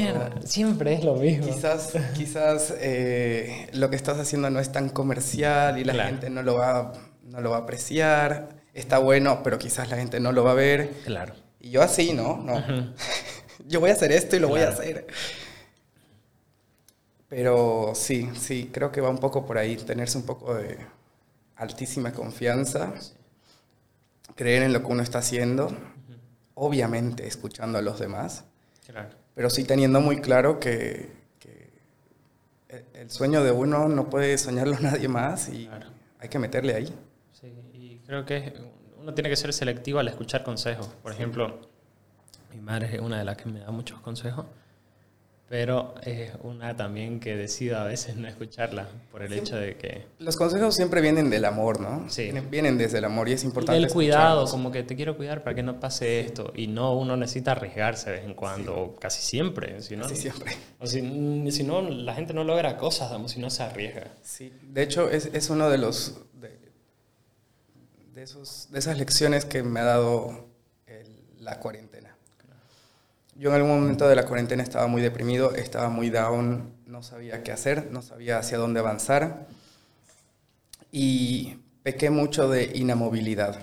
siempre 0.45 0.95
es 0.95 1.05
lo 1.05 1.15
mismo. 1.15 1.47
Quizás, 1.47 1.93
quizás 2.17 2.75
eh, 2.81 3.69
lo 3.75 3.89
que 3.91 3.95
estás 3.95 4.19
haciendo 4.19 4.51
no 4.51 4.59
es 4.59 4.73
tan 4.73 4.89
comercial 4.89 5.79
y 5.79 5.85
la 5.85 6.07
gente 6.07 6.31
no 6.31 6.43
lo, 6.43 6.57
va, 6.57 6.95
no 7.23 7.41
lo 7.41 7.51
va 7.51 7.59
a 7.59 7.61
apreciar. 7.61 8.49
Está 8.75 8.99
bueno, 8.99 9.45
pero 9.45 9.57
quizás 9.57 9.89
la 9.89 9.97
gente 9.97 10.19
no 10.19 10.33
lo 10.33 10.43
va 10.43 10.51
a 10.51 10.55
ver. 10.55 10.91
Claro. 11.05 11.33
Y 11.61 11.71
yo 11.71 11.81
así, 11.81 12.13
¿no? 12.13 12.39
no. 12.39 12.61
yo 13.69 13.79
voy 13.79 13.91
a 13.91 13.93
hacer 13.93 14.11
esto 14.11 14.35
y 14.35 14.41
lo 14.41 14.49
voy 14.49 14.63
a 14.63 14.71
hacer. 14.71 15.07
Pero 17.29 17.93
sí, 17.95 18.29
sí, 18.37 18.69
creo 18.73 18.91
que 18.91 19.01
va 19.01 19.11
un 19.11 19.19
poco 19.19 19.47
por 19.47 19.59
ahí, 19.59 19.77
tenerse 19.77 20.19
un 20.19 20.27
poco 20.27 20.55
de 20.55 20.77
altísima 21.55 22.13
confianza, 22.13 22.95
creer 24.35 24.65
en 24.65 24.73
lo 24.73 24.81
que 24.81 24.87
uno 24.89 25.05
está 25.05 25.21
haciendo 25.21 25.73
obviamente 26.59 27.27
escuchando 27.27 27.79
a 27.79 27.83
los 27.83 27.99
demás, 27.99 28.45
pero 29.35 29.49
sí 29.51 29.65
teniendo 29.65 30.01
muy 30.01 30.21
claro 30.21 30.59
que, 30.59 31.17
el 32.93 33.11
sueño 33.11 33.43
de 33.43 33.51
uno 33.51 33.89
no 33.89 34.11
puede 34.11 34.37
soñarlo 34.37 34.79
nadie 34.81 35.09
más 35.09 35.49
y 35.49 35.71
hay 36.19 36.29
que 36.29 36.39
meterle 36.39 36.75
ahí. 36.75 36.95
Sí, 37.33 37.55
y 37.73 37.99
creo 38.05 38.27
que 38.27 38.53
uno 39.01 39.15
tiene 39.15 39.31
que 39.31 39.37
ser 39.37 39.53
selectivo 39.55 40.01
al 40.01 40.09
escuchar 40.09 40.43
consejos. 40.43 40.89
Por 41.03 41.13
ejemplo, 41.13 41.61
mi 42.53 42.61
madre 42.61 42.97
es 42.97 43.01
una 43.01 43.19
de 43.19 43.25
las 43.25 43.37
que 43.37 43.49
me 43.49 43.61
da 43.61 43.71
muchos 43.71 44.01
consejos 44.01 44.45
pero 45.49 45.95
es 46.03 46.33
una 46.43 46.77
también 46.77 47.21
que 47.21 47.35
decido 47.35 47.79
a 47.79 47.85
veces 47.85 48.17
no 48.17 48.29
escucharla 48.29 48.87
por 49.11 49.23
el 49.23 49.33
hecho 49.33 49.57
de 49.57 49.77
que... 49.77 50.05
Los 50.19 50.37
consejos 50.37 50.75
siempre 50.75 51.01
vienen 51.01 51.31
del 51.31 51.47
amor, 51.47 51.81
¿no? 51.81 52.09
Sí. 52.11 52.31
Vienen 52.51 52.77
desde 52.77 52.99
el 52.99 53.05
amor 53.05 53.31
y 53.31 53.33
es 53.33 53.45
importante. 53.45 53.83
el 53.83 53.91
cuidado, 53.91 54.45
como 54.47 54.71
que 54.71 54.83
te 54.83 54.95
quiero 54.95 55.17
cuidar 55.17 55.43
para 55.43 55.57
que 55.57 55.63
no 55.63 55.81
pase 55.81 56.21
esto. 56.21 56.53
Y 56.55 56.67
no, 56.67 56.95
uno 56.95 57.17
necesita 57.17 57.53
arriesgarse 57.53 58.11
de 58.11 58.17
vez 58.17 58.27
en 58.27 58.35
cuando, 58.35 58.77
o 58.77 58.97
casi 58.97 59.23
siempre. 59.23 59.81
Si 59.81 59.97
no, 59.97 60.03
casi 60.03 60.17
siempre. 60.17 60.53
O 60.81 60.87
si, 60.87 61.01
si, 61.51 61.65
no, 61.65 61.81
la 61.81 62.15
gente 62.15 62.35
no 62.35 62.45
logra 62.45 62.77
cosas, 62.77 63.11
si 63.31 63.41
no 63.41 63.49
se 63.49 63.63
arriesga. 63.63 64.09
Sí, 64.23 64.53
de 64.63 64.83
hecho 64.83 65.09
es, 65.11 65.31
es 65.33 65.49
uno 65.49 65.71
de 65.71 65.79
los... 65.79 66.21
De, 66.35 66.59
de, 68.15 68.23
esos, 68.23 68.69
de 68.71 68.79
esas 68.79 68.99
lecciones 68.99 69.47
que 69.47 69.63
me 69.63 69.81
ha 69.81 69.85
dado 69.85 70.49
la 71.41 71.59
cuarentena 71.61 71.88
yo 73.39 73.51
en 73.51 73.55
algún 73.55 73.71
momento 73.71 74.09
de 74.09 74.17
la 74.17 74.27
cuarentena 74.27 74.65
estaba 74.65 74.89
muy 74.89 75.01
deprimido, 75.01 75.55
estaba 75.55 75.89
muy 75.89 76.11
down, 76.11 76.75
no 76.87 77.05
sabía 77.05 77.45
qué 77.45 77.53
hacer, 77.53 77.89
no 77.93 78.03
sabía 78.03 78.39
hacia 78.39 78.59
dónde 78.59 78.81
avanzar 78.81 79.47
y 80.91 81.59
pequé 81.85 82.11
mucho 82.11 82.49
de 82.49 82.73
inamovilidad. 82.75 83.57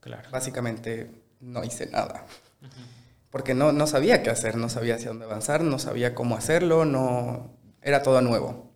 Claro. 0.00 0.28
Básicamente 0.32 1.12
no 1.40 1.62
hice 1.62 1.86
nada. 1.86 2.26
Porque 3.30 3.54
no, 3.54 3.70
no 3.70 3.86
sabía 3.86 4.22
qué 4.24 4.30
hacer, 4.30 4.56
no 4.56 4.68
sabía 4.68 4.96
hacia 4.96 5.08
dónde 5.08 5.26
avanzar, 5.26 5.62
no 5.62 5.78
sabía 5.78 6.14
cómo 6.14 6.36
hacerlo, 6.36 6.84
no 6.84 7.52
era 7.82 8.02
todo 8.02 8.20
nuevo. 8.20 8.72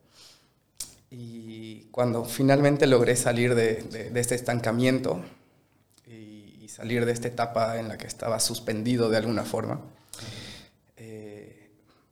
Y 1.11 1.89
cuando 1.91 2.25
finalmente 2.25 2.87
logré 2.87 3.17
salir 3.17 3.57
de, 3.57 3.83
de, 4.13 4.21
este 4.21 4.37
estancamiento 4.37 5.21
y, 6.07 6.61
y, 6.61 6.69
salir 6.69 7.07
de 7.07 7.13
esta 7.13 7.27
etapa 7.29 7.79
en 7.79 7.89
la 7.89 7.99
que 7.99 8.07
estaba 8.07 8.39
suspendido 8.41 9.09
de 9.11 9.17
alguna 9.17 9.45
forma, 9.45 9.81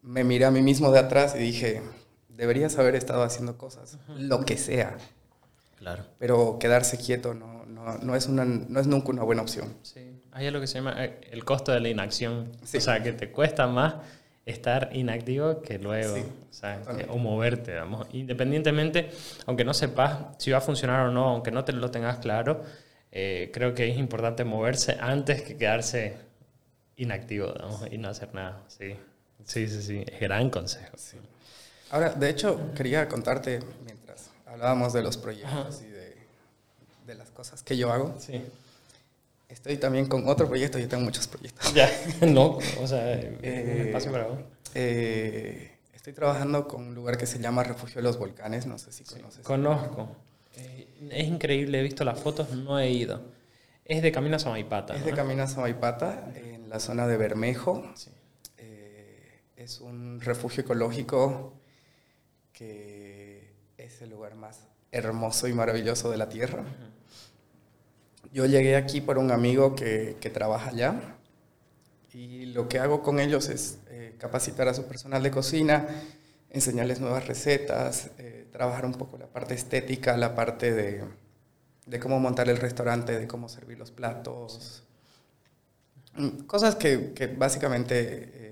me 0.06 0.24
miré 0.24 0.44
a 0.44 0.50
mí 0.50 0.62
mismo 0.62 0.92
de 0.92 1.00
atrás 1.00 1.34
y 1.36 1.40
dije, 1.40 1.82
deberías 2.28 2.78
haber 2.78 2.94
estado 2.94 3.22
haciendo 3.24 3.58
cosas, 3.58 3.98
lo 4.16 4.44
que 4.44 4.56
sea. 4.56 4.96
Claro. 5.78 6.04
Pero 6.18 6.58
quedarse 6.58 6.96
quieto 6.96 7.34
no, 7.34 7.66
no, 7.66 7.98
no, 7.98 8.16
es, 8.16 8.26
una, 8.26 8.44
no 8.44 8.80
es 8.80 8.86
nunca 8.86 9.10
una 9.10 9.24
buena 9.24 9.42
opción. 9.42 9.74
Sí, 9.82 10.00
hay 10.32 10.46
algo 10.46 10.60
que 10.60 10.68
se 10.68 10.74
llama 10.74 11.04
eh, 11.04 11.20
el 11.30 11.44
costo 11.44 11.72
de 11.72 11.80
la 11.80 11.88
inacción. 11.88 12.52
O 12.62 12.80
sea, 12.80 13.02
que 13.02 13.12
te 13.12 13.30
cuesta 13.30 13.66
más 13.66 13.96
estar 14.46 14.90
inactivo 14.92 15.60
que 15.60 15.78
luego, 15.78 16.14
o, 16.14 16.52
sea, 16.52 16.80
o 17.08 17.18
moverte, 17.18 17.72
digamos. 17.72 18.06
Independientemente, 18.12 19.10
aunque 19.46 19.64
no 19.64 19.74
sepas 19.74 20.36
si 20.38 20.52
va 20.52 20.58
a 20.58 20.60
funcionar 20.60 21.08
o 21.08 21.10
no, 21.10 21.28
aunque 21.28 21.50
no 21.50 21.64
te 21.64 21.72
lo 21.72 21.90
tengas 21.90 22.18
claro, 22.18 22.62
eh, 23.10 23.50
creo 23.52 23.74
que 23.74 23.90
es 23.90 23.98
importante 23.98 24.44
moverse 24.44 24.96
antes 25.00 25.42
que 25.42 25.56
quedarse 25.56 26.16
inactivo 26.96 27.52
digamos, 27.52 27.82
y 27.90 27.98
no 27.98 28.08
hacer 28.08 28.32
nada. 28.34 28.62
Sí. 28.68 28.94
Sí, 29.44 29.68
sí, 29.68 29.82
sí. 29.82 30.04
Gran 30.20 30.50
consejo. 30.50 30.96
Sí. 30.96 31.16
Ahora, 31.90 32.10
de 32.10 32.28
hecho, 32.28 32.72
quería 32.74 33.08
contarte, 33.08 33.60
mientras 33.84 34.30
hablábamos 34.44 34.92
de 34.92 35.02
los 35.02 35.16
proyectos 35.16 35.82
y 35.82 35.90
de, 35.90 36.16
de, 37.06 37.14
las 37.14 37.30
cosas 37.30 37.62
que 37.62 37.76
yo 37.76 37.92
hago. 37.92 38.14
Sí. 38.18 38.42
Estoy 39.48 39.76
también 39.76 40.06
con 40.06 40.28
otro 40.28 40.48
proyecto, 40.48 40.78
yo 40.78 40.88
tengo 40.88 41.04
muchos 41.04 41.28
proyectos. 41.28 41.72
Ya, 41.72 41.88
no, 42.26 42.58
o 42.80 42.86
sea, 42.86 43.14
eh, 43.14 43.78
un 43.80 43.86
espacio 43.86 44.10
para 44.10 44.26
eh, 44.74 45.78
estoy 45.94 46.12
trabajando 46.12 46.66
con 46.66 46.88
un 46.88 46.94
lugar 46.94 47.16
que 47.16 47.26
se 47.26 47.38
llama 47.38 47.62
Refugio 47.62 47.96
de 47.96 48.02
los 48.02 48.18
Volcanes, 48.18 48.66
no 48.66 48.78
sé 48.78 48.92
si 48.92 49.04
conoces. 49.04 49.44
conozco. 49.44 50.08
Eh, 50.56 50.88
es 51.10 51.28
increíble, 51.28 51.78
he 51.78 51.82
visto 51.82 52.04
las 52.04 52.18
fotos, 52.18 52.50
no 52.50 52.78
he 52.80 52.90
ido. 52.90 53.20
Es 53.84 54.02
de 54.02 54.10
Camino 54.10 54.36
a 54.36 54.38
Samaipata. 54.40 54.96
Es 54.96 55.04
de 55.04 55.12
Camino 55.12 55.44
a 55.44 55.46
Samaipata, 55.46 56.32
en 56.34 56.68
la 56.68 56.80
zona 56.80 57.06
de 57.06 57.16
Bermejo. 57.16 57.88
Sí 57.94 58.10
es 59.56 59.80
un 59.80 60.20
refugio 60.20 60.62
ecológico 60.62 61.54
que 62.52 63.52
es 63.78 64.02
el 64.02 64.10
lugar 64.10 64.34
más 64.34 64.60
hermoso 64.92 65.48
y 65.48 65.52
maravilloso 65.52 66.10
de 66.10 66.18
la 66.18 66.28
Tierra. 66.28 66.64
Yo 68.32 68.46
llegué 68.46 68.76
aquí 68.76 69.00
por 69.00 69.18
un 69.18 69.30
amigo 69.30 69.74
que, 69.74 70.16
trabaja 70.32 70.70
allá 70.70 71.16
y 72.12 72.46
lo 72.46 72.68
que 72.68 72.78
hago 72.78 73.02
con 73.02 73.18
ellos 73.20 73.48
es 73.48 73.78
eh, 73.88 74.14
capacitar 74.18 74.68
a 74.68 74.74
su 74.74 74.86
personal 74.86 75.22
de 75.22 75.30
cocina, 75.30 75.86
enseñarles 76.50 77.00
nuevas 77.00 77.26
recetas, 77.26 78.10
eh, 78.18 78.46
trabajar 78.52 78.84
un 78.84 78.92
poco 78.92 79.18
la 79.18 79.26
parte 79.26 79.54
estética, 79.54 80.16
la 80.16 80.34
parte 80.34 80.72
de, 80.72 82.00
cómo 82.00 82.18
montar 82.18 82.48
el 82.48 82.56
restaurante, 82.56 83.18
de 83.18 83.26
cómo 83.26 83.48
servir 83.48 83.78
los 83.78 83.90
platos. 83.90 84.84
Mm, 86.14 86.44
cosas 86.46 86.76
que, 86.76 87.12
que 87.12 87.26
básicamente 87.26 88.30
eh, 88.34 88.45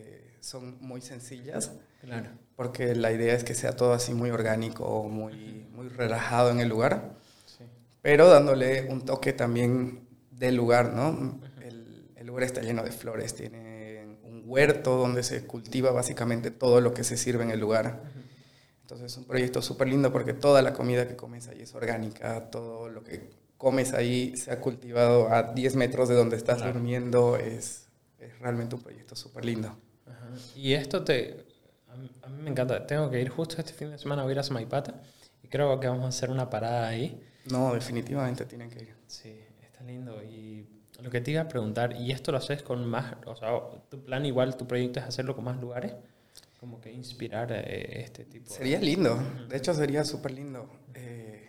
son 0.44 0.76
muy 0.80 1.00
sencillas. 1.00 1.72
Claro. 2.02 2.28
Porque 2.54 2.94
la 2.94 3.11
idea 3.12 3.35
es 3.35 3.44
que 3.44 3.54
sea 3.54 3.74
todo 3.74 3.94
así 3.94 4.12
muy 4.12 4.30
orgánico, 4.30 5.09
muy, 5.09 5.66
muy 5.72 5.88
relajado 5.88 6.50
en 6.50 6.61
el 6.61 6.68
lugar. 6.68 7.16
Pero 8.02 8.28
dándole 8.28 8.87
un 8.90 9.02
toque 9.04 9.33
también 9.33 10.07
del 10.30 10.54
lugar, 10.57 10.92
¿no? 10.92 11.40
el, 11.62 12.11
el, 12.16 12.26
lugar 12.26 12.44
está 12.44 12.61
lleno 12.61 12.83
de 12.83 12.92
flores, 12.92 13.35
tiene 13.35 14.18
un 14.22 14.42
huerto 14.44 14.98
donde 14.98 15.22
se 15.22 15.46
cultiva 15.46 15.90
básicamente 15.90 16.50
todo 16.50 16.83
lo 16.83 16.92
que 16.92 17.02
se 17.02 17.16
sirve 17.16 17.44
en 17.44 17.50
el 17.50 17.61
lugar. 17.61 18.02
Entonces 18.83 19.12
es 19.12 19.16
un 19.16 19.24
proyecto 19.24 19.62
súper 19.62 19.88
lindo 19.88 20.12
porque 20.12 20.35
toda 20.35 20.61
la 20.61 20.75
comida 20.75 21.08
que 21.08 21.16
comes 21.16 21.48
ahí 21.48 21.62
es 21.62 21.75
orgánica, 21.75 22.50
todo 22.50 22.90
lo 22.90 23.02
que 23.02 23.31
comes 23.56 23.94
ahí 23.94 24.37
se 24.37 24.52
ha 24.52 24.60
cultivado 24.60 25.33
a 25.33 25.54
10 25.54 25.77
metros 25.77 26.10
de 26.10 26.14
donde 26.14 26.37
estás 26.37 26.62
durmiendo, 26.62 27.37
es, 27.37 27.87
es 28.18 28.38
realmente 28.40 28.75
un 28.75 28.83
proyecto 28.83 29.16
súper 29.16 29.46
lindo. 29.46 29.75
Y 30.57 30.73
esto 30.75 31.05
te... 31.05 31.44
A 32.23 32.29
mí 32.29 32.42
me 32.42 32.50
encanta. 32.50 32.87
Tengo 32.87 33.11
que 33.11 33.21
ir 33.21 33.29
justo 33.29 33.57
este 33.59 33.73
fin 33.73 33.90
de 33.90 33.98
semana 33.98 34.23
a 34.23 34.31
ir 34.31 34.38
a 34.38 34.42
Samaipata 34.42 34.94
y 35.42 35.48
creo 35.48 35.79
que 35.79 35.87
vamos 35.87 36.05
a 36.05 36.09
hacer 36.09 36.31
una 36.31 36.50
parada 36.50 36.88
ahí. 36.88 37.23
No, 37.50 37.75
definitivamente 37.75 38.44
tienen 38.46 38.71
que 38.71 38.83
ir. 38.83 38.94
Sí, 39.07 39.38
está 39.63 39.85
lindo. 39.85 40.23
Y 40.23 40.67
lo 41.00 41.11
que 41.11 41.21
te 41.21 41.31
iba 41.31 41.42
a 41.42 41.48
preguntar, 41.48 41.94
¿y 41.96 42.13
esto 42.13 42.33
lo 42.33 42.38
haces 42.38 42.63
con 42.63 42.85
más... 42.87 43.15
O 43.27 43.37
sea, 43.37 43.50
tu 43.90 44.02
plan 44.05 44.25
igual, 44.25 44.57
tu 44.57 44.67
proyecto 44.67 45.00
es 45.00 45.07
hacerlo 45.07 45.35
con 45.35 45.44
más 45.44 45.61
lugares? 45.61 45.92
Como 46.59 46.81
que 46.81 46.90
inspirar 46.90 47.52
eh, 47.52 48.02
este 48.02 48.25
tipo. 48.25 48.50
Sería 48.50 48.81
lindo. 48.81 49.19
De 49.48 49.57
hecho, 49.57 49.75
sería 49.75 50.05
súper 50.05 50.33
lindo. 50.33 50.67
Eh, 50.94 51.46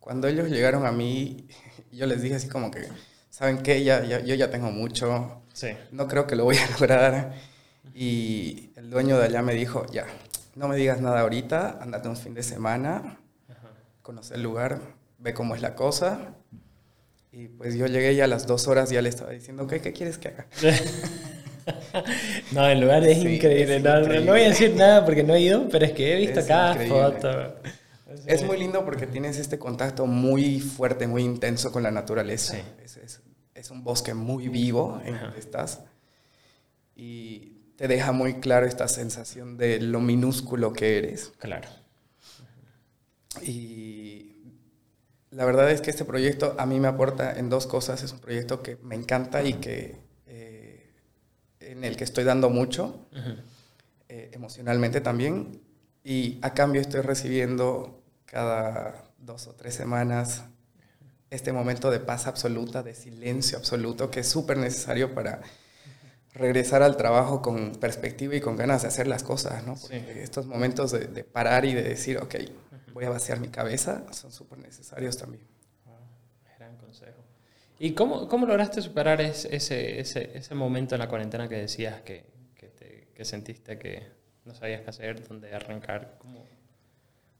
cuando 0.00 0.26
ellos 0.26 0.50
llegaron 0.50 0.84
a 0.86 0.92
mí, 0.92 1.46
yo 1.92 2.06
les 2.06 2.20
dije 2.20 2.34
así 2.34 2.48
como 2.48 2.70
que, 2.70 2.88
¿saben 3.30 3.62
qué? 3.62 3.84
Ya, 3.84 4.04
ya, 4.04 4.20
yo 4.20 4.34
ya 4.34 4.50
tengo 4.50 4.70
mucho. 4.72 5.42
Sí. 5.52 5.68
No 5.92 6.08
creo 6.08 6.26
que 6.26 6.34
lo 6.34 6.44
voy 6.44 6.56
a 6.56 6.70
lograr. 6.72 7.34
Y 7.94 8.70
el 8.76 8.90
dueño 8.90 9.18
de 9.18 9.24
allá 9.24 9.42
me 9.42 9.54
dijo, 9.54 9.86
ya, 9.86 10.06
no 10.54 10.68
me 10.68 10.76
digas 10.76 11.00
nada 11.00 11.20
ahorita, 11.20 11.78
andate 11.80 12.08
un 12.08 12.16
fin 12.16 12.34
de 12.34 12.42
semana 12.42 13.18
conoce 14.06 14.36
el 14.36 14.42
lugar, 14.44 14.78
ve 15.18 15.34
cómo 15.34 15.56
es 15.56 15.62
la 15.62 15.74
cosa. 15.74 16.36
Y 17.32 17.48
pues 17.48 17.74
yo 17.74 17.86
llegué 17.86 18.12
y 18.12 18.20
a 18.20 18.28
las 18.28 18.46
dos 18.46 18.68
horas 18.68 18.88
ya 18.88 19.02
le 19.02 19.08
estaba 19.08 19.32
diciendo, 19.32 19.66
¿qué, 19.66 19.80
qué 19.80 19.92
quieres 19.92 20.16
que 20.16 20.28
haga? 20.28 20.46
no, 22.52 22.68
el 22.68 22.80
lugar 22.82 23.02
es, 23.02 23.18
increíble. 23.18 23.80
no, 23.80 24.30
voy 24.30 24.42
a 24.42 24.48
decir 24.48 24.76
nada 24.76 25.04
porque 25.04 25.24
no 25.24 25.34
he 25.34 25.40
ido, 25.40 25.68
pero 25.70 25.86
es 25.86 25.92
que 25.92 26.12
he 26.12 26.16
visto 26.18 26.40
cada 26.46 26.76
foto. 26.86 27.56
Es 28.26 28.44
muy 28.44 28.58
lindo 28.58 28.84
porque 28.84 29.08
tienes 29.08 29.38
este 29.38 29.58
contacto 29.58 30.06
muy 30.06 30.60
fuerte, 30.60 31.08
muy 31.08 31.24
intenso 31.24 31.72
con 31.72 31.82
la 31.82 31.90
naturaleza. 31.90 32.56
Es, 32.84 33.20
es, 33.54 33.70
un 33.72 33.82
bosque 33.82 34.14
muy 34.14 34.48
vivo 34.48 35.00
en 35.04 35.16
el 35.16 35.32
que 35.32 35.40
estás. 35.40 35.80
Y 36.94 37.55
te 37.76 37.88
deja 37.88 38.12
muy 38.12 38.34
claro 38.40 38.66
esta 38.66 38.88
sensación 38.88 39.56
de 39.56 39.80
lo 39.80 40.00
minúsculo 40.00 40.72
que 40.72 40.98
eres. 40.98 41.32
Claro. 41.38 41.68
Y 43.42 44.32
la 45.30 45.44
verdad 45.44 45.70
es 45.70 45.82
que 45.82 45.90
este 45.90 46.04
proyecto 46.04 46.54
a 46.58 46.66
mí 46.66 46.80
me 46.80 46.88
aporta 46.88 47.38
en 47.38 47.50
dos 47.50 47.66
cosas. 47.66 48.02
Es 48.02 48.12
un 48.12 48.20
proyecto 48.20 48.62
que 48.62 48.76
me 48.82 48.94
encanta 48.94 49.42
y 49.42 49.54
que 49.54 49.96
eh, 50.26 50.90
en 51.60 51.84
el 51.84 51.96
que 51.96 52.04
estoy 52.04 52.24
dando 52.24 52.48
mucho, 52.48 53.06
eh, 54.08 54.30
emocionalmente 54.32 55.00
también. 55.00 55.60
Y 56.02 56.38
a 56.42 56.54
cambio 56.54 56.80
estoy 56.80 57.02
recibiendo 57.02 58.02
cada 58.24 59.04
dos 59.18 59.46
o 59.48 59.54
tres 59.54 59.74
semanas 59.74 60.44
este 61.28 61.52
momento 61.52 61.90
de 61.90 61.98
paz 61.98 62.26
absoluta, 62.26 62.82
de 62.82 62.94
silencio 62.94 63.58
absoluto, 63.58 64.10
que 64.10 64.20
es 64.20 64.28
súper 64.28 64.56
necesario 64.56 65.14
para 65.14 65.42
regresar 66.36 66.82
al 66.82 66.96
trabajo 66.96 67.42
con 67.42 67.72
perspectiva 67.72 68.34
y 68.36 68.40
con 68.40 68.56
ganas 68.56 68.82
de 68.82 68.88
hacer 68.88 69.06
las 69.06 69.22
cosas, 69.22 69.66
¿no? 69.66 69.74
Porque 69.74 70.22
estos 70.22 70.46
momentos 70.46 70.92
de, 70.92 71.24
parar 71.24 71.64
y 71.64 71.74
de 71.74 71.82
decir, 71.82 72.18
ok, 72.18 72.34
voy 72.92 73.04
a 73.04 73.10
vaciar 73.10 73.40
mi 73.40 73.48
cabeza, 73.48 74.04
son 74.12 74.30
súper 74.30 74.58
necesarios 74.58 75.16
también. 75.16 75.44
gran 76.58 76.76
consejo. 76.76 77.22
¿Y 77.78 77.92
cómo, 77.92 78.28
cómo 78.28 78.46
lograste 78.46 78.80
superar 78.82 79.20
ese, 79.20 79.54
ese, 79.54 80.36
ese, 80.36 80.54
momento 80.54 80.94
en 80.94 81.00
la 81.00 81.08
cuarentena 81.08 81.48
que 81.48 81.56
decías 81.56 82.00
que, 82.02 82.24
que, 82.54 82.68
te, 82.68 83.08
que, 83.14 83.24
sentiste 83.24 83.78
que 83.78 84.02
no 84.44 84.54
sabías 84.54 84.82
qué 84.82 84.90
hacer, 84.90 85.26
dónde 85.26 85.54
arrancar? 85.54 86.16
¿Cómo, 86.18 86.44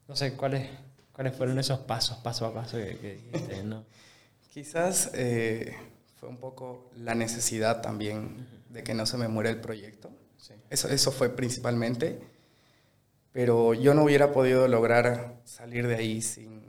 no 0.07 0.15
sé, 0.15 0.33
¿cuáles, 0.33 0.69
¿cuáles 1.11 1.35
fueron 1.35 1.57
esos 1.59 1.79
pasos, 1.79 2.17
paso 2.17 2.45
a 2.45 2.53
paso 2.53 2.77
que, 2.77 3.21
dijiste? 3.31 3.63
¿no? 3.63 3.85
Quizás 4.53 5.11
eh, 5.13 5.75
fue 6.19 6.29
un 6.29 6.37
poco 6.37 6.89
la 6.95 7.13
necesidad 7.13 7.81
también 7.81 8.56
de 8.69 8.83
que 8.83 8.93
no 8.93 9.05
se 9.05 9.17
me 9.17 9.27
muera 9.27 9.49
el 9.49 9.59
proyecto. 9.59 10.11
Eso, 10.69 10.89
eso 10.89 11.11
fue 11.11 11.29
principalmente. 11.29 12.19
Pero 13.31 13.73
yo 13.73 13.93
no 13.93 14.03
hubiera 14.03 14.31
podido 14.31 14.67
lograr 14.67 15.39
salir 15.45 15.87
de 15.87 15.95
ahí 15.95 16.21
sin 16.21 16.63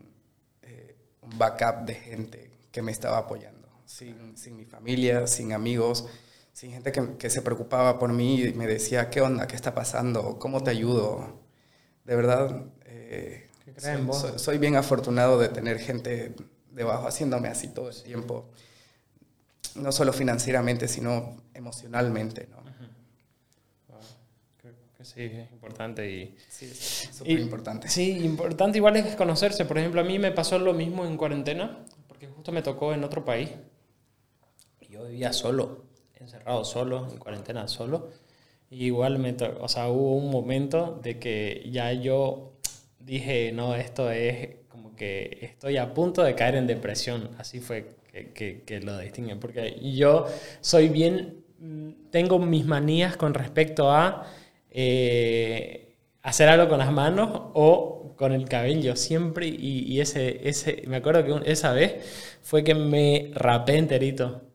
eh, 0.62 0.96
un 1.22 1.38
backup 1.38 1.86
de 1.86 1.94
gente 1.94 2.50
que 2.70 2.82
me 2.82 2.92
estaba 2.92 3.18
apoyando. 3.18 3.68
Sin, 3.86 4.36
sin 4.36 4.56
mi 4.56 4.66
familia, 4.66 5.26
sin 5.26 5.52
amigos, 5.54 6.06
sin 6.52 6.72
gente 6.72 6.92
que, 6.92 7.16
que, 7.16 7.30
se 7.30 7.40
preocupaba 7.40 7.98
por 7.98 8.12
mí 8.12 8.42
y 8.42 8.52
me 8.52 8.66
decía, 8.66 9.08
¿qué 9.08 9.22
onda? 9.22 9.46
¿Qué 9.46 9.56
está 9.56 9.74
pasando? 9.74 10.38
¿Cómo 10.38 10.62
te 10.62 10.70
ayudo? 10.70 11.40
De 12.04 12.14
verdad, 12.14 12.66
eh, 12.84 13.48
soy, 13.78 14.38
soy, 14.38 14.58
bien 14.58 14.76
afortunado 14.76 15.38
de 15.38 15.48
tener 15.48 15.78
gente 15.78 16.34
debajo 16.70 17.08
haciéndome 17.08 17.48
así 17.48 17.68
todo 17.68 17.88
el 17.88 18.02
tiempo 18.02 18.50
no 19.76 19.92
solo 19.92 20.12
financieramente, 20.12 20.88
sino 20.88 21.36
emocionalmente. 21.54 22.48
¿no? 22.50 22.58
Creo 24.60 24.74
que 24.96 25.04
sí, 25.04 25.22
es 25.22 25.52
importante. 25.52 26.10
Y, 26.10 26.36
sí, 26.48 26.68
súper 27.12 27.38
importante. 27.38 27.88
Sí, 27.88 28.24
importante 28.24 28.78
igual 28.78 28.96
es 28.96 29.16
conocerse. 29.16 29.64
Por 29.64 29.78
ejemplo, 29.78 30.00
a 30.00 30.04
mí 30.04 30.18
me 30.18 30.32
pasó 30.32 30.58
lo 30.58 30.74
mismo 30.74 31.04
en 31.04 31.16
cuarentena, 31.16 31.84
porque 32.06 32.26
justo 32.26 32.52
me 32.52 32.62
tocó 32.62 32.92
en 32.92 33.04
otro 33.04 33.24
país. 33.24 33.50
Yo 34.88 35.04
vivía 35.04 35.32
solo, 35.32 35.84
encerrado 36.14 36.64
solo, 36.64 37.08
en 37.10 37.18
cuarentena 37.18 37.68
solo. 37.68 38.10
Y 38.70 38.86
igual 38.86 39.18
me 39.18 39.36
o 39.60 39.68
sea, 39.68 39.88
hubo 39.88 40.16
un 40.16 40.30
momento 40.30 40.98
de 41.02 41.18
que 41.18 41.68
ya 41.70 41.92
yo 41.92 42.52
dije, 42.98 43.52
no, 43.52 43.74
esto 43.74 44.10
es 44.10 44.56
como 44.68 44.94
que 44.94 45.38
estoy 45.40 45.78
a 45.78 45.94
punto 45.94 46.22
de 46.22 46.34
caer 46.34 46.56
en 46.56 46.66
depresión. 46.66 47.30
Así 47.38 47.60
fue 47.60 47.96
que, 48.34 48.62
que, 48.62 48.80
lo 48.80 48.98
distinguen. 48.98 49.40
Porque 49.40 49.78
yo 49.80 50.26
soy 50.60 50.88
bien, 50.88 51.44
tengo 52.10 52.38
mis 52.38 52.66
manías 52.66 53.16
con 53.16 53.34
respecto 53.34 53.90
a 53.90 54.26
eh, 54.70 55.96
hacer 56.22 56.48
algo 56.48 56.68
con 56.68 56.78
las 56.78 56.92
manos 56.92 57.30
o 57.54 58.14
con 58.16 58.32
el 58.32 58.48
cabello 58.48 58.96
siempre. 58.96 59.46
Y, 59.48 59.84
y, 59.86 60.00
ese, 60.00 60.48
ese, 60.48 60.82
me 60.86 60.96
acuerdo 60.96 61.42
que 61.42 61.50
esa 61.50 61.72
vez 61.72 62.38
fue 62.42 62.64
que 62.64 62.74
me 62.74 63.30
rapé 63.34 63.76
enterito 63.76 64.47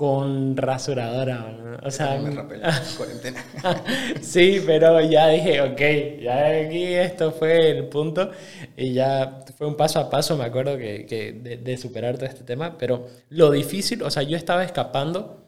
con 0.00 0.56
rasuradora. 0.56 1.78
O 1.84 1.90
sea, 1.90 2.18
me 2.18 2.34
cuarentena. 2.96 3.44
sí, 4.22 4.62
pero 4.64 4.98
ya 5.02 5.28
dije, 5.28 5.60
ok, 5.60 6.22
ya 6.22 6.46
aquí 6.46 6.84
esto 6.84 7.32
fue 7.32 7.68
el 7.70 7.86
punto 7.88 8.30
y 8.78 8.94
ya 8.94 9.40
fue 9.58 9.66
un 9.66 9.76
paso 9.76 10.00
a 10.00 10.08
paso, 10.08 10.38
me 10.38 10.44
acuerdo 10.44 10.78
que, 10.78 11.04
que 11.04 11.32
de, 11.32 11.58
de, 11.58 11.76
superar 11.76 12.14
todo 12.14 12.24
este 12.24 12.44
tema, 12.44 12.78
pero 12.78 13.08
lo 13.28 13.50
difícil, 13.50 14.02
o 14.02 14.10
sea, 14.10 14.22
yo 14.22 14.38
estaba 14.38 14.64
escapando 14.64 15.46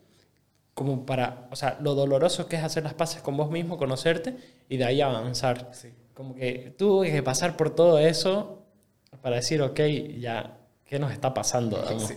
como 0.74 1.06
para, 1.06 1.48
o 1.50 1.56
sea, 1.56 1.78
lo 1.80 1.94
doloroso 1.94 2.46
que 2.46 2.56
es 2.56 2.62
hacer 2.62 2.82
las 2.82 2.92
paces 2.92 3.22
con 3.22 3.38
vos 3.38 3.50
mismo, 3.50 3.78
conocerte 3.78 4.36
y 4.68 4.76
de 4.76 4.84
ahí 4.84 5.00
avanzar. 5.00 5.70
Sí. 5.72 5.88
Como 6.12 6.34
que 6.34 6.74
tuve 6.76 7.10
que 7.10 7.22
pasar 7.22 7.56
por 7.56 7.74
todo 7.74 7.98
eso 7.98 8.66
para 9.22 9.36
decir, 9.36 9.62
ok, 9.62 9.80
ya, 10.18 10.58
¿qué 10.84 10.98
nos 10.98 11.10
está 11.10 11.32
pasando? 11.32 11.82
Sí 11.98 12.16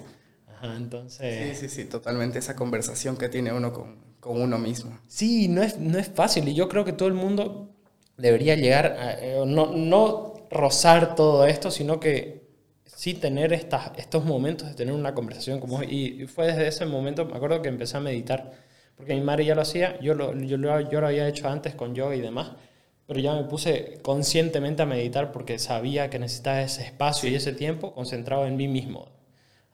entonces... 0.63 1.57
Sí, 1.57 1.67
sí, 1.67 1.75
sí, 1.75 1.85
totalmente 1.85 2.39
esa 2.39 2.55
conversación 2.55 3.17
que 3.17 3.29
tiene 3.29 3.51
uno 3.53 3.73
con, 3.73 3.97
con 4.19 4.41
uno 4.41 4.57
mismo. 4.57 4.97
Sí, 5.07 5.47
no 5.47 5.61
es, 5.63 5.77
no 5.79 5.97
es 5.97 6.07
fácil 6.09 6.47
y 6.47 6.53
yo 6.53 6.69
creo 6.69 6.85
que 6.85 6.93
todo 6.93 7.07
el 7.07 7.13
mundo 7.13 7.75
debería 8.17 8.55
llegar, 8.55 8.85
a, 8.87 9.13
eh, 9.13 9.43
no, 9.45 9.71
no 9.75 10.33
rozar 10.49 11.15
todo 11.15 11.45
esto, 11.45 11.71
sino 11.71 11.99
que 11.99 12.45
sí 12.85 13.13
tener 13.13 13.53
estas, 13.53 13.91
estos 13.97 14.23
momentos 14.25 14.69
de 14.69 14.75
tener 14.75 14.93
una 14.93 15.13
conversación 15.13 15.59
como 15.59 15.83
y 15.83 16.25
fue 16.27 16.47
desde 16.47 16.67
ese 16.67 16.85
momento, 16.85 17.25
me 17.25 17.35
acuerdo 17.35 17.61
que 17.61 17.69
empecé 17.69 17.97
a 17.97 17.99
meditar, 17.99 18.51
porque 18.95 19.13
mi 19.13 19.21
madre 19.21 19.45
ya 19.45 19.55
lo 19.55 19.61
hacía, 19.61 19.99
yo 19.99 20.13
lo, 20.13 20.33
yo 20.35 20.57
lo, 20.57 20.79
yo 20.89 21.01
lo 21.01 21.07
había 21.07 21.27
hecho 21.27 21.49
antes 21.49 21.75
con 21.75 21.93
yoga 21.93 22.15
y 22.15 22.21
demás, 22.21 22.51
pero 23.05 23.19
ya 23.19 23.33
me 23.35 23.43
puse 23.43 23.99
conscientemente 24.01 24.81
a 24.81 24.85
meditar 24.85 25.31
porque 25.31 25.59
sabía 25.59 26.09
que 26.09 26.17
necesitaba 26.17 26.61
ese 26.61 26.83
espacio 26.83 27.29
y 27.29 27.35
ese 27.35 27.53
tiempo 27.53 27.93
concentrado 27.93 28.47
en 28.47 28.55
mí 28.55 28.67
mismo. 28.67 29.09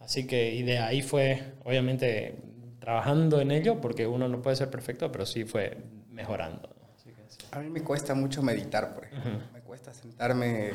Así 0.01 0.27
que, 0.27 0.53
y 0.53 0.63
de 0.63 0.79
ahí 0.79 1.01
fue, 1.01 1.53
obviamente, 1.63 2.35
trabajando 2.79 3.39
en 3.39 3.51
ello, 3.51 3.79
porque 3.79 4.07
uno 4.07 4.27
no 4.27 4.41
puede 4.41 4.55
ser 4.55 4.69
perfecto, 4.69 5.11
pero 5.11 5.25
sí 5.25 5.45
fue 5.45 5.77
mejorando. 6.09 6.69
A 7.51 7.59
mí 7.59 7.69
me 7.69 7.83
cuesta 7.83 8.15
mucho 8.15 8.41
meditar, 8.41 8.93
por 8.93 9.05
ejemplo. 9.05 9.39
Me 9.53 9.61
cuesta 9.61 9.93
sentarme 9.93 10.71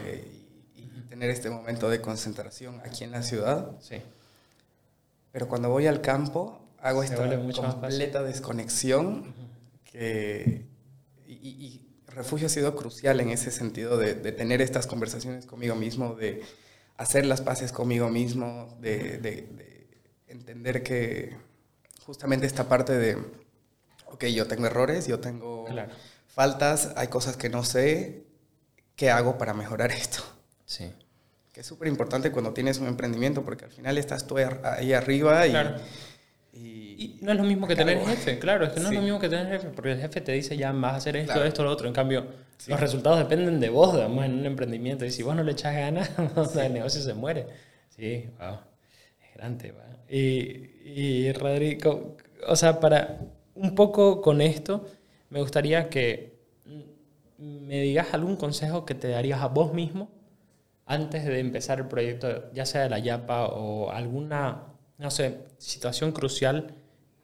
y, 0.76 1.00
tener 1.08 1.30
este 1.30 1.48
momento 1.48 1.88
de 1.88 2.00
concentración 2.00 2.80
aquí 2.84 3.04
en 3.04 3.10
la 3.10 3.22
ciudad. 3.22 3.72
Sí. 3.80 3.96
Pero 5.32 5.48
cuando 5.48 5.70
voy 5.70 5.86
al 5.86 6.00
campo, 6.00 6.60
hago 6.78 7.02
esta 7.02 7.16
completa 7.52 8.22
desconexión 8.22 9.34
que, 9.84 10.66
y, 11.26 11.82
refugio 12.06 12.46
ha 12.46 12.50
sido 12.50 12.76
crucial 12.76 13.20
en 13.20 13.30
ese 13.30 13.50
sentido 13.50 13.96
de, 13.98 14.14
de 14.14 14.32
tener 14.32 14.62
estas 14.62 14.86
conversaciones 14.86 15.46
conmigo 15.46 15.74
mismo, 15.74 16.14
de 16.14 16.42
hacer 16.97 17.26
las 17.26 17.40
paces 17.40 17.72
conmigo 17.72 18.09
mismo, 18.09 18.76
de, 18.80 19.49
entender 20.28 20.82
que 20.82 21.36
justamente 22.05 22.47
esta 22.47 22.68
parte 22.68 22.97
de, 22.97 23.16
ok, 24.07 24.24
yo 24.26 24.47
tengo 24.47 24.66
errores, 24.66 25.07
yo 25.07 25.20
tengo 25.20 25.66
faltas, 26.26 26.92
hay 26.97 27.09
cosas 27.09 27.36
que 27.36 27.49
no 27.49 27.64
sé, 27.64 28.24
¿qué 28.97 29.11
hago 29.11 29.38
para 29.38 29.55
mejorar 29.55 29.92
esto? 29.92 30.22
Sí. 30.64 30.92
Que 31.53 31.61
es 31.61 31.66
súper 31.66 31.88
importante 31.88 32.30
cuando 32.32 32.53
tienes 32.53 32.78
un 32.78 32.86
emprendimiento, 32.86 33.42
porque 33.44 33.64
al 33.64 33.72
final 33.72 33.97
estás 33.99 34.26
tú 34.26 34.36
ahí 34.36 34.92
arriba 34.92 35.47
y 35.47 35.55
y 36.99 37.18
no 37.20 37.32
es 37.32 37.38
lo 37.38 37.44
mismo 37.44 37.66
que 37.66 37.76
tener 37.76 37.99
jefe, 37.99 38.38
claro, 38.38 38.64
es 38.64 38.72
que 38.72 38.80
no 38.80 38.88
es 38.88 38.94
lo 38.94 39.03
mismo 39.03 39.18
que 39.18 39.28
tener 39.28 39.49
jefe, 39.49 39.68
porque 39.68 39.92
el 39.92 40.01
jefe 40.01 40.20
te 40.20 40.32
dice 40.32 40.57
ya 40.57 40.72
vas 40.72 40.94
a 40.94 40.97
hacer 40.97 41.16
esto, 41.16 41.44
esto, 41.44 41.62
lo 41.62 41.70
otro. 41.70 41.86
En 41.86 41.92
cambio, 41.92 42.26
los 42.66 42.80
resultados 42.80 43.18
dependen 43.18 43.61
de 43.61 43.68
vos, 43.68 43.94
además, 43.94 44.26
en 44.26 44.38
un 44.38 44.47
emprendimiento. 44.47 45.05
Y 45.05 45.11
si 45.11 45.22
vos 45.22 45.36
no 45.36 45.42
le 45.42 45.53
echas 45.53 45.74
ganas, 45.74 46.11
el 46.57 46.72
negocio 46.72 47.01
se 47.01 47.14
muere. 47.14 47.47
Sí, 47.90 48.28
wow. 48.38 48.59
Es 49.20 49.34
grande, 49.36 49.74
Y, 50.09 50.90
y 50.90 51.32
Rodrigo, 51.32 52.16
o 52.47 52.57
sea, 52.57 52.80
para 52.80 53.18
un 53.55 53.74
poco 53.74 54.22
con 54.22 54.40
esto, 54.40 54.86
me 55.28 55.40
gustaría 55.40 55.90
que 55.90 56.36
me 57.38 57.80
digas 57.82 58.09
algún 58.12 58.36
consejo 58.36 58.86
que 58.86 58.94
te 58.94 59.09
darías 59.09 59.42
a 59.42 59.49
vos 59.49 59.74
mismo 59.74 60.09
antes 60.86 61.24
de 61.24 61.40
empezar 61.40 61.78
el 61.78 61.88
proyecto, 61.88 62.51
ya 62.53 62.64
sea 62.64 62.82
de 62.82 62.90
la 62.90 62.99
Yapa 63.01 63.47
o 63.49 63.90
alguna, 63.90 64.62
no 64.99 65.11
sé, 65.11 65.40
situación 65.59 66.12
crucial 66.12 66.74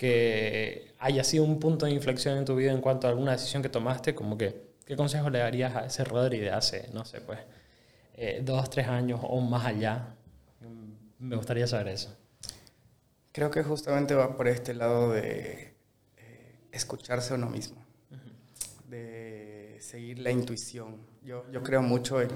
que 0.03 0.97
haya 0.99 1.23
sido 1.23 1.45
un 1.45 1.61
punto 1.61 1.87
de 1.87 1.93
inflexión 1.93 2.37
en 2.37 2.45
tu 2.45 2.57
vida 2.57 2.73
en 2.73 2.81
cuanto 2.81 3.07
a 3.07 3.11
alguna 3.11 3.31
decisión 3.31 3.63
que 3.63 3.69
tomaste, 3.69 4.17
como 4.17 4.37
que, 4.37 4.73
¿qué 4.85 4.97
consejo 4.97 5.31
le 5.31 5.39
darías 5.39 5.77
a 5.77 5.87
ese 5.87 6.03
Rodri 6.03 6.41
de 6.41 6.51
hace, 6.51 6.91
no 6.93 7.05
sé, 7.05 7.21
pues, 7.21 7.39
eh, 8.15 8.43
dos, 8.45 8.69
tres 8.69 8.89
años 8.89 9.21
o 9.23 9.41
más 9.41 9.65
allá? 9.65 10.17
Me 11.21 11.37
gustaría 11.37 11.69
saber 11.69 11.87
eso. 11.87 12.17
Creo 13.31 13.53
que 13.53 13.63
justamente 13.63 14.17
va 14.17 14.37
por 14.37 14.49
este 14.49 14.75
lado 14.75 15.13
de 15.13 15.77
eh, 16.17 16.55
escucharse 16.73 17.35
a 17.35 17.37
uno 17.37 17.49
mismo, 17.49 17.81
de 18.89 19.77
seguir 19.79 20.19
la 20.19 20.33
intuición. 20.33 20.97
Yo, 21.23 21.49
yo 21.53 21.63
creo 21.63 21.81
mucho 21.81 22.21
en, 22.21 22.33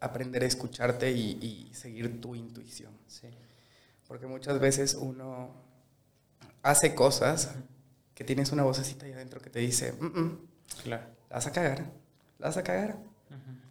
aprender 0.00 0.42
a 0.42 0.46
escucharte 0.46 1.12
y, 1.12 1.68
seguir 1.74 2.18
tu 2.18 2.34
intuición. 2.34 2.92
Sí. 3.08 3.28
Porque 4.08 4.26
muchas 4.26 4.58
veces 4.60 4.94
uno 4.94 5.50
hace 6.62 6.94
cosas 6.94 7.50
que 8.14 8.24
tienes 8.24 8.52
una 8.52 8.62
vocecita 8.62 9.06
ahí 9.06 9.12
adentro 9.12 9.40
que 9.40 9.50
te 9.50 9.60
dice, 9.60 9.92
mm, 9.92 10.04
mm, 10.04 10.38
claro. 10.84 11.04
la 11.28 11.36
vas 11.36 11.46
a 11.46 11.52
cagar, 11.52 11.78
la 12.38 12.46
vas 12.48 12.56
a 12.56 12.62
cagar, 12.62 12.96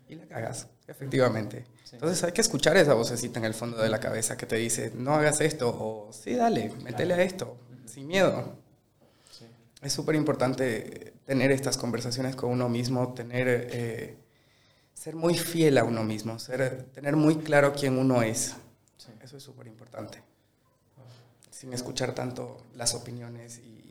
y 0.08 0.16
la 0.16 0.28
cagas, 0.28 0.68
efectivamente. 0.88 1.66
Entonces 1.92 2.24
hay 2.24 2.32
que 2.32 2.42
escuchar 2.42 2.78
esa 2.78 2.94
vocecita 2.94 3.40
en 3.40 3.46
el 3.46 3.54
fondo 3.54 3.78
de 3.78 3.90
la 3.90 4.00
cabeza 4.00 4.38
que 4.38 4.46
te 4.46 4.58
dice, 4.58 4.92
no 4.96 5.16
hagas 5.16 5.42
esto, 5.42 5.70
o 5.70 6.14
sí, 6.14 6.36
dale, 6.36 6.72
métele 6.84 7.14
a 7.16 7.22
esto, 7.24 7.58
sin 7.86 8.08
miedo. 8.08 8.58
Es 9.82 9.94
súper 9.94 10.16
importante 10.16 11.14
tener 11.26 11.52
estas 11.52 11.78
conversaciones 11.78 12.36
con 12.36 12.52
uno 12.52 12.70
mismo, 12.70 13.14
tener, 13.14 13.48
eh, 13.72 14.18
ser 14.94 15.16
muy 15.16 15.36
fiel 15.36 15.78
a 15.78 15.84
uno 15.84 16.04
mismo, 16.04 16.40
ser, 16.40 16.84
tener 16.94 17.16
muy 17.16 17.38
claro 17.38 17.74
quién 17.74 17.98
uno 17.98 18.22
es. 18.22 18.56
Eso 19.22 19.38
es 19.38 19.44
súper 19.44 19.68
importante. 19.68 20.22
Sin 21.56 21.72
escuchar 21.72 22.14
tanto 22.14 22.58
las 22.76 22.96
opiniones 22.96 23.60
y, 23.60 23.82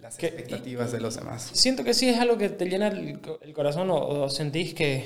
las 0.00 0.22
expectativas 0.22 0.92
de 0.92 1.00
los 1.00 1.16
demás. 1.16 1.50
Siento 1.52 1.82
que 1.82 1.94
sí 1.94 2.08
es 2.08 2.20
algo 2.20 2.38
que 2.38 2.48
te 2.48 2.66
llena 2.66 2.86
el, 2.86 3.20
corazón 3.52 3.88
o, 3.90 4.28
sentís 4.30 4.72
que, 4.72 5.04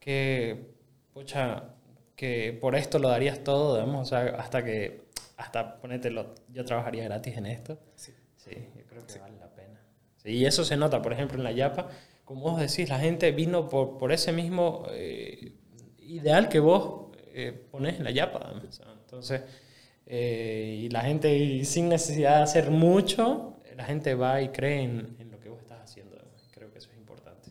que, 0.00 0.72
pucha, 1.12 1.74
que 2.16 2.56
por 2.58 2.74
esto 2.74 2.98
lo 2.98 3.10
darías 3.10 3.44
todo, 3.44 3.74
digamos, 3.74 4.14
hasta 4.14 4.64
que, 4.64 5.02
hasta 5.36 5.76
ponételo, 5.78 6.34
yo 6.48 6.64
trabajaría 6.64 7.04
gratis 7.04 7.36
en 7.36 7.46
esto. 7.46 7.78
Sí. 7.96 8.14
Sí, 8.38 8.52
yo 8.74 8.86
creo 8.86 9.06
que 9.06 9.18
vale 9.18 9.38
la 9.38 9.54
pena. 9.54 9.80
y 10.24 10.46
eso 10.46 10.64
se 10.64 10.78
nota, 10.78 11.02
por 11.02 11.12
ejemplo, 11.12 11.36
en 11.36 11.44
la 11.44 11.52
Yapa, 11.52 11.90
como 12.24 12.50
vos 12.50 12.58
decís, 12.58 12.88
la 12.88 12.98
gente 12.98 13.30
vino 13.30 13.68
por, 13.68 13.98
por 13.98 14.10
ese 14.10 14.32
mismo 14.32 14.86
eh, 14.90 15.52
ideal 15.98 16.48
que 16.48 16.60
vos 16.60 17.14
eh, 17.34 17.52
pones 17.70 17.98
en 17.98 18.04
la 18.04 18.10
Yapa. 18.10 18.54
Entonces, 19.02 19.42
eh, 20.06 20.80
y 20.82 20.88
la 20.90 21.02
gente 21.02 21.64
sin 21.64 21.88
necesidad 21.88 22.38
de 22.38 22.42
hacer 22.42 22.70
mucho, 22.70 23.56
la 23.76 23.84
gente 23.84 24.14
va 24.14 24.40
y 24.42 24.48
cree 24.48 24.82
en, 24.82 25.16
en 25.18 25.30
lo 25.30 25.40
que 25.40 25.48
vos 25.48 25.60
estás 25.60 25.80
haciendo. 25.82 26.16
Creo 26.52 26.70
que 26.70 26.78
eso 26.78 26.90
es 26.90 26.98
importante. 26.98 27.50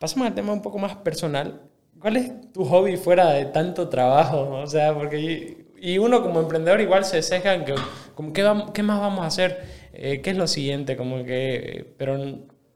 Pasamos 0.00 0.28
al 0.28 0.34
tema 0.34 0.52
un 0.52 0.62
poco 0.62 0.78
más 0.78 0.96
personal. 0.96 1.62
¿Cuál 1.98 2.16
es 2.16 2.52
tu 2.52 2.64
hobby 2.64 2.96
fuera 2.96 3.30
de 3.30 3.46
tanto 3.46 3.88
trabajo? 3.88 4.50
O 4.52 4.66
sea, 4.66 4.94
porque 4.94 5.66
y 5.80 5.98
uno 5.98 6.22
como 6.22 6.40
emprendedor 6.40 6.80
igual 6.80 7.04
se 7.04 7.22
ceja 7.22 7.54
en 7.54 7.64
que, 7.64 7.74
como, 8.14 8.32
¿qué, 8.32 8.48
¿qué, 8.74 8.82
más 8.82 9.00
vamos 9.00 9.20
a 9.20 9.26
hacer? 9.26 9.62
Eh, 9.92 10.20
¿Qué 10.20 10.30
es 10.30 10.36
lo 10.36 10.46
siguiente? 10.46 10.96
Como 10.96 11.24
que, 11.24 11.94
pero 11.96 12.18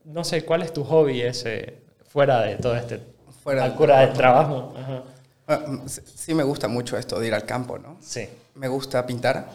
no 0.05 0.25
sé, 0.25 0.45
¿cuál 0.45 0.63
es 0.63 0.73
tu 0.73 0.85
hobby 0.85 1.21
ese 1.21 1.83
fuera 2.07 2.43
de 2.43 2.57
todo 2.57 2.77
este 2.77 3.01
fuera 3.43 3.65
del 3.65 3.75
cura 3.75 4.01
del 4.01 4.13
trabajo? 4.13 4.75
Ah, 4.77 5.03
mm, 5.47 5.87
sí 5.87 6.35
me 6.35 6.43
gusta 6.43 6.69
mucho 6.69 6.97
esto 6.97 7.19
de 7.19 7.29
ir 7.29 7.35
al 7.35 7.45
campo, 7.45 7.79
¿no? 7.79 7.99
Sí. 8.01 8.29
Me 8.55 8.69
gusta 8.69 9.07
pintar, 9.07 9.51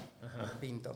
pinto. 0.60 0.96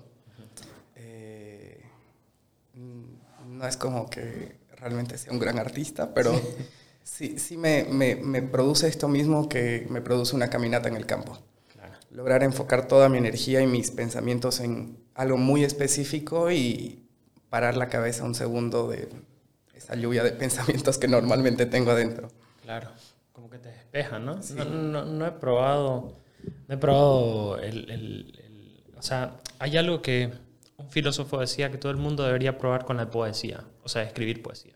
no 3.62 3.68
es 3.68 3.78
como 3.78 4.10
que 4.10 4.56
realmente 4.78 5.18
sea 5.18 5.32
un 5.32 5.40
gran 5.40 5.60
artista, 5.60 6.14
pero 6.14 6.34
sí, 7.04 7.38
sí, 7.38 7.58
me, 7.58 7.84
me, 7.84 8.16
me, 8.16 8.42
produce 8.42 8.88
esto 8.88 9.08
mismo 9.08 9.48
que 9.48 9.86
me 9.90 10.02
produce 10.02 10.36
una 10.36 10.50
caminata 10.50 10.90
en 10.90 10.96
el 10.96 11.06
campo. 11.06 11.38
Lograr 12.10 12.44
enfocar 12.44 12.90
toda 12.90 13.08
mi 13.08 13.20
energía 13.20 13.62
y 13.62 13.68
mis 13.68 13.92
pensamientos 13.92 14.60
en 14.60 14.98
algo 15.16 15.38
muy 15.38 15.64
específico 15.64 16.52
y 16.52 17.08
parar 17.50 17.78
la 17.78 17.88
cabeza 17.88 18.26
un 18.26 18.36
segundo 18.36 18.90
de 18.90 19.08
esa 19.74 19.96
lluvia 19.96 20.22
de 20.24 20.32
pensamientos 20.44 20.98
que 20.98 21.08
normalmente 21.08 21.66
tengo 21.66 21.92
adentro. 21.92 22.30
Claro, 22.64 22.90
como 23.42 23.50
que 23.50 23.58
te 23.58 23.70
despeja, 23.70 24.20
¿no? 24.20 24.40
No, 24.54 25.04
no, 25.04 25.26
he 25.26 25.32
probado, 25.32 26.16
no 26.68 26.76
he 26.76 26.78
probado 26.78 27.58
el, 27.58 27.90
el, 27.90 28.84
o 28.96 29.02
sea, 29.02 29.40
hay 29.58 29.78
algo 29.78 30.04
que 30.04 30.32
un 30.78 30.90
filósofo 30.92 31.40
decía 31.40 31.72
que 31.72 31.80
todo 31.80 31.92
el 31.92 31.98
mundo 31.98 32.24
debería 32.24 32.60
probar 32.60 32.86
con 32.86 32.98
la 32.98 33.10
poesía, 33.10 33.64
o 33.82 33.90
sea, 33.90 34.04
escribir 34.04 34.44
poesía. 34.44 34.74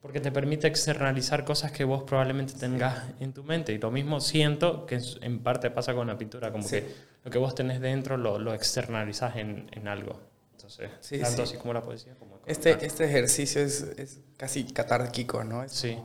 Porque 0.00 0.18
te 0.18 0.32
permite 0.32 0.66
externalizar 0.66 1.44
cosas 1.44 1.72
que 1.72 1.84
vos 1.84 2.04
probablemente 2.04 2.54
tengas 2.54 3.04
en 3.20 3.34
tu 3.34 3.44
mente. 3.44 3.74
Y 3.74 3.78
lo 3.78 3.90
mismo 3.90 4.18
siento 4.18 4.86
que 4.86 4.98
en 5.20 5.42
parte 5.42 5.70
pasa 5.70 5.92
con 5.92 6.06
la 6.06 6.16
pintura, 6.16 6.50
como 6.50 6.66
que 6.66 6.86
lo 7.22 7.30
que 7.30 7.36
vos 7.36 7.54
tenés 7.54 7.82
dentro 7.82 8.16
lo, 8.16 8.38
lo 8.38 8.54
externalizás 8.54 9.36
en, 9.36 9.68
en, 9.72 9.88
algo. 9.88 10.18
Entonces, 10.52 10.90
tanto 11.20 11.42
así 11.42 11.58
como 11.58 11.74
la 11.74 11.82
poesía. 11.82 12.14
Como 12.18 12.40
este, 12.46 12.82
este 12.86 13.04
ejercicio 13.04 13.60
es, 13.60 13.82
es, 13.98 14.20
casi 14.38 14.64
catárquico, 14.64 15.44
¿no? 15.44 15.62
Es 15.62 15.72
sí. 15.72 15.98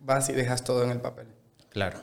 Vas 0.00 0.28
y 0.28 0.32
dejas 0.32 0.64
todo 0.64 0.82
en 0.84 0.90
el 0.90 1.00
papel. 1.00 1.28
Claro. 1.70 2.00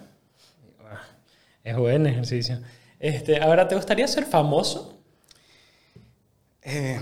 Es 1.64 1.76
buen 1.76 2.08
ejercicio. 2.08 2.62
Este, 3.00 3.42
ahora, 3.42 3.68
¿te 3.68 3.76
gustaría 3.76 4.08
ser 4.08 4.26
famoso? 4.26 5.02
Eh, 6.62 7.00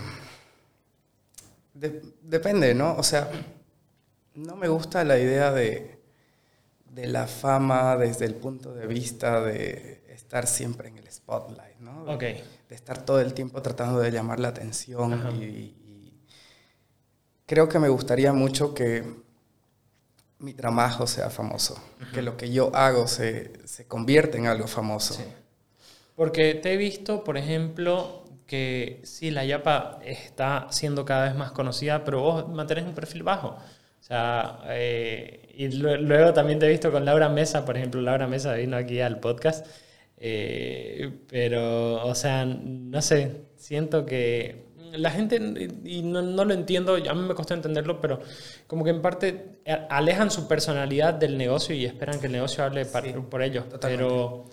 depende, 1.73 2.73
¿no? 2.73 2.95
O 2.95 3.03
sea, 3.03 3.29
no 4.33 4.55
me 4.55 4.67
gusta 4.67 5.03
la 5.03 5.19
idea 5.19 5.51
de, 5.51 5.99
de, 6.89 7.07
la 7.07 7.27
fama 7.27 7.95
desde 7.95 8.25
el 8.25 8.35
punto 8.35 8.73
de 8.73 8.87
vista 8.87 9.41
de 9.41 10.03
estar 10.09 10.47
siempre 10.47 10.89
en 10.89 10.97
el 10.97 11.11
spotlight, 11.11 11.77
¿no? 11.79 12.05
De, 12.17 12.43
de 12.69 12.75
estar 12.75 13.05
todo 13.05 13.21
el 13.21 13.33
tiempo 13.33 13.61
tratando 13.61 13.99
de 13.99 14.11
llamar 14.11 14.39
la 14.39 14.47
atención 14.47 15.41
y, 15.41 15.75
creo 17.45 17.69
que 17.69 17.77
me 17.77 17.89
gustaría 17.89 18.33
mucho 18.33 18.73
que 18.73 19.24
mi 20.45 20.53
trabajo 20.53 21.07
sea 21.07 21.31
famoso, 21.31 21.75
que 22.13 22.21
lo 22.21 22.37
que 22.37 22.51
yo 22.51 22.69
hago 22.75 23.07
se, 23.07 23.51
se 23.65 23.87
convierta 23.87 24.37
en 24.37 24.45
algo 24.45 24.67
famoso. 24.67 25.17
Porque 26.15 26.53
te 26.53 26.73
he 26.73 26.77
visto, 26.77 27.23
por 27.23 27.35
ejemplo, 27.37 28.23
que 28.45 29.01
sí, 29.03 29.31
la 29.31 29.43
Yapa 29.43 29.99
está 30.05 30.67
siendo 30.69 31.03
cada 31.03 31.25
vez 31.25 31.35
más 31.35 31.51
conocida, 31.51 32.03
pero 32.03 32.21
vos 32.21 32.47
mantenés 32.47 32.85
un 32.85 32.93
perfil 32.93 33.23
bajo. 33.23 33.47
O 33.47 34.03
sea, 34.03 34.59
eh, 34.67 35.51
y 35.55 35.67
luego 35.69 36.31
también 36.33 36.59
te 36.59 36.67
he 36.67 36.69
visto 36.69 36.91
con 36.91 37.05
Laura 37.05 37.27
Mesa, 37.27 37.65
por 37.65 37.75
ejemplo, 37.75 37.99
Laura 38.01 38.27
Mesa 38.27 38.53
vino 38.53 38.77
aquí 38.77 39.01
al 39.01 39.19
podcast, 39.19 39.65
eh, 40.17 41.11
pero, 41.27 42.05
o 42.05 42.13
sea, 42.13 42.45
no 42.45 43.01
sé, 43.01 43.41
siento 43.57 44.05
que 44.05 44.64
la 44.97 45.11
gente, 45.11 45.37
y 45.83 46.01
no, 46.01 46.21
no, 46.21 46.45
lo 46.45 46.53
entiendo, 46.53 46.95
a 46.95 47.13
mí 47.13 47.21
me 47.21 47.33
costó 47.33 47.53
entenderlo, 47.53 48.01
pero 48.01 48.19
como 48.67 48.83
que 48.83 48.91
en 48.91 49.01
parte 49.01 49.59
alejan 49.89 50.31
su 50.31 50.47
personalidad 50.47 51.13
del 51.13 51.37
negocio 51.37 51.75
y 51.75 51.85
esperan 51.85 52.19
que 52.19 52.27
el 52.27 52.33
negocio 52.33 52.63
hable 52.63 52.85
por 52.85 53.41
ellos. 53.41 53.65
Pero 53.81 54.45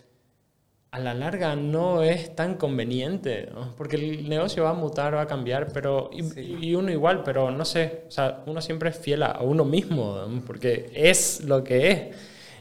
a 0.93 0.99
la 0.99 1.15
larga 1.15 1.57
no 1.57 2.03
es 2.03 2.37
tan 2.37 2.57
conveniente, 2.57 3.49
porque 3.79 3.97
el 3.97 4.29
negocio 4.29 4.65
va 4.65 4.71
a 4.71 4.75
mutar, 4.75 5.15
va 5.15 5.23
a 5.23 5.27
cambiar, 5.27 5.73
pero 5.73 6.11
y, 6.13 6.75
uno 6.75 6.93
igual, 6.93 7.23
pero 7.25 7.51
no 7.51 7.65
sé, 7.65 8.05
o 8.09 8.11
sea, 8.11 8.43
uno 8.47 8.61
siempre 8.61 8.91
es 8.91 8.99
fiel 8.99 9.23
a 9.23 9.41
uno 9.41 9.65
mismo, 9.65 10.23
porque 10.47 10.91
es 10.95 11.45
lo 11.45 11.65
que 11.65 11.91
es. 11.91 12.17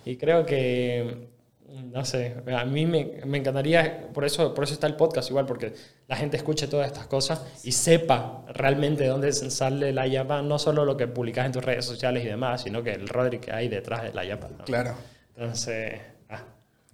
Y 0.06 0.16
creo 0.16 0.46
que, 0.46 1.28
no 1.72 2.06
sé, 2.06 2.36
a 2.56 2.66
mí 2.66 2.86
me, 2.86 3.22
me, 3.26 3.38
encantaría, 3.38 4.08
por 4.14 4.26
eso, 4.26 4.54
por 4.54 4.64
eso 4.64 4.74
está 4.74 4.88
el 4.88 4.96
podcast 4.96 5.30
igual, 5.30 5.46
porque 5.46 5.74
la 6.08 6.16
gente 6.16 6.38
escuche 6.38 6.68
todas 6.68 6.88
estas 6.88 7.08
cosas 7.08 7.42
y 7.64 7.72
sepa 7.72 8.44
realmente 8.50 9.04
de 9.04 9.10
dónde 9.10 9.32
sale 9.32 9.94
la 9.94 10.08
yapa, 10.08 10.42
no 10.42 10.60
solo 10.60 10.86
lo 10.86 10.98
que 10.98 11.08
publicas 11.08 11.46
en 11.46 11.52
tus 11.54 11.64
redes 11.64 11.86
sociales 11.86 12.24
y 12.26 12.28
demás, 12.28 12.64
sino 12.64 12.84
que 12.84 12.92
el 12.92 13.08
Rodri 13.08 13.40
que 13.40 13.52
hay 13.52 13.70
detrás 13.70 14.04
de 14.04 14.14
la 14.14 14.26
yapa. 14.26 14.50
Claro. 14.66 14.96
Entonces, 15.36 16.00
ah, 16.30 16.44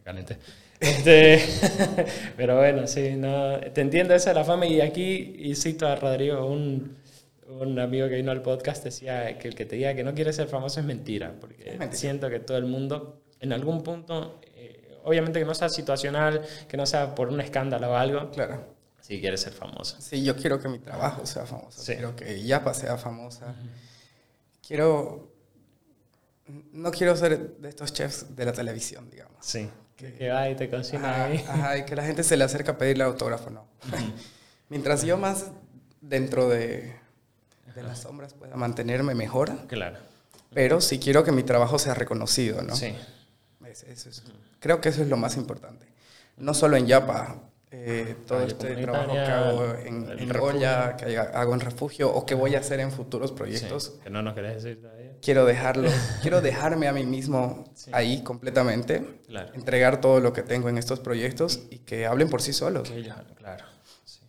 caliente. 0.03 0.37
Este, 0.79 1.41
pero 2.37 2.57
bueno, 2.57 2.85
sí, 2.85 3.15
no, 3.15 3.59
te 3.59 3.81
entiendo 3.81 4.13
esa 4.13 4.29
de 4.29 4.35
la 4.35 4.43
fama 4.43 4.67
y 4.67 4.81
aquí, 4.81 5.35
y 5.39 5.55
cito 5.55 5.87
a 5.87 5.95
Rodrigo, 5.95 6.45
un, 6.45 6.97
un, 7.59 7.79
amigo 7.79 8.07
que 8.07 8.15
vino 8.15 8.31
al 8.31 8.43
podcast, 8.43 8.83
decía 8.83 9.37
que 9.39 9.47
el 9.47 9.55
que 9.55 9.65
te 9.65 9.75
diga 9.75 9.95
que 9.95 10.03
no 10.03 10.13
quiere 10.13 10.33
ser 10.33 10.47
famoso 10.47 10.79
es 10.79 10.85
mentira, 10.85 11.33
porque 11.39 11.79
siento 11.91 12.29
que 12.29 12.39
todo 12.39 12.57
el 12.57 12.65
mundo, 12.65 13.23
en 13.39 13.53
algún 13.53 13.81
punto, 13.81 14.39
obviamente 15.03 15.39
que 15.39 15.45
no 15.45 15.55
sea 15.55 15.69
situacional, 15.69 16.41
que 16.67 16.77
no 16.77 16.85
sea 16.85 17.15
por 17.15 17.29
un 17.29 17.41
escándalo 17.41 17.91
o 17.91 17.95
algo, 17.95 18.29
claro. 18.31 18.75
si 19.01 19.19
quiere 19.19 19.37
ser 19.37 19.53
famoso. 19.53 19.99
Sí, 19.99 20.23
yo 20.23 20.35
quiero 20.35 20.59
que 20.59 20.69
mi 20.69 20.79
trabajo 20.79 21.25
sea 21.25 21.45
famoso, 21.45 21.81
quiero 21.85 22.15
que 22.15 22.43
Yapa 22.43 22.73
sea 22.73 22.97
famosa, 22.97 23.55
quiero... 24.65 25.35
No 26.71 26.91
quiero 26.91 27.13
ser 27.17 27.57
de 27.57 27.67
estos 27.67 27.91
chefs 27.91 28.33
de 28.33 28.45
la 28.45 28.53
televisión, 28.53 29.09
digamos. 29.09 29.35
Sí. 29.41 29.69
Que, 29.97 30.29
va 30.29 30.49
y 30.49 30.55
te 30.55 30.69
cocina 30.69 31.25
ahí. 31.25 31.43
Ajá, 31.45 31.77
y 31.79 31.83
que 31.83 31.95
la 31.95 32.03
gente 32.03 32.23
se 32.23 32.37
le 32.37 32.45
acerca 32.45 32.73
a 32.73 32.77
pedirle 32.77 33.03
autógrafo, 33.03 33.49
no. 33.49 33.67
Mientras 34.69 35.03
yo 35.03 35.17
más 35.17 35.47
dentro 35.99 36.47
de, 36.47 36.95
de 37.75 37.83
las 37.83 37.99
sombras 37.99 38.33
pueda 38.33 38.55
mantenerme 38.55 39.15
mejor. 39.15 39.67
Claro. 39.67 39.97
pero 40.53 40.81
sí 40.81 40.99
quiero 40.99 41.23
que 41.23 41.31
mi 41.31 41.43
trabajo 41.43 41.79
sea 41.79 41.93
reconocido, 41.93 42.61
¿no? 42.61 42.75
Sí. 42.75 42.95
Es- 43.83 44.07
eso 44.07 44.09
es- 44.09 44.23
creo 44.59 44.81
que 44.81 44.89
eso 44.89 45.01
es 45.01 45.07
lo 45.09 45.17
más 45.17 45.37
importante. 45.37 45.85
No 46.37 46.53
solo 46.53 46.77
en 46.77 46.87
Yapa, 46.87 47.41
eh, 47.71 48.15
todo 48.25 48.39
Olla 48.39 48.47
este 48.47 48.75
trabajo 48.77 49.11
que 49.13 49.19
hago 49.19 49.63
en, 49.85 50.09
en 50.09 50.29
refugio. 50.29 50.43
Olla, 50.43 50.95
que 50.95 51.17
hago 51.17 51.53
en 51.53 51.59
refugio 51.59 52.13
o 52.13 52.25
que 52.25 52.33
voy 52.35 52.55
a 52.55 52.59
hacer 52.59 52.79
en 52.79 52.91
futuros 52.91 53.31
proyectos, 53.31 53.93
Sí, 53.95 53.99
Que 54.03 54.09
no 54.09 54.21
nos 54.21 54.33
querés 54.35 54.63
decir 54.63 54.81
todavía. 54.81 55.11
quiero 55.21 55.45
dejarlo, 55.45 55.89
quiero 56.21 56.41
dejarme 56.41 56.87
a 56.87 56.93
mí 56.93 57.05
mismo 57.05 57.65
Sí. 57.75 57.91
ahí 57.93 58.23
completamente, 58.23 59.19
Claro. 59.27 59.53
entregar 59.53 59.99
todo 59.99 60.19
lo 60.19 60.31
que 60.31 60.43
tengo 60.43 60.69
en 60.69 60.77
estos 60.77 60.99
proyectos 61.01 61.61
y 61.69 61.79
que 61.79 62.05
hablen 62.05 62.29
por 62.29 62.41
sí 62.41 62.53
solos. 62.53 62.89
Que 62.89 62.97
ellos- 62.99 63.15
claro. 63.35 63.65
Sí. 64.05 64.21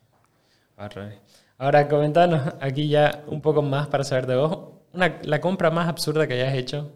Ahora, 1.59 1.89
comentanos 1.89 2.55
aquí 2.61 2.89
ya 2.89 3.25
un 3.27 3.41
poco 3.41 3.63
más 3.63 3.89
para 3.89 4.05
saber 4.05 4.27
de 4.27 4.37
vos. 4.37 4.75
Una, 4.93 5.19
la 5.23 5.41
compra 5.41 5.71
más 5.71 5.89
absurda 5.89 6.27
que 6.27 6.35
hayas 6.35 6.55
hecho 6.55 6.93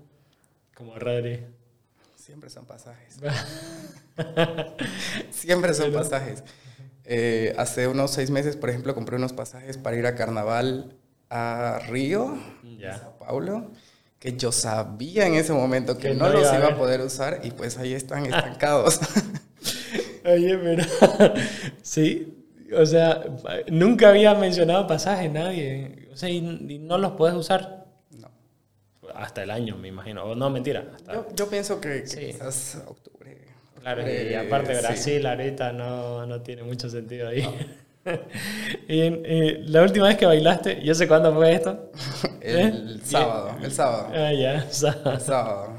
como 0.76 0.94
Rodri. 0.98 1.44
Siempre 2.24 2.50
son 2.50 2.66
pasajes. 2.66 3.16
Siempre 5.32 5.74
son 5.74 5.92
pasajes. 5.92 6.44
Eh, 7.04 7.52
hace 7.58 7.88
unos 7.88 8.12
seis 8.12 8.30
meses, 8.30 8.56
por 8.56 8.70
ejemplo, 8.70 8.94
compré 8.94 9.16
unos 9.16 9.32
pasajes 9.32 9.76
para 9.76 9.96
ir 9.96 10.06
a 10.06 10.14
carnaval 10.14 10.94
a 11.30 11.80
Río, 11.88 12.38
Ya. 12.78 12.96
Sao 12.98 13.18
Paulo, 13.18 13.72
que 14.20 14.36
yo 14.36 14.52
sabía 14.52 15.26
en 15.26 15.34
ese 15.34 15.52
momento 15.52 15.98
que, 15.98 16.10
Que 16.10 16.14
no, 16.14 16.28
no 16.28 16.34
los 16.34 16.52
iba 16.54 16.68
a 16.68 16.76
poder 16.76 17.00
usar 17.00 17.40
y 17.42 17.50
pues 17.50 17.76
ahí 17.78 17.92
están 17.92 18.24
estancados. 18.32 19.00
Oye, 20.24 20.56
pero 20.58 20.84
sí, 21.82 22.46
o 22.72 22.86
sea, 22.86 23.24
nunca 23.66 24.10
había 24.10 24.32
mencionado 24.36 24.86
pasajes 24.86 25.28
nadie. 25.32 26.08
O 26.12 26.16
sea, 26.16 26.28
y, 26.28 26.36
y 26.36 26.78
no 26.78 26.98
los 26.98 27.12
puedes 27.14 27.34
usar. 27.34 27.81
Hasta 29.16 29.42
el 29.42 29.50
año, 29.50 29.76
me 29.76 29.88
imagino. 29.88 30.24
O 30.24 30.34
no, 30.34 30.50
mentira. 30.50 30.84
hasta- 30.94 31.12
yo, 31.14 31.26
yo 31.34 31.48
pienso 31.48 31.80
que, 31.80 32.02
que 32.02 32.06
Sí. 32.06 32.26
quizás 32.26 32.82
octubre. 32.86 33.38
Claro, 33.80 34.02
y 34.08 34.34
aparte 34.34 34.74
sí. 34.76 34.80
Brasil 34.80 35.26
ahorita 35.26 35.72
no, 35.72 36.24
no 36.26 36.40
tiene 36.40 36.62
mucho 36.62 36.88
sentido 36.88 37.28
ahí. 37.28 37.44
y 38.88 39.10
la 39.68 39.82
última 39.82 40.08
vez 40.08 40.16
que 40.16 40.26
bailaste, 40.26 40.82
yo 40.82 40.94
sé 40.94 41.06
cuándo 41.08 41.34
fue 41.34 41.52
esto. 41.54 41.90
El 42.40 42.96
¿Eh? 42.96 43.00
sábado, 43.04 43.56
el 43.62 43.72
sábado. 43.72 44.08
Ah, 44.14 44.32
ya, 44.32 44.66
o 44.70 44.72
sea, 44.72 44.96
El 45.04 45.20
sábado. 45.20 45.72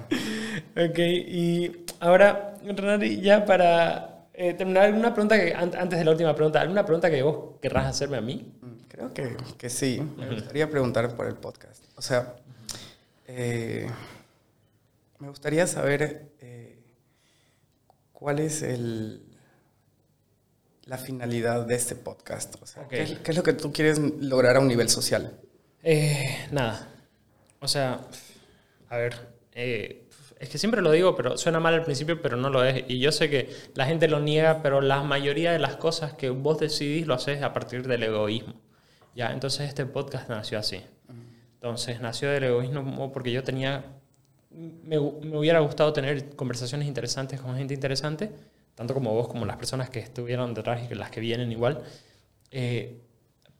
Ok, 0.77 0.97
y 0.99 1.85
ahora, 1.99 2.55
Renari, 2.65 3.19
ya 3.21 3.45
para 3.45 4.27
eh, 4.33 4.53
terminar, 4.53 4.85
¿alguna 4.85 5.13
pregunta 5.13 5.37
que, 5.39 5.53
an- 5.53 5.75
antes 5.77 5.99
de 5.99 6.05
la 6.05 6.11
última 6.11 6.33
pregunta, 6.35 6.61
alguna 6.61 6.85
pregunta 6.85 7.09
que 7.09 7.21
vos 7.21 7.55
querrás 7.61 7.87
hacerme 7.87 8.17
a 8.17 8.21
mí? 8.21 8.51
Mm, 8.61 8.73
Creo 8.87 9.13
que, 9.13 9.35
que 9.57 9.69
sí. 9.69 10.01
Me 10.17 10.29
gustaría 10.29 10.69
preguntar 10.69 11.15
por 11.15 11.25
el 11.27 11.35
podcast. 11.35 11.83
O 11.97 12.01
sea, 12.01 12.35
eh, 13.27 13.89
me 15.19 15.29
gustaría 15.29 15.67
saber 15.67 16.33
eh, 16.41 16.79
cuál 18.11 18.39
es 18.39 18.61
el, 18.61 19.23
la 20.85 20.97
finalidad 20.97 21.65
de 21.65 21.75
este 21.75 21.95
podcast. 21.95 22.55
O 22.61 22.65
sea, 22.65 22.83
Ok. 22.83 22.89
¿qué, 22.89 23.01
es, 23.03 23.19
qué 23.19 23.31
es 23.31 23.37
lo 23.37 23.43
que 23.43 23.53
tú 23.53 23.71
quieres 23.71 23.99
lograr 23.99 24.57
a 24.57 24.59
un 24.59 24.67
nivel 24.67 24.89
social? 24.89 25.39
Eh, 25.83 26.47
nada. 26.51 26.89
O 27.59 27.67
sea, 27.67 28.01
a 28.89 28.97
ver, 28.97 29.15
eh, 29.53 30.09
es 30.39 30.49
que 30.49 30.57
siempre 30.57 30.81
lo 30.81 30.91
digo, 30.91 31.15
pero 31.15 31.37
suena 31.37 31.59
mal 31.61 31.73
al 31.73 31.83
principio, 31.85 32.21
pero 32.21 32.35
no 32.35 32.49
lo 32.49 32.63
es. 32.65 32.83
Y 32.89 32.99
yo 32.99 33.11
sé 33.13 33.29
que 33.29 33.55
la 33.75 33.85
gente 33.85 34.09
lo 34.09 34.19
niega, 34.19 34.61
pero 34.61 34.81
la 34.81 35.03
mayoría 35.03 35.53
de 35.53 35.59
las 35.59 35.77
cosas 35.77 36.13
que 36.13 36.29
vos 36.29 36.59
decidís 36.59 37.07
lo 37.07 37.13
haces 37.13 37.41
a 37.43 37.53
partir 37.53 37.87
del 37.87 38.03
egoísmo. 38.03 38.61
Ya, 39.15 39.31
entonces 39.31 39.69
este 39.69 39.85
podcast 39.85 40.27
nació 40.29 40.59
así. 40.59 40.81
Entonces 41.63 42.01
nació 42.01 42.29
del 42.29 42.43
egoísmo 42.43 43.13
porque 43.13 43.31
yo 43.31 43.41
tenía, 43.41 43.85
me, 44.51 44.99
me 44.99 45.37
hubiera 45.37 45.61
gustado 45.61 45.93
tener 45.93 46.35
conversaciones 46.35 46.89
interesantes 46.89 47.39
con 47.39 47.55
gente 47.55 47.73
interesante, 47.73 48.29
tanto 48.75 48.93
como 48.93 49.13
vos 49.13 49.29
como 49.29 49.45
las 49.45 49.55
personas 49.55 49.89
que 49.89 49.99
estuvieron 49.99 50.53
detrás 50.53 50.81
y 50.91 50.93
las 50.93 51.09
que 51.09 51.21
vienen 51.21 51.53
igual. 51.53 51.81
Eh, 52.51 52.99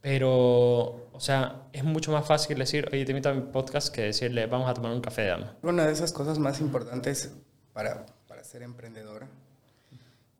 pero, 0.02 1.08
o 1.14 1.18
sea, 1.18 1.62
es 1.72 1.82
mucho 1.82 2.12
más 2.12 2.26
fácil 2.26 2.58
decir, 2.58 2.86
oye, 2.92 3.06
te 3.06 3.12
invito 3.12 3.30
a 3.30 3.32
mi 3.32 3.40
podcast 3.40 3.88
que 3.88 4.02
decirle, 4.02 4.44
vamos 4.48 4.68
a 4.68 4.74
tomar 4.74 4.92
un 4.92 5.00
café, 5.00 5.24
dama. 5.24 5.56
Una 5.62 5.86
de 5.86 5.92
esas 5.94 6.12
cosas 6.12 6.38
más 6.38 6.60
importantes 6.60 7.32
para, 7.72 8.04
para 8.28 8.44
ser 8.44 8.64
emprendedor. 8.64 9.24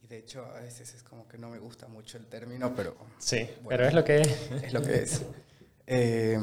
Y 0.03 0.07
de 0.07 0.19
hecho, 0.19 0.45
a 0.55 0.61
veces 0.61 0.93
es 0.93 1.03
como 1.03 1.27
que 1.29 1.39
no 1.39 1.49
me 1.49 1.59
gusta 1.61 1.89
mucho 1.89 2.19
el 2.19 2.27
término, 2.27 2.75
pero 2.77 2.95
Sí, 3.17 3.49
Bueno. 3.63 3.69
pero 3.71 3.87
es 3.87 3.95
lo 3.95 4.05
que 4.05 4.21
es. 4.21 4.51
es 4.65 4.73
lo 4.75 4.83
que 4.83 4.97
es. 4.97 5.23
Eh, 5.87 6.39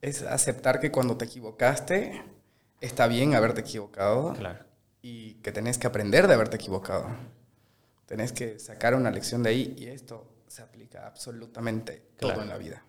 es 0.00 0.22
aceptar 0.22 0.80
que 0.80 0.90
cuando 0.90 1.16
te 1.16 1.24
equivocaste, 1.26 2.22
está 2.80 3.06
bien 3.06 3.34
haberte 3.34 3.60
equivocado 3.60 4.32
Claro. 4.34 4.64
y 5.02 5.34
que 5.34 5.52
tenés 5.52 5.78
que 5.78 5.86
aprender 5.86 6.26
de 6.26 6.34
haberte 6.34 6.56
equivocado. 6.56 7.06
Tenés 8.06 8.32
que 8.32 8.58
sacar 8.58 8.94
una 8.94 9.10
lección 9.10 9.42
de 9.42 9.50
ahí 9.50 9.74
y 9.78 9.86
esto 9.86 10.26
se 10.48 10.62
aplica 10.62 11.06
absolutamente 11.06 12.02
todo 12.18 12.30
Claro. 12.30 12.42
en 12.42 12.48
la 12.48 12.58
vida. 12.58 12.82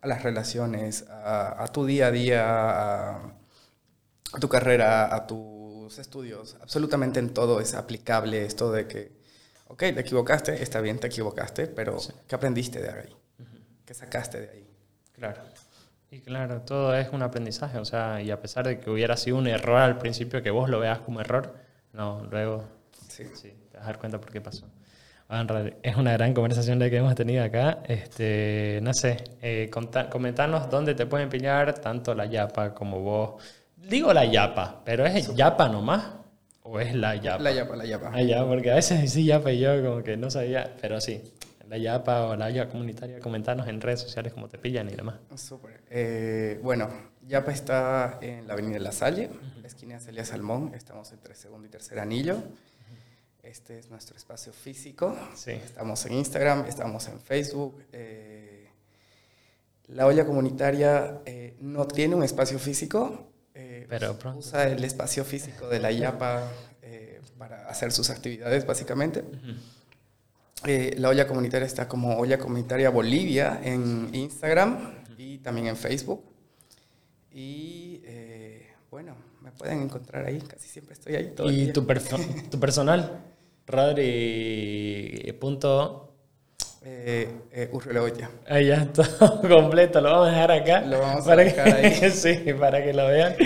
A 0.00 0.06
las 0.08 0.22
relaciones, 0.24 1.08
a, 1.08 1.62
a 1.62 1.68
tu 1.68 1.86
día 1.86 2.08
a 2.08 2.10
día, 2.10 2.44
a, 2.48 3.16
a 4.32 4.38
tu 4.40 4.48
carrera, 4.48 5.14
a 5.14 5.26
tus 5.28 5.96
estudios. 5.98 6.56
Absolutamente 6.60 7.20
en 7.20 7.32
todo 7.32 7.60
es 7.60 7.74
aplicable 7.74 8.44
esto 8.44 8.72
de 8.72 8.88
que, 8.88 9.12
ok, 9.68 9.78
te 9.78 10.00
equivocaste, 10.00 10.60
está 10.60 10.80
bien, 10.80 10.98
te 10.98 11.06
equivocaste, 11.06 11.68
pero 11.68 11.98
¿qué 12.26 12.34
aprendiste 12.34 12.82
de 12.82 12.90
ahí? 12.90 13.16
¿Qué 13.84 13.94
sacaste 13.94 14.40
de 14.40 14.50
ahí? 14.50 14.68
Claro. 15.12 15.42
Y 16.12 16.20
claro, 16.20 16.60
todo 16.60 16.94
es 16.94 17.08
un 17.10 17.22
aprendizaje, 17.22 17.78
o 17.78 17.86
sea, 17.86 18.20
y 18.20 18.30
a 18.30 18.38
pesar 18.38 18.66
de 18.66 18.78
que 18.78 18.90
hubiera 18.90 19.16
sido 19.16 19.38
un 19.38 19.46
error 19.46 19.78
al 19.78 19.96
principio, 19.96 20.42
que 20.42 20.50
vos 20.50 20.68
lo 20.68 20.78
veas 20.78 20.98
como 20.98 21.20
error, 21.22 21.54
no, 21.94 22.26
luego 22.30 22.64
Sí. 23.08 23.24
sí, 23.34 23.52
te 23.70 23.78
vas 23.78 23.84
a 23.84 23.90
dar 23.92 23.98
cuenta 23.98 24.20
por 24.20 24.30
qué 24.30 24.42
pasó. 24.42 24.66
Bueno, 25.26 25.44
realidad, 25.44 25.76
es 25.82 25.96
una 25.96 26.12
gran 26.12 26.34
conversación 26.34 26.78
la 26.78 26.90
que 26.90 26.98
hemos 26.98 27.14
tenido 27.14 27.42
acá. 27.42 27.78
Este, 27.88 28.80
no 28.82 28.92
sé, 28.92 29.16
eh, 29.40 29.70
comentanos 30.10 30.68
dónde 30.70 30.94
te 30.94 31.06
pueden 31.06 31.30
pillar 31.30 31.72
tanto 31.80 32.14
la 32.14 32.26
Yapa 32.26 32.74
como 32.74 33.00
vos. 33.00 33.42
Digo 33.76 34.12
la 34.12 34.26
Yapa, 34.26 34.82
pero 34.84 35.06
¿es 35.06 35.34
Yapa 35.34 35.70
nomás? 35.70 36.04
¿O 36.62 36.78
es 36.78 36.94
la 36.94 37.16
Yapa? 37.16 37.42
La 37.42 37.52
yapa, 37.52 37.74
la 37.74 37.86
yapa. 37.86 38.10
Ah, 38.12 38.20
ya, 38.22 38.44
porque 38.44 38.70
a 38.70 38.74
veces 38.74 39.10
sí 39.10 39.24
Yapa 39.24 39.50
y 39.50 39.60
yo 39.60 39.82
como 39.82 40.02
que 40.02 40.18
no 40.18 40.30
sabía, 40.30 40.70
pero 40.80 41.00
sí, 41.00 41.22
la 41.72 41.78
Yapa 41.78 42.26
o 42.26 42.36
la 42.36 42.50
Yapa 42.50 42.70
comunitaria, 42.70 43.18
comentanos 43.18 43.66
en 43.66 43.80
redes 43.80 44.00
sociales 44.00 44.34
cómo 44.34 44.46
te 44.46 44.58
pillan 44.58 44.90
y 44.90 44.94
demás. 44.94 45.14
Súper. 45.36 45.80
Eh, 45.88 46.60
bueno, 46.62 46.90
Yapa 47.26 47.50
está 47.50 48.18
en 48.20 48.46
la 48.46 48.52
avenida 48.52 48.78
La 48.78 48.92
Salle, 48.92 49.30
esquina 49.64 49.98
Celia 49.98 50.26
Salmón. 50.26 50.72
Estamos 50.74 51.10
entre 51.12 51.34
segundo 51.34 51.66
y 51.66 51.70
tercer 51.70 51.98
anillo. 51.98 52.36
Este 53.42 53.78
es 53.78 53.88
nuestro 53.88 54.18
espacio 54.18 54.52
físico. 54.52 55.16
Sí. 55.34 55.52
Estamos 55.52 56.04
en 56.04 56.12
Instagram, 56.12 56.66
estamos 56.66 57.08
en 57.08 57.18
Facebook. 57.18 57.82
eh, 57.92 58.68
la 59.86 60.06
olla 60.06 60.26
comunitaria 60.26 61.22
eh, 61.24 61.56
no 61.60 61.86
tiene 61.86 62.14
un 62.14 62.22
espacio 62.22 62.58
físico, 62.58 63.32
eh, 63.54 63.86
Pero 63.88 64.18
pronto. 64.18 64.40
usa 64.40 64.68
el 64.68 64.84
espacio 64.84 65.24
físico 65.24 65.68
de 65.68 65.80
la 65.80 65.90
Yapa 65.90 66.46
para 67.38 67.66
hacer 67.66 67.92
sus 67.92 68.10
actividades, 68.10 68.66
básicamente. 68.66 69.24
Eh, 70.66 70.94
la 70.98 71.08
olla 71.08 71.26
comunitaria 71.26 71.66
está 71.66 71.88
como 71.88 72.16
olla 72.18 72.38
comunitaria 72.38 72.90
Bolivia 72.90 73.60
en 73.62 74.10
Instagram 74.14 74.94
y 75.18 75.38
también 75.38 75.68
en 75.68 75.76
Facebook. 75.76 76.24
Y 77.32 78.00
eh, 78.04 78.68
bueno, 78.90 79.14
me 79.40 79.50
pueden 79.52 79.82
encontrar 79.82 80.26
ahí, 80.26 80.40
casi 80.40 80.68
siempre 80.68 80.94
estoy 80.94 81.16
ahí 81.16 81.32
todo 81.34 81.48
el 81.48 81.54
¿Y 81.54 81.64
día. 81.64 81.72
tu, 81.72 81.86
perso- 81.86 82.18
tu 82.50 82.60
personal? 82.60 83.24
Eh, 86.84 87.28
eh, 87.52 87.68
Urriola 87.72 88.02
Olla. 88.02 88.30
Ahí 88.48 88.66
ya, 88.66 88.86
todo 88.92 89.40
completo. 89.48 90.00
Lo 90.00 90.10
vamos 90.10 90.28
a 90.28 90.30
dejar 90.32 90.50
acá. 90.50 90.80
Lo 90.82 90.98
vamos 90.98 91.22
a 91.24 91.28
para 91.30 91.44
dejar 91.44 91.80
que, 91.80 91.86
ahí. 91.86 92.10
sí, 92.10 92.52
para 92.58 92.82
que 92.82 92.92
lo 92.92 93.06
vean 93.06 93.36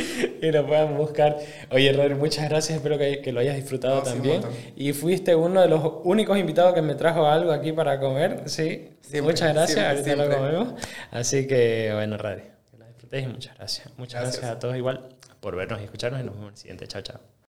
y 0.41 0.51
lo 0.51 0.67
puedan 0.67 0.97
buscar. 0.97 1.37
Oye, 1.71 1.93
Rodri, 1.93 2.15
muchas 2.15 2.49
gracias. 2.49 2.77
Espero 2.79 2.97
que, 2.99 3.21
que 3.21 3.33
lo 3.33 3.41
hayas 3.41 3.57
disfrutado 3.57 3.97
No, 3.97 4.05
sí, 4.07 4.13
también. 4.13 4.41
montón. 4.41 4.53
y 4.75 4.93
fuiste 4.95 5.35
uno 5.35 5.61
de 5.61 5.69
los 5.69 5.83
únicos 6.05 6.39
invitados 6.39 6.73
que 6.75 6.83
me 6.83 6.95
trajo 6.95 7.27
algo 7.27 7.53
aquí 7.53 7.73
para 7.73 8.01
comer. 8.01 8.43
Sí, 8.47 8.91
Siempre, 9.03 9.23
muchas 9.33 9.53
gracias. 9.55 9.75
siempre, 9.75 10.13
Ahorita 10.13 10.17
lo 10.17 10.25
siempre. 10.25 10.59
comemos. 10.59 10.83
Así 11.11 11.47
que, 11.47 11.91
bueno, 11.95 12.17
Rodri, 12.17 12.43
que 12.71 12.77
lo 12.79 12.87
disfrutéis 12.87 13.25
y 13.25 13.29
muchas 13.29 13.57
gracias. 13.59 13.89
Muchas 13.99 14.21
Gracias. 14.23 14.41
gracias 14.41 14.57
a 14.57 14.59
todos 14.59 14.77
igual 14.77 15.09
por 15.41 15.55
vernos 15.57 15.81
y 15.81 15.85
escucharnos 15.85 16.21
y 16.21 16.25
nos 16.25 16.35
vemos 16.35 16.47
en 16.49 16.53
el 16.55 16.57
siguiente. 16.59 16.87
Chao, 16.87 17.03
chao. 17.03 17.36